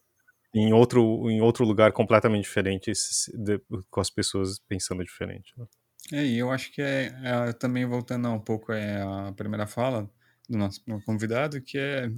em 0.55 0.73
outro 0.73 1.29
em 1.29 1.41
outro 1.41 1.65
lugar 1.65 1.91
completamente 1.91 2.45
diferente 2.45 2.93
de, 3.35 3.61
com 3.91 4.01
as 4.01 4.11
pessoas 4.11 4.61
pensando 4.61 5.03
diferente. 5.03 5.53
Né? 5.57 5.67
É, 6.13 6.25
e 6.25 6.39
eu 6.39 6.51
acho 6.51 6.73
que 6.73 6.81
é, 6.81 7.13
é, 7.23 7.53
também 7.53 7.85
voltando 7.85 8.29
um 8.31 8.41
pouco 8.41 8.73
é, 8.73 9.03
a 9.03 9.33
primeira 9.33 9.67
fala 9.67 10.11
do 10.49 10.57
nosso 10.57 10.83
convidado, 11.05 11.61
que 11.61 11.77
é 11.79 12.11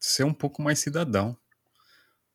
ser 0.00 0.24
um 0.24 0.34
pouco 0.34 0.62
mais 0.62 0.80
cidadão, 0.80 1.36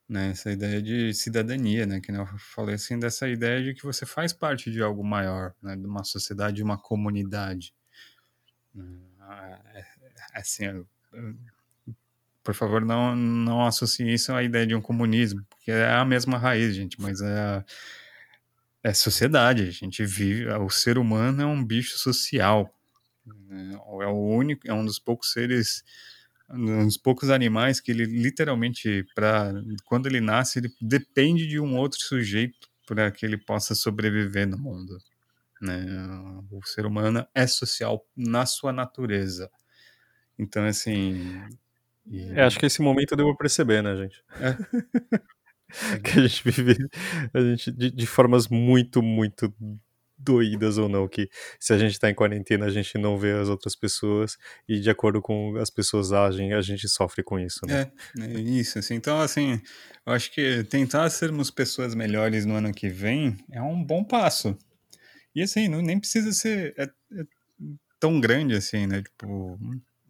né? 0.08 0.30
Essa 0.32 0.52
ideia 0.52 0.82
de 0.82 1.14
cidadania, 1.14 1.86
né? 1.86 2.00
Que 2.00 2.12
eu 2.12 2.26
falei 2.38 2.76
assim 2.76 2.98
dessa 3.00 3.28
ideia 3.28 3.64
de 3.64 3.74
que 3.74 3.84
você 3.84 4.06
faz 4.06 4.32
parte 4.32 4.72
de 4.72 4.82
algo 4.82 5.04
maior, 5.04 5.54
né? 5.62 5.76
De 5.76 5.86
uma 5.86 6.04
sociedade, 6.04 6.58
de 6.58 6.64
uma 6.64 6.78
comunidade. 6.78 7.74
Ah, 9.20 9.60
é, 9.74 9.80
é, 9.80 9.86
assim, 10.34 10.86
por 12.44 12.54
favor, 12.54 12.84
não, 12.84 13.16
não 13.16 13.66
associe 13.66 14.14
isso 14.14 14.34
à 14.34 14.44
ideia 14.44 14.68
de 14.68 14.76
um 14.76 14.82
comunismo, 14.82 15.44
porque 15.50 15.72
é 15.72 15.94
a 15.94 16.04
mesma 16.04 16.38
raiz, 16.38 16.76
gente, 16.76 17.00
mas 17.02 17.22
é, 17.22 17.64
é 18.84 18.94
sociedade. 18.94 19.64
A 19.64 19.72
gente 19.72 20.06
vive, 20.06 20.48
o 20.50 20.70
ser 20.70 20.98
humano 20.98 21.42
é 21.42 21.46
um 21.46 21.64
bicho 21.64 21.98
social. 21.98 22.74
Né? 23.26 23.80
É 24.02 24.08
o 24.08 24.28
único, 24.28 24.68
é 24.68 24.74
um 24.74 24.86
dos 24.86 25.00
poucos 25.00 25.32
seres, 25.32 25.84
um 26.50 26.86
dos 26.86 26.98
poucos 26.98 27.30
animais 27.30 27.80
que 27.80 27.92
ele 27.92 28.06
literalmente, 28.06 29.06
para 29.16 29.54
quando 29.86 30.08
ele 30.08 30.20
nasce, 30.20 30.60
ele 30.60 30.70
depende 30.82 31.48
de 31.48 31.60
um 31.60 31.78
outro 31.78 32.00
sujeito 32.00 32.68
para 32.86 33.10
que 33.10 33.26
ele 33.26 33.38
possa 33.38 33.74
sobreviver 33.74 34.48
no 34.48 34.58
mundo. 34.58 34.98
Né? 35.62 35.86
O 36.52 36.62
ser 36.66 36.86
humano 36.86 37.26
é 37.34 37.48
social 37.48 38.06
na 38.16 38.46
sua 38.46 38.74
natureza. 38.74 39.50
Então, 40.38 40.66
assim, 40.66 41.42
e... 42.06 42.32
É, 42.32 42.44
acho 42.44 42.60
que 42.60 42.66
esse 42.66 42.82
momento 42.82 43.16
deu 43.16 43.28
pra 43.28 43.38
perceber, 43.38 43.82
né, 43.82 43.96
gente? 43.96 44.24
É. 44.42 44.58
que 46.04 46.20
a 46.20 46.28
gente 46.28 46.44
vive 46.44 46.78
a 47.34 47.40
gente, 47.40 47.72
de, 47.72 47.92
de, 47.92 48.08
formas 48.08 48.48
muito, 48.48 49.02
muito 49.02 49.54
doídas 50.18 50.78
ou 50.78 50.88
não, 50.88 51.08
que 51.08 51.30
se 51.60 51.74
a 51.74 51.78
gente 51.78 52.00
tá 52.00 52.10
em 52.10 52.16
quarentena 52.16 52.66
a 52.66 52.70
gente 52.70 52.98
não 52.98 53.18
vê 53.18 53.34
as 53.34 53.50
outras 53.50 53.76
pessoas 53.76 54.38
e 54.68 54.80
de 54.80 54.90
acordo 54.90 55.22
com 55.22 55.58
as 55.58 55.70
pessoas 55.70 56.14
agem, 56.14 56.54
a 56.54 56.62
gente 56.62 56.88
sofre 56.88 57.24
com 57.24 57.40
isso, 57.40 57.66
né? 57.66 57.92
É, 58.20 58.26
é 58.26 58.40
isso, 58.40 58.80
assim, 58.80 58.96
então 58.96 59.20
assim, 59.20 59.62
eu 60.06 60.14
acho 60.14 60.32
que 60.32 60.64
tentar 60.66 61.10
sermos 61.10 61.52
pessoas 61.52 61.94
melhores 61.94 62.46
no 62.46 62.56
ano 62.56 62.72
que 62.72 62.90
vem 62.90 63.38
é 63.52 63.62
um 63.62 63.84
bom 63.84 64.04
passo. 64.04 64.58
E 65.36 65.42
assim, 65.42 65.68
não, 65.68 65.82
nem 65.82 66.00
precisa 66.00 66.32
ser 66.32 66.74
é, 66.78 66.84
é 66.84 67.26
tão 68.00 68.20
grande 68.20 68.56
assim, 68.56 68.86
né? 68.86 69.02
Tipo, 69.02 69.58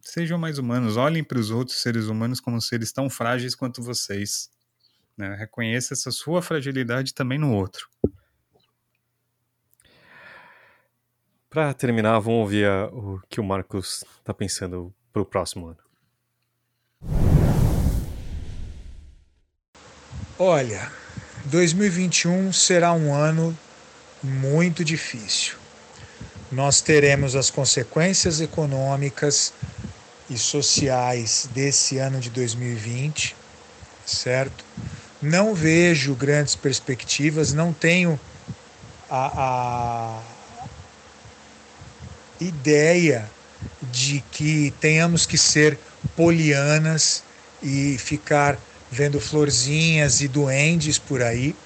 sejam 0.00 0.38
mais 0.38 0.58
humanos, 0.58 0.96
olhem 0.96 1.24
para 1.24 1.38
os 1.38 1.50
outros 1.50 1.80
seres 1.80 2.06
humanos 2.06 2.40
como 2.40 2.60
seres 2.60 2.92
tão 2.92 3.08
frágeis 3.08 3.54
quanto 3.54 3.82
vocês. 3.82 4.50
Né? 5.16 5.34
Reconheça 5.34 5.94
essa 5.94 6.10
sua 6.10 6.42
fragilidade 6.42 7.14
também 7.14 7.38
no 7.38 7.52
outro. 7.54 7.88
Para 11.48 11.72
terminar, 11.72 12.18
vamos 12.18 12.40
ouvir 12.40 12.66
a, 12.66 12.86
o 12.86 13.20
que 13.28 13.40
o 13.40 13.44
Marcos 13.44 14.04
está 14.18 14.34
pensando 14.34 14.92
para 15.12 15.22
o 15.22 15.24
próximo 15.24 15.68
ano. 15.68 15.78
Olha, 20.36 20.90
2021 21.44 22.52
será 22.52 22.92
um 22.92 23.14
ano 23.14 23.56
muito 24.20 24.84
difícil. 24.84 25.54
Nós 26.50 26.80
teremos 26.80 27.36
as 27.36 27.50
consequências 27.50 28.40
econômicas 28.40 29.52
e 30.28 30.36
sociais 30.36 31.48
desse 31.54 31.98
ano 31.98 32.18
de 32.18 32.30
2020, 32.30 33.36
certo? 34.04 34.64
Não 35.24 35.54
vejo 35.54 36.14
grandes 36.14 36.54
perspectivas, 36.54 37.54
não 37.54 37.72
tenho 37.72 38.20
a, 39.10 40.18
a 40.18 40.22
ideia 42.38 43.24
de 43.90 44.22
que 44.30 44.70
tenhamos 44.82 45.24
que 45.24 45.38
ser 45.38 45.78
polianas 46.14 47.22
e 47.62 47.96
ficar 47.96 48.58
vendo 48.90 49.18
florzinhas 49.18 50.20
e 50.20 50.28
duendes 50.28 50.98
por 50.98 51.22
aí. 51.22 51.56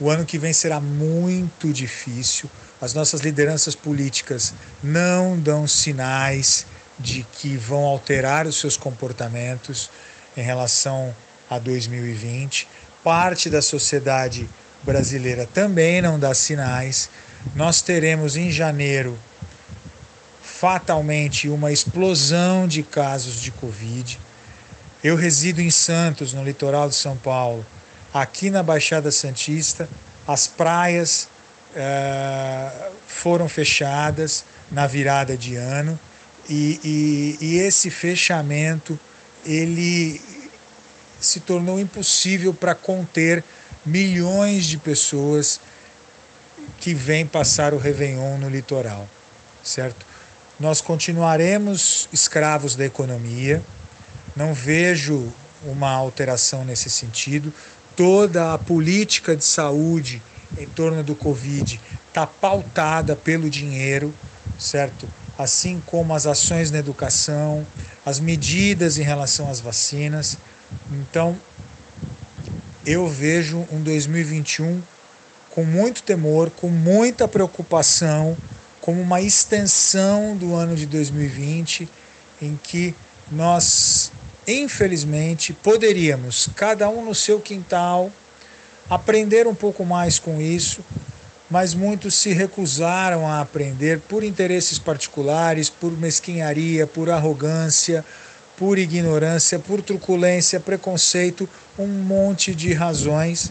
O 0.00 0.08
ano 0.08 0.24
que 0.24 0.38
vem 0.38 0.54
será 0.54 0.80
muito 0.80 1.74
difícil. 1.74 2.48
As 2.80 2.94
nossas 2.94 3.20
lideranças 3.20 3.74
políticas 3.74 4.54
não 4.82 5.38
dão 5.38 5.68
sinais 5.68 6.64
de 6.98 7.22
que 7.38 7.54
vão 7.54 7.84
alterar 7.84 8.46
os 8.46 8.58
seus 8.58 8.78
comportamentos 8.78 9.90
em 10.34 10.42
relação 10.42 11.14
a 11.50 11.58
2020. 11.58 12.66
Parte 13.04 13.50
da 13.50 13.60
sociedade 13.60 14.48
brasileira 14.82 15.46
também 15.52 16.00
não 16.00 16.18
dá 16.18 16.34
sinais. 16.34 17.10
Nós 17.54 17.82
teremos 17.82 18.34
em 18.34 18.50
janeiro 18.50 19.18
fatalmente 20.42 21.48
uma 21.48 21.70
explosão 21.70 22.66
de 22.66 22.82
casos 22.82 23.42
de 23.42 23.50
Covid. 23.50 24.18
Eu 25.02 25.16
resido 25.16 25.60
em 25.60 25.70
Santos, 25.70 26.32
no 26.32 26.42
litoral 26.42 26.88
de 26.88 26.94
São 26.94 27.14
Paulo. 27.14 27.64
Aqui 28.12 28.48
na 28.48 28.62
Baixada 28.62 29.10
Santista, 29.10 29.86
as 30.26 30.46
praias 30.46 31.28
uh, 31.74 32.92
foram 33.06 33.46
fechadas 33.50 34.46
na 34.70 34.86
virada 34.86 35.36
de 35.36 35.56
ano 35.56 36.00
e, 36.48 36.80
e, 36.82 37.38
e 37.40 37.58
esse 37.58 37.90
fechamento 37.90 38.98
ele 39.44 40.20
se 41.24 41.40
tornou 41.40 41.78
impossível 41.80 42.52
para 42.52 42.74
conter 42.74 43.42
milhões 43.84 44.66
de 44.66 44.78
pessoas 44.78 45.60
que 46.78 46.94
vêm 46.94 47.26
passar 47.26 47.74
o 47.74 47.78
Réveillon 47.78 48.38
no 48.38 48.48
litoral, 48.48 49.08
certo? 49.62 50.06
Nós 50.58 50.80
continuaremos 50.80 52.08
escravos 52.12 52.76
da 52.76 52.84
economia, 52.84 53.62
não 54.36 54.54
vejo 54.54 55.32
uma 55.64 55.90
alteração 55.90 56.64
nesse 56.64 56.88
sentido. 56.88 57.52
Toda 57.96 58.54
a 58.54 58.58
política 58.58 59.36
de 59.36 59.44
saúde 59.44 60.22
em 60.58 60.66
torno 60.66 61.02
do 61.02 61.14
Covid 61.14 61.80
está 62.08 62.26
pautada 62.26 63.16
pelo 63.16 63.50
dinheiro, 63.50 64.14
certo? 64.58 65.08
assim 65.38 65.82
como 65.84 66.14
as 66.14 66.26
ações 66.26 66.70
na 66.70 66.78
educação, 66.78 67.66
as 68.04 68.20
medidas 68.20 68.98
em 68.98 69.02
relação 69.02 69.50
às 69.50 69.60
vacinas. 69.60 70.36
Então, 70.90 71.36
eu 72.84 73.08
vejo 73.08 73.66
um 73.72 73.82
2021 73.82 74.82
com 75.54 75.64
muito 75.64 76.02
temor, 76.02 76.50
com 76.50 76.68
muita 76.68 77.26
preocupação, 77.28 78.36
como 78.80 79.00
uma 79.00 79.20
extensão 79.20 80.36
do 80.36 80.54
ano 80.54 80.74
de 80.76 80.84
2020, 80.84 81.88
em 82.42 82.58
que 82.62 82.94
nós, 83.30 84.12
infelizmente, 84.46 85.52
poderíamos, 85.52 86.50
cada 86.54 86.88
um 86.90 87.04
no 87.04 87.14
seu 87.14 87.40
quintal, 87.40 88.10
aprender 88.90 89.46
um 89.46 89.54
pouco 89.54 89.84
mais 89.84 90.18
com 90.18 90.40
isso, 90.40 90.84
mas 91.50 91.72
muitos 91.72 92.14
se 92.14 92.32
recusaram 92.32 93.26
a 93.26 93.40
aprender 93.40 94.00
por 94.00 94.24
interesses 94.24 94.78
particulares, 94.78 95.70
por 95.70 95.92
mesquinharia, 95.92 96.86
por 96.86 97.08
arrogância, 97.08 98.04
por 98.56 98.78
ignorância, 98.78 99.58
por 99.58 99.82
truculência, 99.82 100.60
preconceito, 100.60 101.48
um 101.78 101.86
monte 101.86 102.54
de 102.54 102.72
razões. 102.72 103.50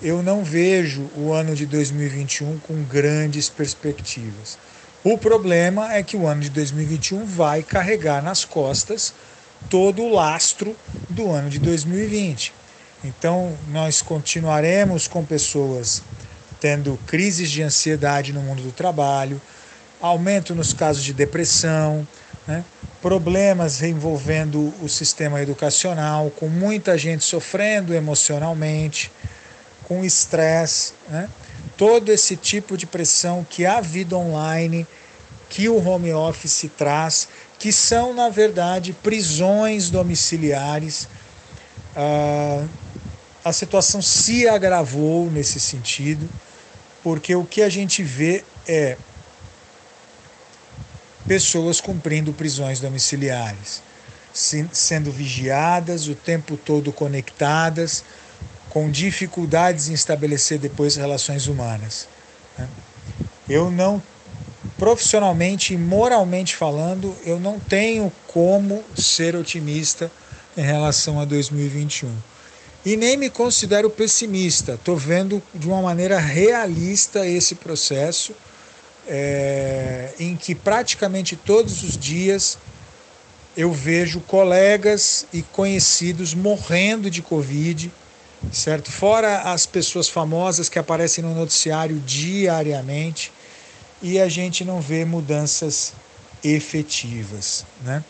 eu 0.00 0.20
não 0.22 0.42
vejo 0.42 1.08
o 1.16 1.32
ano 1.32 1.54
de 1.54 1.64
2021 1.64 2.58
com 2.58 2.82
grandes 2.82 3.48
perspectivas. 3.48 4.58
O 5.04 5.16
problema 5.16 5.92
é 5.92 6.02
que 6.02 6.16
o 6.16 6.26
ano 6.26 6.40
de 6.40 6.50
2021 6.50 7.24
vai 7.24 7.62
carregar 7.62 8.22
nas 8.22 8.44
costas 8.44 9.14
todo 9.70 10.02
o 10.02 10.12
lastro 10.12 10.76
do 11.08 11.30
ano 11.30 11.48
de 11.48 11.58
2020. 11.58 12.52
Então, 13.04 13.56
nós 13.68 14.02
continuaremos 14.02 15.08
com 15.08 15.24
pessoas 15.24 16.02
tendo 16.60 16.96
crises 17.06 17.50
de 17.50 17.62
ansiedade 17.62 18.32
no 18.32 18.40
mundo 18.40 18.62
do 18.62 18.70
trabalho, 18.70 19.40
aumento 20.00 20.54
nos 20.54 20.72
casos 20.72 21.02
de 21.02 21.12
depressão, 21.12 22.06
né? 22.46 22.64
problemas 23.00 23.82
envolvendo 23.82 24.72
o 24.80 24.88
sistema 24.88 25.42
educacional, 25.42 26.30
com 26.30 26.48
muita 26.48 26.96
gente 26.96 27.24
sofrendo 27.24 27.92
emocionalmente, 27.92 29.10
com 29.84 30.04
estresse, 30.04 30.92
né? 31.08 31.28
todo 31.76 32.10
esse 32.10 32.36
tipo 32.36 32.76
de 32.76 32.86
pressão 32.86 33.46
que 33.48 33.66
a 33.66 33.80
vida 33.80 34.16
online, 34.16 34.86
que 35.48 35.68
o 35.68 35.84
home 35.84 36.12
office 36.12 36.70
traz, 36.76 37.28
que 37.58 37.72
são, 37.72 38.14
na 38.14 38.28
verdade, 38.28 38.92
prisões 38.92 39.90
domiciliares. 39.90 41.08
Ah, 41.94 42.64
a 43.44 43.52
situação 43.52 44.00
se 44.00 44.48
agravou 44.48 45.30
nesse 45.30 45.58
sentido, 45.58 46.28
porque 47.02 47.34
o 47.34 47.44
que 47.44 47.62
a 47.62 47.68
gente 47.68 48.02
vê 48.02 48.44
é 48.66 48.96
pessoas 51.26 51.80
cumprindo 51.80 52.32
prisões 52.32 52.80
domiciliares, 52.80 53.82
sendo 54.32 55.10
vigiadas 55.10 56.08
o 56.08 56.14
tempo 56.14 56.56
todo 56.56 56.92
conectadas, 56.92 58.04
com 58.70 58.90
dificuldades 58.90 59.88
em 59.88 59.92
estabelecer 59.92 60.58
depois 60.58 60.96
relações 60.96 61.46
humanas. 61.46 62.08
Né? 62.58 62.66
Eu 63.48 63.70
não, 63.70 64.02
profissionalmente 64.78 65.74
e 65.74 65.76
moralmente 65.76 66.56
falando, 66.56 67.14
eu 67.24 67.38
não 67.38 67.60
tenho 67.60 68.10
como 68.26 68.82
ser 68.96 69.36
otimista 69.36 70.10
em 70.56 70.62
relação 70.62 71.20
a 71.20 71.24
2021. 71.24 72.10
E 72.84 72.96
nem 72.96 73.16
me 73.16 73.30
considero 73.30 73.88
pessimista, 73.88 74.72
estou 74.74 74.96
vendo 74.96 75.40
de 75.54 75.68
uma 75.68 75.80
maneira 75.82 76.18
realista 76.18 77.26
esse 77.26 77.54
processo, 77.54 78.34
é, 79.06 80.10
em 80.18 80.36
que 80.36 80.54
praticamente 80.54 81.36
todos 81.36 81.82
os 81.82 81.96
dias 81.96 82.58
eu 83.56 83.72
vejo 83.72 84.20
colegas 84.20 85.26
e 85.32 85.42
conhecidos 85.42 86.34
morrendo 86.34 87.10
de 87.10 87.20
Covid, 87.20 87.92
certo? 88.50 88.90
Fora 88.90 89.52
as 89.52 89.66
pessoas 89.66 90.08
famosas 90.08 90.68
que 90.68 90.78
aparecem 90.78 91.22
no 91.22 91.34
noticiário 91.34 91.98
diariamente 92.00 93.30
e 94.00 94.18
a 94.18 94.28
gente 94.28 94.64
não 94.64 94.80
vê 94.80 95.04
mudanças 95.04 95.92
efetivas, 96.42 97.64
né? 97.82 98.02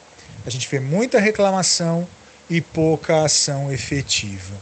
A 0.47 0.51
gente 0.51 0.69
vê 0.69 0.81
muita 0.81 1.21
reclamação 1.21 2.07
e 2.49 2.61
pouca 2.61 3.25
ação 3.25 3.73
efetiva, 3.73 4.55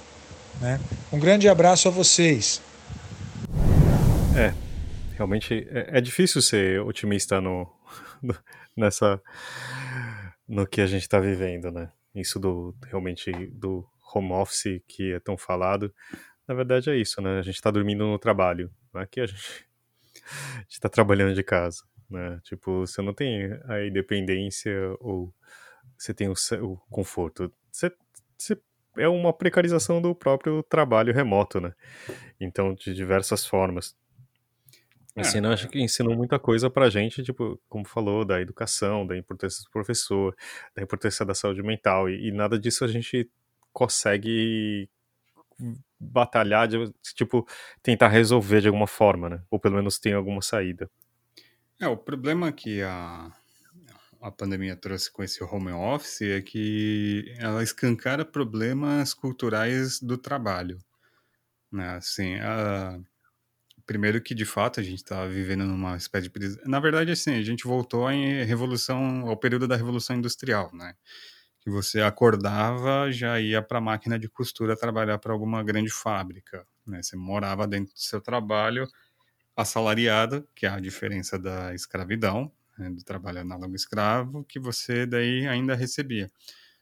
né? 0.61 0.81
Um 1.13 1.19
grande 1.19 1.49
abraço 1.49 1.89
a 1.89 1.91
vocês. 1.91 2.61
É, 4.35 4.53
realmente 5.21 5.69
é, 5.71 5.99
é 5.99 6.01
difícil 6.01 6.41
ser 6.41 6.81
otimista 6.81 7.43
no, 7.43 7.71
no, 8.23 8.35
nessa 8.75 9.21
no 10.49 10.67
que 10.67 10.81
a 10.81 10.87
gente 10.87 11.03
está 11.03 11.21
vivendo, 11.21 11.71
né? 11.71 11.93
Isso 12.15 12.41
do 12.41 12.75
realmente 12.87 13.31
do 13.49 13.87
home 14.15 14.33
office 14.33 14.83
que 14.89 15.13
é 15.13 15.21
tão 15.21 15.37
falado, 15.37 15.95
na 16.49 16.55
verdade 16.55 16.89
é 16.91 16.97
isso, 16.97 17.21
né? 17.21 17.39
A 17.39 17.43
gente 17.43 17.57
está 17.57 17.71
dormindo 17.71 18.07
no 18.07 18.19
trabalho. 18.19 18.71
Aqui 18.95 19.21
a 19.21 19.27
gente 19.27 19.67
está 20.69 20.89
trabalhando 20.89 21.35
de 21.35 21.43
casa, 21.43 21.85
né? 22.09 22.41
Tipo, 22.43 22.87
você 22.87 23.03
não 23.03 23.13
tem 23.13 23.53
a 23.69 23.85
independência 23.87 24.73
ou 25.01 25.35
você 25.99 26.15
tem 26.15 26.29
o, 26.29 26.35
o 26.63 26.77
conforto. 26.91 27.53
Você, 27.71 27.93
você 28.39 28.59
é 28.97 29.07
uma 29.07 29.35
precarização 29.35 30.01
do 30.01 30.15
próprio 30.15 30.63
trabalho 30.63 31.13
remoto, 31.13 31.61
né? 31.61 31.75
Então, 32.41 32.75
de 32.75 32.95
diversas 32.95 33.45
formas. 33.47 33.95
Assim, 35.17 35.39
é, 35.39 35.47
acho 35.47 35.69
que 35.69 35.81
ensinou 35.81 36.17
muita 36.17 36.39
coisa 36.39 36.71
pra 36.71 36.89
gente, 36.89 37.23
tipo, 37.23 37.61
como 37.69 37.85
falou, 37.85 38.25
da 38.25 38.41
educação, 38.41 39.07
da 39.07 39.17
importância 39.17 39.63
do 39.65 39.71
professor, 39.71 40.37
da 40.75 40.83
importância 40.83 41.27
da 41.27 41.35
saúde 41.35 41.63
mental, 41.63 42.09
e, 42.09 42.29
e 42.29 42.33
nada 42.33 42.59
disso 42.59 42.85
a 42.85 42.89
gente 42.89 43.29
consegue 43.73 44.89
batalhar, 45.99 46.69
de, 46.69 46.93
tipo, 47.15 47.47
tentar 47.83 48.09
resolver 48.09 48.61
de 48.61 48.69
alguma 48.69 48.87
forma, 48.87 49.29
né? 49.29 49.43
Ou 49.51 49.59
pelo 49.59 49.77
menos 49.77 49.99
tem 49.99 50.15
alguma 50.15 50.41
saída. 50.41 50.91
É, 51.79 51.89
o 51.89 51.97
problema 51.97 52.53
que 52.53 52.83
a, 52.83 53.33
a 54.21 54.31
pandemia 54.31 54.77
trouxe 54.77 55.11
com 55.11 55.23
esse 55.23 55.43
home 55.43 55.73
office 55.73 56.23
é 56.23 56.41
que 56.41 57.35
ela 57.39 57.63
escancara 57.63 58.25
problemas 58.25 59.13
culturais 59.13 60.01
do 60.01 60.17
trabalho. 60.17 60.79
Né? 61.71 61.89
Assim, 61.97 62.37
a, 62.37 62.99
primeiro 63.91 64.23
que 64.23 64.37
de 64.37 64.45
fato 64.45 64.79
a 64.79 64.85
gente 64.85 64.99
está 64.99 65.27
vivendo 65.27 65.65
numa 65.65 65.97
espécie 65.97 66.29
de 66.29 66.61
na 66.65 66.79
verdade 66.79 67.11
assim 67.11 67.35
a 67.35 67.43
gente 67.43 67.65
voltou 67.65 68.07
à 68.07 68.13
revolução 68.13 69.27
ao 69.27 69.37
período 69.37 69.67
da 69.67 69.75
revolução 69.75 70.15
industrial 70.15 70.71
né 70.73 70.95
que 71.61 71.69
você 71.69 72.01
acordava, 72.01 73.11
já 73.13 73.39
ia 73.39 73.61
para 73.61 73.79
a 73.79 73.81
máquina 73.81 74.19
de 74.19 74.29
costura 74.29 74.77
trabalhar 74.77 75.19
para 75.19 75.33
alguma 75.33 75.63
grande 75.63 75.91
fábrica. 75.91 76.67
Né? 76.87 77.03
Você 77.03 77.17
morava 77.17 77.67
dentro 77.67 77.93
do 77.93 78.01
seu 78.01 78.21
trabalho 78.21 78.89
assalariado, 79.55 80.49
que 80.55 80.65
é 80.65 80.71
a 80.71 80.81
diferença 80.81 81.39
da 81.39 81.75
escravidão, 81.75 82.51
né? 82.79 82.89
do 82.89 83.05
trabalho 83.05 83.41
análogo 83.41 83.77
escravo, 83.77 84.43
que 84.45 84.59
você 84.59 85.05
daí 85.05 85.47
ainda 85.47 85.75
recebia. 85.75 86.31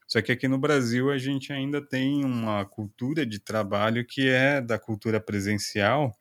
Só 0.07 0.23
que 0.23 0.31
aqui 0.31 0.47
no 0.47 0.59
Brasil 0.59 1.11
a 1.11 1.19
gente 1.19 1.53
ainda 1.53 1.85
tem 1.85 2.25
uma 2.25 2.65
cultura 2.65 3.27
de 3.27 3.41
trabalho 3.41 4.07
que 4.07 4.29
é 4.29 4.61
da 4.61 4.79
cultura 4.79 5.21
presencial 5.21 6.17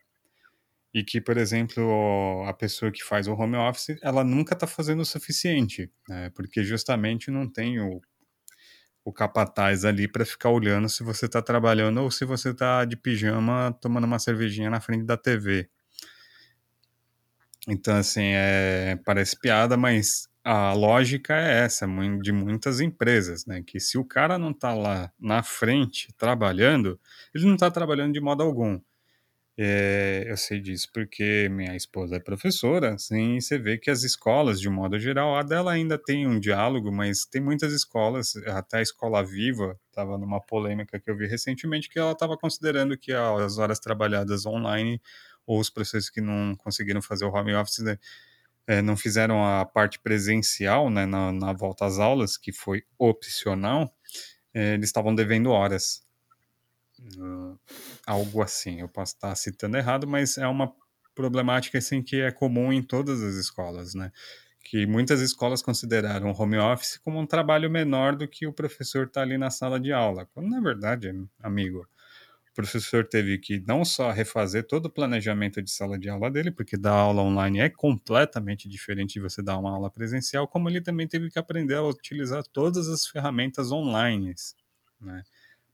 e 0.93 1.03
que, 1.03 1.21
por 1.21 1.37
exemplo, 1.37 2.43
a 2.47 2.53
pessoa 2.53 2.91
que 2.91 3.03
faz 3.03 3.27
o 3.27 3.33
home 3.33 3.57
office, 3.57 3.97
ela 4.01 4.23
nunca 4.23 4.53
está 4.53 4.65
fazendo 4.65 5.01
o 5.01 5.05
suficiente, 5.05 5.91
né? 6.07 6.29
porque 6.31 6.63
justamente 6.63 7.29
não 7.31 7.47
tem 7.49 7.79
o 7.79 8.01
o 9.07 9.13
capataz 9.13 9.85
ali 9.85 10.05
para 10.05 10.25
ficar 10.25 10.49
olhando 10.49 10.89
se 10.89 11.01
você 11.01 11.27
está 11.27 11.41
trabalhando 11.41 12.01
ou 12.01 12.11
se 12.11 12.25
você 12.25 12.49
está 12.49 12.83
de 12.83 12.97
pijama 12.97 13.71
tomando 13.79 14.03
uma 14.03 14.19
cervejinha 14.19 14.69
na 14.69 14.81
frente 14.81 15.05
da 15.05 15.15
TV. 15.15 15.69
Então, 17.69 17.95
assim, 17.95 18.31
é, 18.33 18.99
parece 19.05 19.39
piada, 19.39 19.77
mas 19.77 20.27
a 20.43 20.73
lógica 20.73 21.33
é 21.35 21.63
essa 21.63 21.87
de 22.21 22.33
muitas 22.33 22.81
empresas, 22.81 23.45
né? 23.45 23.63
Que 23.65 23.79
se 23.79 23.97
o 23.97 24.03
cara 24.03 24.37
não 24.37 24.51
está 24.51 24.73
lá 24.73 25.09
na 25.17 25.41
frente 25.41 26.13
trabalhando, 26.17 26.99
ele 27.33 27.45
não 27.45 27.53
está 27.53 27.71
trabalhando 27.71 28.11
de 28.11 28.19
modo 28.19 28.43
algum. 28.43 28.77
É, 29.59 30.23
eu 30.27 30.37
sei 30.37 30.59
disso 30.59 30.87
porque 30.93 31.49
minha 31.49 31.75
esposa 31.75 32.17
é 32.17 32.19
professora, 32.19 32.93
assim, 32.93 33.37
e 33.37 33.41
você 33.41 33.57
vê 33.57 33.75
que 33.77 33.89
as 33.89 34.03
escolas, 34.03 34.61
de 34.61 34.69
modo 34.69 34.99
geral, 34.99 35.35
a 35.35 35.41
dela 35.41 35.71
ainda 35.71 35.97
tem 35.97 36.27
um 36.27 36.39
diálogo, 36.39 36.91
mas 36.91 37.25
tem 37.25 37.41
muitas 37.41 37.73
escolas, 37.73 38.35
até 38.47 38.77
a 38.77 38.81
Escola 38.83 39.23
Viva, 39.25 39.79
estava 39.89 40.15
numa 40.15 40.39
polêmica 40.39 40.99
que 40.99 41.09
eu 41.09 41.17
vi 41.17 41.25
recentemente, 41.25 41.89
que 41.89 41.97
ela 41.97 42.11
estava 42.11 42.37
considerando 42.37 42.95
que 42.95 43.11
as 43.11 43.57
horas 43.57 43.79
trabalhadas 43.79 44.45
online, 44.45 45.01
ou 45.45 45.59
os 45.59 45.71
professores 45.71 46.09
que 46.09 46.21
não 46.21 46.55
conseguiram 46.55 47.01
fazer 47.01 47.25
o 47.25 47.33
home 47.33 47.55
office, 47.55 47.79
né, 47.79 47.97
é, 48.67 48.81
não 48.81 48.97
fizeram 48.97 49.43
a 49.45 49.65
parte 49.65 49.99
presencial, 49.99 50.89
né, 50.91 51.05
na, 51.07 51.31
na 51.31 51.53
volta 51.53 51.85
às 51.85 51.99
aulas, 51.99 52.37
que 52.37 52.51
foi 52.51 52.83
opcional, 52.99 53.91
é, 54.53 54.75
eles 54.75 54.89
estavam 54.89 55.15
devendo 55.15 55.51
horas. 55.51 56.06
Uh, 57.17 57.57
algo 58.05 58.41
assim. 58.41 58.81
Eu 58.81 58.89
posso 58.89 59.13
estar 59.13 59.35
citando 59.35 59.77
errado, 59.77 60.07
mas 60.07 60.37
é 60.37 60.47
uma 60.47 60.73
problemática 61.15 61.77
assim 61.77 62.01
que 62.03 62.21
é 62.21 62.31
comum 62.31 62.71
em 62.71 62.81
todas 62.81 63.21
as 63.21 63.35
escolas, 63.35 63.93
né? 63.95 64.11
Que 64.63 64.85
muitas 64.85 65.21
escolas 65.21 65.61
consideraram 65.61 66.31
o 66.31 66.41
home 66.41 66.57
office 66.57 66.97
como 66.97 67.19
um 67.19 67.25
trabalho 67.25 67.69
menor 67.71 68.15
do 68.15 68.27
que 68.27 68.45
o 68.45 68.53
professor 68.53 69.07
estar 69.07 69.21
tá 69.21 69.25
ali 69.25 69.37
na 69.37 69.49
sala 69.49 69.79
de 69.79 69.91
aula. 69.91 70.27
Quando 70.33 70.49
na 70.49 70.59
verdade, 70.59 71.11
amigo, 71.39 71.87
o 72.51 72.53
professor 72.53 73.07
teve 73.07 73.37
que 73.37 73.63
não 73.65 73.85
só 73.85 74.11
refazer 74.11 74.67
todo 74.67 74.87
o 74.87 74.89
planejamento 74.91 75.61
de 75.61 75.71
sala 75.71 75.97
de 75.97 76.09
aula 76.09 76.29
dele, 76.29 76.51
porque 76.51 76.77
dar 76.77 76.93
aula 76.93 77.21
online 77.21 77.59
é 77.59 77.69
completamente 77.69 78.67
diferente 78.67 79.13
de 79.13 79.21
você 79.21 79.41
dar 79.41 79.57
uma 79.57 79.71
aula 79.71 79.89
presencial, 79.89 80.47
como 80.47 80.69
ele 80.69 80.81
também 80.81 81.07
teve 81.07 81.29
que 81.29 81.39
aprender 81.39 81.75
a 81.75 81.83
utilizar 81.83 82.43
todas 82.43 82.87
as 82.89 83.07
ferramentas 83.07 83.71
online, 83.71 84.33
né? 84.99 85.23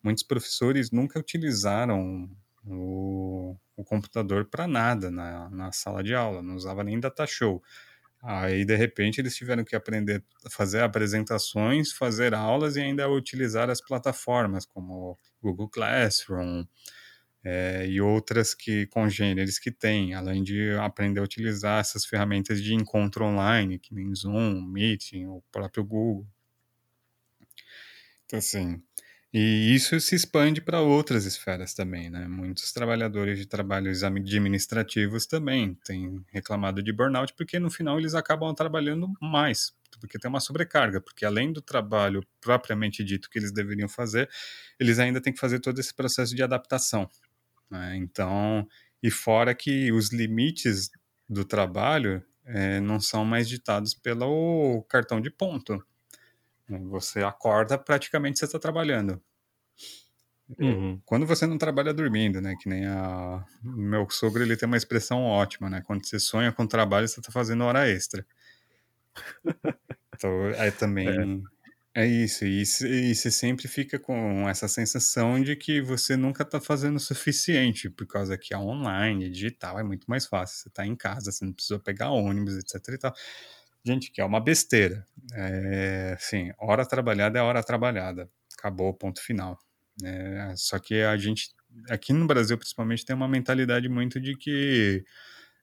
Muitos 0.03 0.23
professores 0.23 0.91
nunca 0.91 1.19
utilizaram 1.19 2.29
o, 2.65 3.55
o 3.75 3.83
computador 3.83 4.45
para 4.45 4.67
nada 4.67 5.09
na, 5.09 5.49
na 5.49 5.71
sala 5.71 6.03
de 6.03 6.13
aula, 6.13 6.41
não 6.41 6.55
usava 6.55 6.83
nem 6.83 6.99
data 6.99 7.25
show. 7.25 7.63
Aí, 8.21 8.63
de 8.63 8.75
repente, 8.75 9.19
eles 9.19 9.35
tiveram 9.35 9.65
que 9.65 9.75
aprender 9.75 10.23
a 10.45 10.49
fazer 10.49 10.81
apresentações, 10.81 11.91
fazer 11.91 12.33
aulas 12.33 12.75
e 12.75 12.81
ainda 12.81 13.09
utilizar 13.09 13.69
as 13.69 13.81
plataformas 13.81 14.65
como 14.65 15.17
Google 15.41 15.67
Classroom, 15.67 16.65
é, 17.43 17.85
e 17.87 17.99
outras 17.99 18.53
que 18.53 18.87
congêneres 18.87 19.59
que 19.59 19.69
têm, 19.69 20.13
além 20.13 20.41
de 20.41 20.71
aprender 20.79 21.19
a 21.19 21.23
utilizar 21.23 21.81
essas 21.81 22.05
ferramentas 22.05 22.63
de 22.63 22.73
encontro 22.73 23.25
online, 23.25 23.77
que 23.77 23.93
nem 23.93 24.15
Zoom, 24.15 24.61
Meeting, 24.61 25.25
o 25.25 25.43
próprio 25.51 25.83
Google. 25.83 26.25
Então, 28.25 28.39
assim, 28.39 28.81
e 29.33 29.73
isso 29.73 29.99
se 29.99 30.15
expande 30.15 30.61
para 30.61 30.79
outras 30.79 31.25
esferas 31.25 31.73
também, 31.73 32.07
né? 32.07 32.27
Muitos 32.27 32.71
trabalhadores 32.71 33.39
de 33.39 33.47
trabalhos 33.47 34.03
administrativos 34.03 35.25
também 35.25 35.73
têm 35.83 36.23
reclamado 36.31 36.83
de 36.83 36.93
burnout, 36.93 37.33
porque 37.33 37.57
no 37.57 37.71
final 37.71 37.97
eles 37.97 38.13
acabam 38.13 38.53
trabalhando 38.53 39.11
mais, 39.19 39.73
porque 39.99 40.19
tem 40.19 40.29
uma 40.29 40.39
sobrecarga, 40.39 41.01
porque 41.01 41.25
além 41.25 41.51
do 41.51 41.61
trabalho 41.61 42.23
propriamente 42.39 43.03
dito 43.03 43.27
que 43.27 43.39
eles 43.39 43.51
deveriam 43.51 43.89
fazer, 43.89 44.29
eles 44.79 44.99
ainda 44.99 45.19
têm 45.19 45.33
que 45.33 45.39
fazer 45.39 45.59
todo 45.59 45.79
esse 45.79 45.93
processo 45.95 46.35
de 46.35 46.43
adaptação. 46.43 47.09
Né? 47.71 47.97
Então, 47.97 48.67
e 49.01 49.09
fora 49.09 49.55
que 49.55 49.91
os 49.91 50.11
limites 50.11 50.91
do 51.27 51.43
trabalho 51.43 52.23
é, 52.45 52.79
não 52.79 52.99
são 52.99 53.25
mais 53.25 53.49
ditados 53.49 53.95
pelo 53.95 54.83
cartão 54.87 55.19
de 55.19 55.31
ponto. 55.31 55.83
Você 56.89 57.23
acorda, 57.23 57.77
praticamente 57.77 58.39
você 58.39 58.45
está 58.45 58.57
trabalhando. 58.57 59.21
Uhum. 60.59 61.01
Quando 61.05 61.25
você 61.25 61.47
não 61.47 61.57
trabalha 61.57 61.93
dormindo, 61.93 62.41
né? 62.41 62.55
Que 62.61 62.69
nem 62.69 62.85
a 62.85 63.43
meu 63.63 64.09
sogro, 64.09 64.43
ele 64.43 64.57
tem 64.57 64.67
uma 64.67 64.77
expressão 64.77 65.23
ótima, 65.23 65.69
né? 65.69 65.81
Quando 65.85 66.05
você 66.05 66.19
sonha 66.19 66.51
com 66.51 66.67
trabalho, 66.67 67.07
você 67.07 67.19
está 67.19 67.31
fazendo 67.31 67.63
hora 67.63 67.89
extra. 67.89 68.25
então, 70.15 70.31
aí 70.57 70.71
também 70.71 71.07
é. 71.07 71.53
É 71.95 72.07
isso, 72.07 72.43
e, 72.43 72.63
e 72.63 73.13
você 73.13 73.29
sempre 73.29 73.67
fica 73.67 73.99
com 73.99 74.49
essa 74.49 74.67
sensação 74.67 75.39
de 75.39 75.55
que 75.55 75.79
você 75.79 76.17
nunca 76.17 76.41
está 76.41 76.59
fazendo 76.59 76.95
o 76.95 76.99
suficiente, 76.99 77.87
por 77.87 78.07
causa 78.07 78.35
que 78.35 78.51
a 78.51 78.59
online, 78.59 79.29
digital, 79.29 79.79
é 79.79 79.83
muito 79.83 80.05
mais 80.07 80.25
fácil. 80.25 80.57
Você 80.57 80.69
está 80.69 80.87
em 80.87 80.95
casa, 80.95 81.31
você 81.31 81.45
não 81.45 81.53
precisa 81.53 81.77
pegar 81.77 82.09
ônibus, 82.09 82.57
etc 82.57 82.95
e 82.95 82.97
tal. 82.97 83.13
Gente, 83.85 84.11
que 84.11 84.21
é 84.21 84.25
uma 84.25 84.39
besteira. 84.39 85.05
É, 85.33 86.13
assim, 86.15 86.51
hora 86.57 86.85
trabalhada 86.85 87.39
é 87.39 87.41
hora 87.41 87.63
trabalhada. 87.63 88.29
Acabou, 88.57 88.93
ponto 88.93 89.21
final. 89.21 89.59
É, 90.03 90.53
só 90.55 90.79
que 90.79 91.01
a 91.01 91.17
gente, 91.17 91.49
aqui 91.89 92.13
no 92.13 92.25
Brasil 92.25 92.57
principalmente, 92.57 93.05
tem 93.05 93.15
uma 93.15 93.27
mentalidade 93.27 93.89
muito 93.89 94.19
de 94.19 94.35
que 94.37 95.03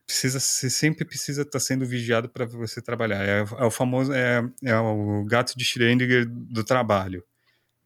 precisa 0.06 0.40
você 0.40 0.68
sempre 0.68 1.04
precisa 1.04 1.42
estar 1.42 1.52
tá 1.52 1.60
sendo 1.60 1.86
vigiado 1.86 2.28
para 2.28 2.44
você 2.44 2.82
trabalhar. 2.82 3.24
É, 3.24 3.40
é, 3.40 3.64
o 3.64 3.70
famoso 3.70 4.12
é, 4.12 4.42
é 4.64 4.76
o 4.76 5.24
gato 5.24 5.54
de 5.56 5.64
Schrödinger 5.64 6.26
do 6.28 6.64
trabalho, 6.64 7.24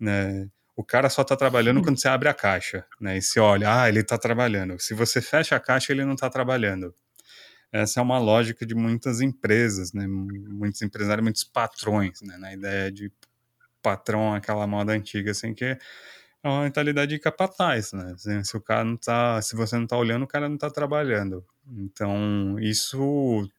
né? 0.00 0.48
O 0.76 0.84
cara 0.84 1.08
só 1.08 1.22
está 1.22 1.36
trabalhando 1.36 1.82
quando 1.82 2.00
você 2.00 2.08
abre 2.08 2.28
a 2.28 2.34
caixa, 2.34 2.84
né? 3.00 3.16
E 3.18 3.22
você 3.22 3.38
olha, 3.40 3.82
ah, 3.82 3.88
ele 3.88 4.00
está 4.00 4.18
trabalhando. 4.18 4.80
Se 4.80 4.94
você 4.94 5.20
fecha 5.22 5.54
a 5.54 5.60
caixa, 5.60 5.92
ele 5.92 6.04
não 6.04 6.14
está 6.14 6.28
trabalhando. 6.28 6.92
Essa 7.74 7.98
é 7.98 8.02
uma 8.04 8.20
lógica 8.20 8.64
de 8.64 8.72
muitas 8.72 9.20
empresas, 9.20 9.92
né? 9.92 10.06
Muitos 10.06 10.80
empresários, 10.80 11.24
muitos 11.24 11.42
patrões, 11.42 12.22
né? 12.22 12.36
Na 12.38 12.54
ideia 12.54 12.88
de 12.92 13.10
patrão, 13.82 14.32
aquela 14.32 14.64
moda 14.64 14.92
antiga, 14.92 15.32
assim, 15.32 15.52
que 15.52 15.64
é 15.64 15.78
uma 16.44 16.62
mentalidade 16.62 17.10
de 17.10 17.18
capataz, 17.18 17.92
né? 17.92 18.14
Se 18.44 18.56
o 18.56 18.60
cara 18.60 18.84
não 18.84 18.96
tá, 18.96 19.42
se 19.42 19.56
você 19.56 19.76
não 19.76 19.88
tá 19.88 19.96
olhando, 19.98 20.22
o 20.22 20.28
cara 20.28 20.48
não 20.48 20.56
tá 20.56 20.70
trabalhando. 20.70 21.44
Então, 21.66 22.56
isso 22.60 23.50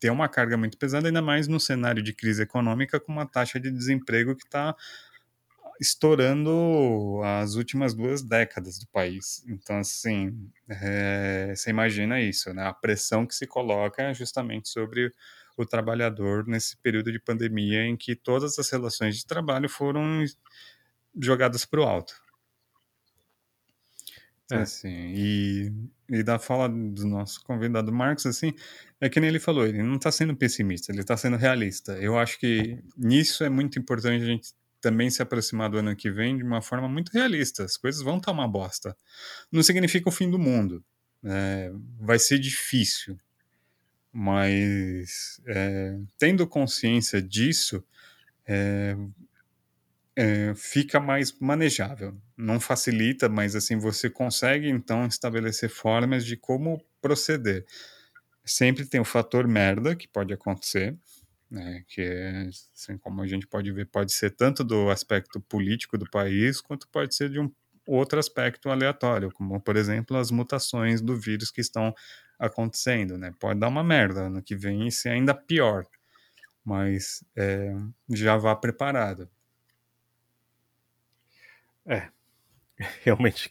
tem 0.00 0.10
uma 0.10 0.30
carga 0.30 0.56
muito 0.56 0.78
pesada, 0.78 1.08
ainda 1.08 1.20
mais 1.20 1.46
no 1.46 1.60
cenário 1.60 2.02
de 2.02 2.14
crise 2.14 2.42
econômica, 2.42 2.98
com 2.98 3.12
uma 3.12 3.26
taxa 3.26 3.60
de 3.60 3.70
desemprego 3.70 4.34
que 4.34 4.46
está 4.46 4.74
estourando 5.80 7.20
as 7.22 7.54
últimas 7.54 7.94
duas 7.94 8.22
décadas 8.22 8.78
do 8.78 8.86
país. 8.88 9.44
Então, 9.48 9.78
assim, 9.78 10.50
é, 10.68 11.52
você 11.54 11.70
imagina 11.70 12.20
isso, 12.20 12.52
né? 12.52 12.64
A 12.64 12.72
pressão 12.72 13.26
que 13.26 13.34
se 13.34 13.46
coloca 13.46 14.12
justamente 14.12 14.68
sobre 14.68 15.12
o 15.56 15.66
trabalhador 15.66 16.46
nesse 16.46 16.76
período 16.76 17.10
de 17.10 17.18
pandemia 17.18 17.84
em 17.84 17.96
que 17.96 18.14
todas 18.14 18.58
as 18.58 18.70
relações 18.70 19.16
de 19.16 19.26
trabalho 19.26 19.68
foram 19.68 20.24
jogadas 21.20 21.64
para 21.64 21.80
o 21.80 21.84
alto. 21.84 22.14
É. 24.50 24.56
Assim, 24.56 25.12
e, 25.14 25.72
e 26.08 26.22
da 26.22 26.38
fala 26.38 26.68
do 26.68 27.06
nosso 27.06 27.42
convidado 27.44 27.92
Marcos, 27.92 28.24
assim, 28.24 28.54
é 28.98 29.08
que 29.08 29.20
nem 29.20 29.28
ele 29.28 29.38
falou, 29.38 29.66
ele 29.66 29.82
não 29.82 29.96
está 29.96 30.10
sendo 30.10 30.34
pessimista, 30.34 30.90
ele 30.90 31.02
está 31.02 31.16
sendo 31.16 31.36
realista. 31.36 31.92
Eu 31.98 32.18
acho 32.18 32.38
que 32.38 32.82
nisso 32.96 33.44
é 33.44 33.50
muito 33.50 33.78
importante 33.78 34.22
a 34.22 34.26
gente 34.26 34.54
também 34.80 35.10
se 35.10 35.22
aproximar 35.22 35.70
do 35.70 35.78
ano 35.78 35.94
que 35.96 36.10
vem 36.10 36.36
de 36.36 36.42
uma 36.42 36.62
forma 36.62 36.88
muito 36.88 37.10
realista. 37.10 37.64
As 37.64 37.76
coisas 37.76 38.02
vão 38.02 38.18
estar 38.18 38.26
tá 38.26 38.32
uma 38.32 38.48
bosta. 38.48 38.96
Não 39.50 39.62
significa 39.62 40.08
o 40.08 40.12
fim 40.12 40.30
do 40.30 40.38
mundo. 40.38 40.84
É, 41.24 41.72
vai 42.00 42.18
ser 42.18 42.38
difícil. 42.38 43.18
Mas 44.12 45.40
é, 45.46 45.98
tendo 46.18 46.46
consciência 46.46 47.20
disso, 47.20 47.84
é, 48.46 48.96
é, 50.16 50.52
fica 50.56 50.98
mais 50.98 51.32
manejável. 51.38 52.20
Não 52.36 52.58
facilita, 52.58 53.28
mas 53.28 53.54
assim 53.54 53.78
você 53.78 54.10
consegue 54.10 54.68
então 54.68 55.06
estabelecer 55.06 55.68
formas 55.68 56.24
de 56.24 56.36
como 56.36 56.84
proceder. 57.00 57.64
Sempre 58.44 58.86
tem 58.86 59.00
o 59.00 59.04
fator 59.04 59.46
merda 59.46 59.94
que 59.94 60.08
pode 60.08 60.32
acontecer, 60.32 60.96
né, 61.50 61.82
que 61.88 62.02
é, 62.02 62.48
assim, 62.74 62.98
como 62.98 63.22
a 63.22 63.26
gente 63.26 63.46
pode 63.46 63.72
ver, 63.72 63.86
pode 63.86 64.12
ser 64.12 64.30
tanto 64.30 64.62
do 64.62 64.90
aspecto 64.90 65.40
político 65.40 65.96
do 65.96 66.08
país, 66.10 66.60
quanto 66.60 66.88
pode 66.88 67.14
ser 67.14 67.30
de 67.30 67.40
um 67.40 67.50
outro 67.86 68.18
aspecto 68.18 68.68
aleatório, 68.68 69.32
como 69.32 69.58
por 69.60 69.76
exemplo 69.76 70.16
as 70.16 70.30
mutações 70.30 71.00
do 71.00 71.16
vírus 71.16 71.50
que 71.50 71.60
estão 71.60 71.94
acontecendo, 72.38 73.16
né? 73.16 73.32
Pode 73.40 73.58
dar 73.58 73.68
uma 73.68 73.82
merda 73.82 74.26
ano 74.26 74.42
que 74.42 74.54
vem 74.54 74.86
e 74.86 74.92
ser 74.92 75.08
ainda 75.08 75.34
pior, 75.34 75.86
mas 76.64 77.24
é, 77.34 77.74
já 78.10 78.36
vá 78.36 78.54
preparado. 78.54 79.28
É. 81.86 82.08
Realmente, 83.02 83.50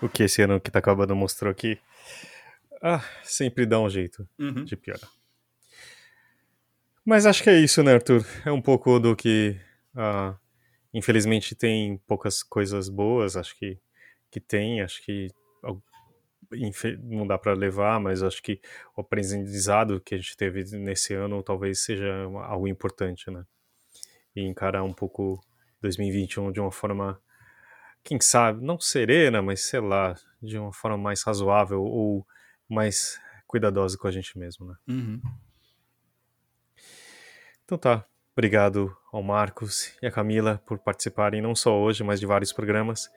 o 0.00 0.08
que 0.08 0.24
esse 0.24 0.42
ano 0.42 0.60
que 0.60 0.70
tá 0.70 0.78
acabando 0.78 1.16
mostrou 1.16 1.50
aqui. 1.50 1.80
Ah, 2.82 3.02
sempre 3.22 3.66
dá 3.66 3.80
um 3.80 3.90
jeito 3.90 4.28
uhum. 4.38 4.64
de 4.64 4.76
piorar. 4.76 5.10
Mas 7.10 7.26
acho 7.26 7.42
que 7.42 7.50
é 7.50 7.58
isso, 7.58 7.82
né, 7.82 7.94
Arthur? 7.94 8.24
É 8.46 8.52
um 8.52 8.62
pouco 8.62 9.00
do 9.00 9.16
que. 9.16 9.58
Ah, 9.96 10.38
infelizmente 10.94 11.56
tem 11.56 11.98
poucas 12.06 12.40
coisas 12.40 12.88
boas, 12.88 13.36
acho 13.36 13.58
que, 13.58 13.80
que 14.30 14.38
tem, 14.38 14.80
acho 14.80 15.02
que 15.02 15.26
não 17.02 17.26
dá 17.26 17.36
para 17.36 17.52
levar, 17.52 17.98
mas 17.98 18.22
acho 18.22 18.40
que 18.40 18.60
o 18.96 19.00
aprendizado 19.00 20.00
que 20.00 20.14
a 20.14 20.18
gente 20.18 20.36
teve 20.36 20.62
nesse 20.78 21.12
ano 21.12 21.42
talvez 21.42 21.80
seja 21.80 22.14
algo 22.44 22.68
importante, 22.68 23.28
né? 23.28 23.44
E 24.36 24.42
encarar 24.42 24.84
um 24.84 24.92
pouco 24.92 25.44
2021 25.82 26.52
de 26.52 26.60
uma 26.60 26.70
forma 26.70 27.20
quem 28.04 28.20
sabe, 28.20 28.64
não 28.64 28.78
serena, 28.78 29.42
mas 29.42 29.62
sei 29.62 29.80
lá, 29.80 30.14
de 30.40 30.56
uma 30.56 30.72
forma 30.72 30.96
mais 30.96 31.24
razoável 31.24 31.82
ou 31.82 32.24
mais 32.68 33.18
cuidadosa 33.48 33.98
com 33.98 34.06
a 34.06 34.12
gente 34.12 34.38
mesmo, 34.38 34.64
né? 34.64 34.76
Uhum. 34.86 35.20
Então 37.70 37.78
tá, 37.78 38.04
obrigado 38.36 38.92
ao 39.12 39.22
Marcos 39.22 39.96
e 40.02 40.06
à 40.08 40.10
Camila 40.10 40.60
por 40.66 40.76
participarem 40.80 41.40
não 41.40 41.54
só 41.54 41.78
hoje, 41.78 42.02
mas 42.02 42.18
de 42.18 42.26
vários 42.26 42.52
programas. 42.52 43.08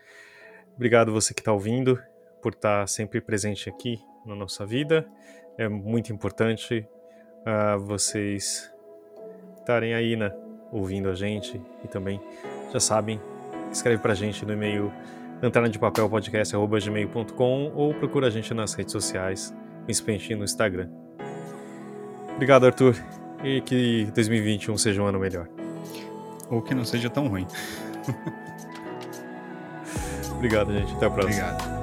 Obrigado 0.76 1.12
você 1.12 1.34
que 1.34 1.42
está 1.42 1.52
ouvindo 1.52 2.00
por 2.40 2.54
estar 2.54 2.82
tá 2.82 2.86
sempre 2.86 3.20
presente 3.20 3.68
aqui 3.68 4.00
na 4.24 4.36
nossa 4.36 4.64
vida. 4.64 5.08
É 5.58 5.68
muito 5.68 6.14
importante 6.14 6.88
uh, 7.48 7.80
vocês 7.80 8.72
estarem 9.58 9.96
aí, 9.96 10.16
né, 10.16 10.32
ouvindo 10.72 11.10
a 11.10 11.16
gente 11.16 11.60
e 11.84 11.88
também 11.88 12.22
já 12.72 12.80
sabem 12.80 13.20
escreve 13.72 14.04
pra 14.04 14.14
gente 14.14 14.46
no 14.46 14.54
e-mail 14.54 14.94
lanterna 15.42 15.68
de 15.68 15.80
papel 15.80 16.08
podcast@gmail.com 16.08 17.72
ou 17.74 17.92
procura 17.96 18.28
a 18.28 18.30
gente 18.30 18.54
nas 18.54 18.76
redes 18.76 18.92
sociais, 18.92 19.52
principalmente 19.86 20.36
no 20.36 20.44
Instagram. 20.44 20.92
Obrigado, 22.36 22.68
Arthur, 22.68 22.96
e 23.44 23.62
que 23.62 24.06
2021 24.16 24.78
seja 24.78 25.02
um 25.02 25.06
ano 25.06 25.20
melhor. 25.20 25.48
Ou 26.50 26.62
que 26.62 26.74
não 26.74 26.86
seja 26.86 27.10
tão 27.10 27.28
ruim. 27.28 27.46
Obrigado, 30.36 30.74
gente. 30.74 30.94
Até 30.94 31.06
a 31.06 31.10
próxima. 31.10 31.52
Obrigado. 31.52 31.83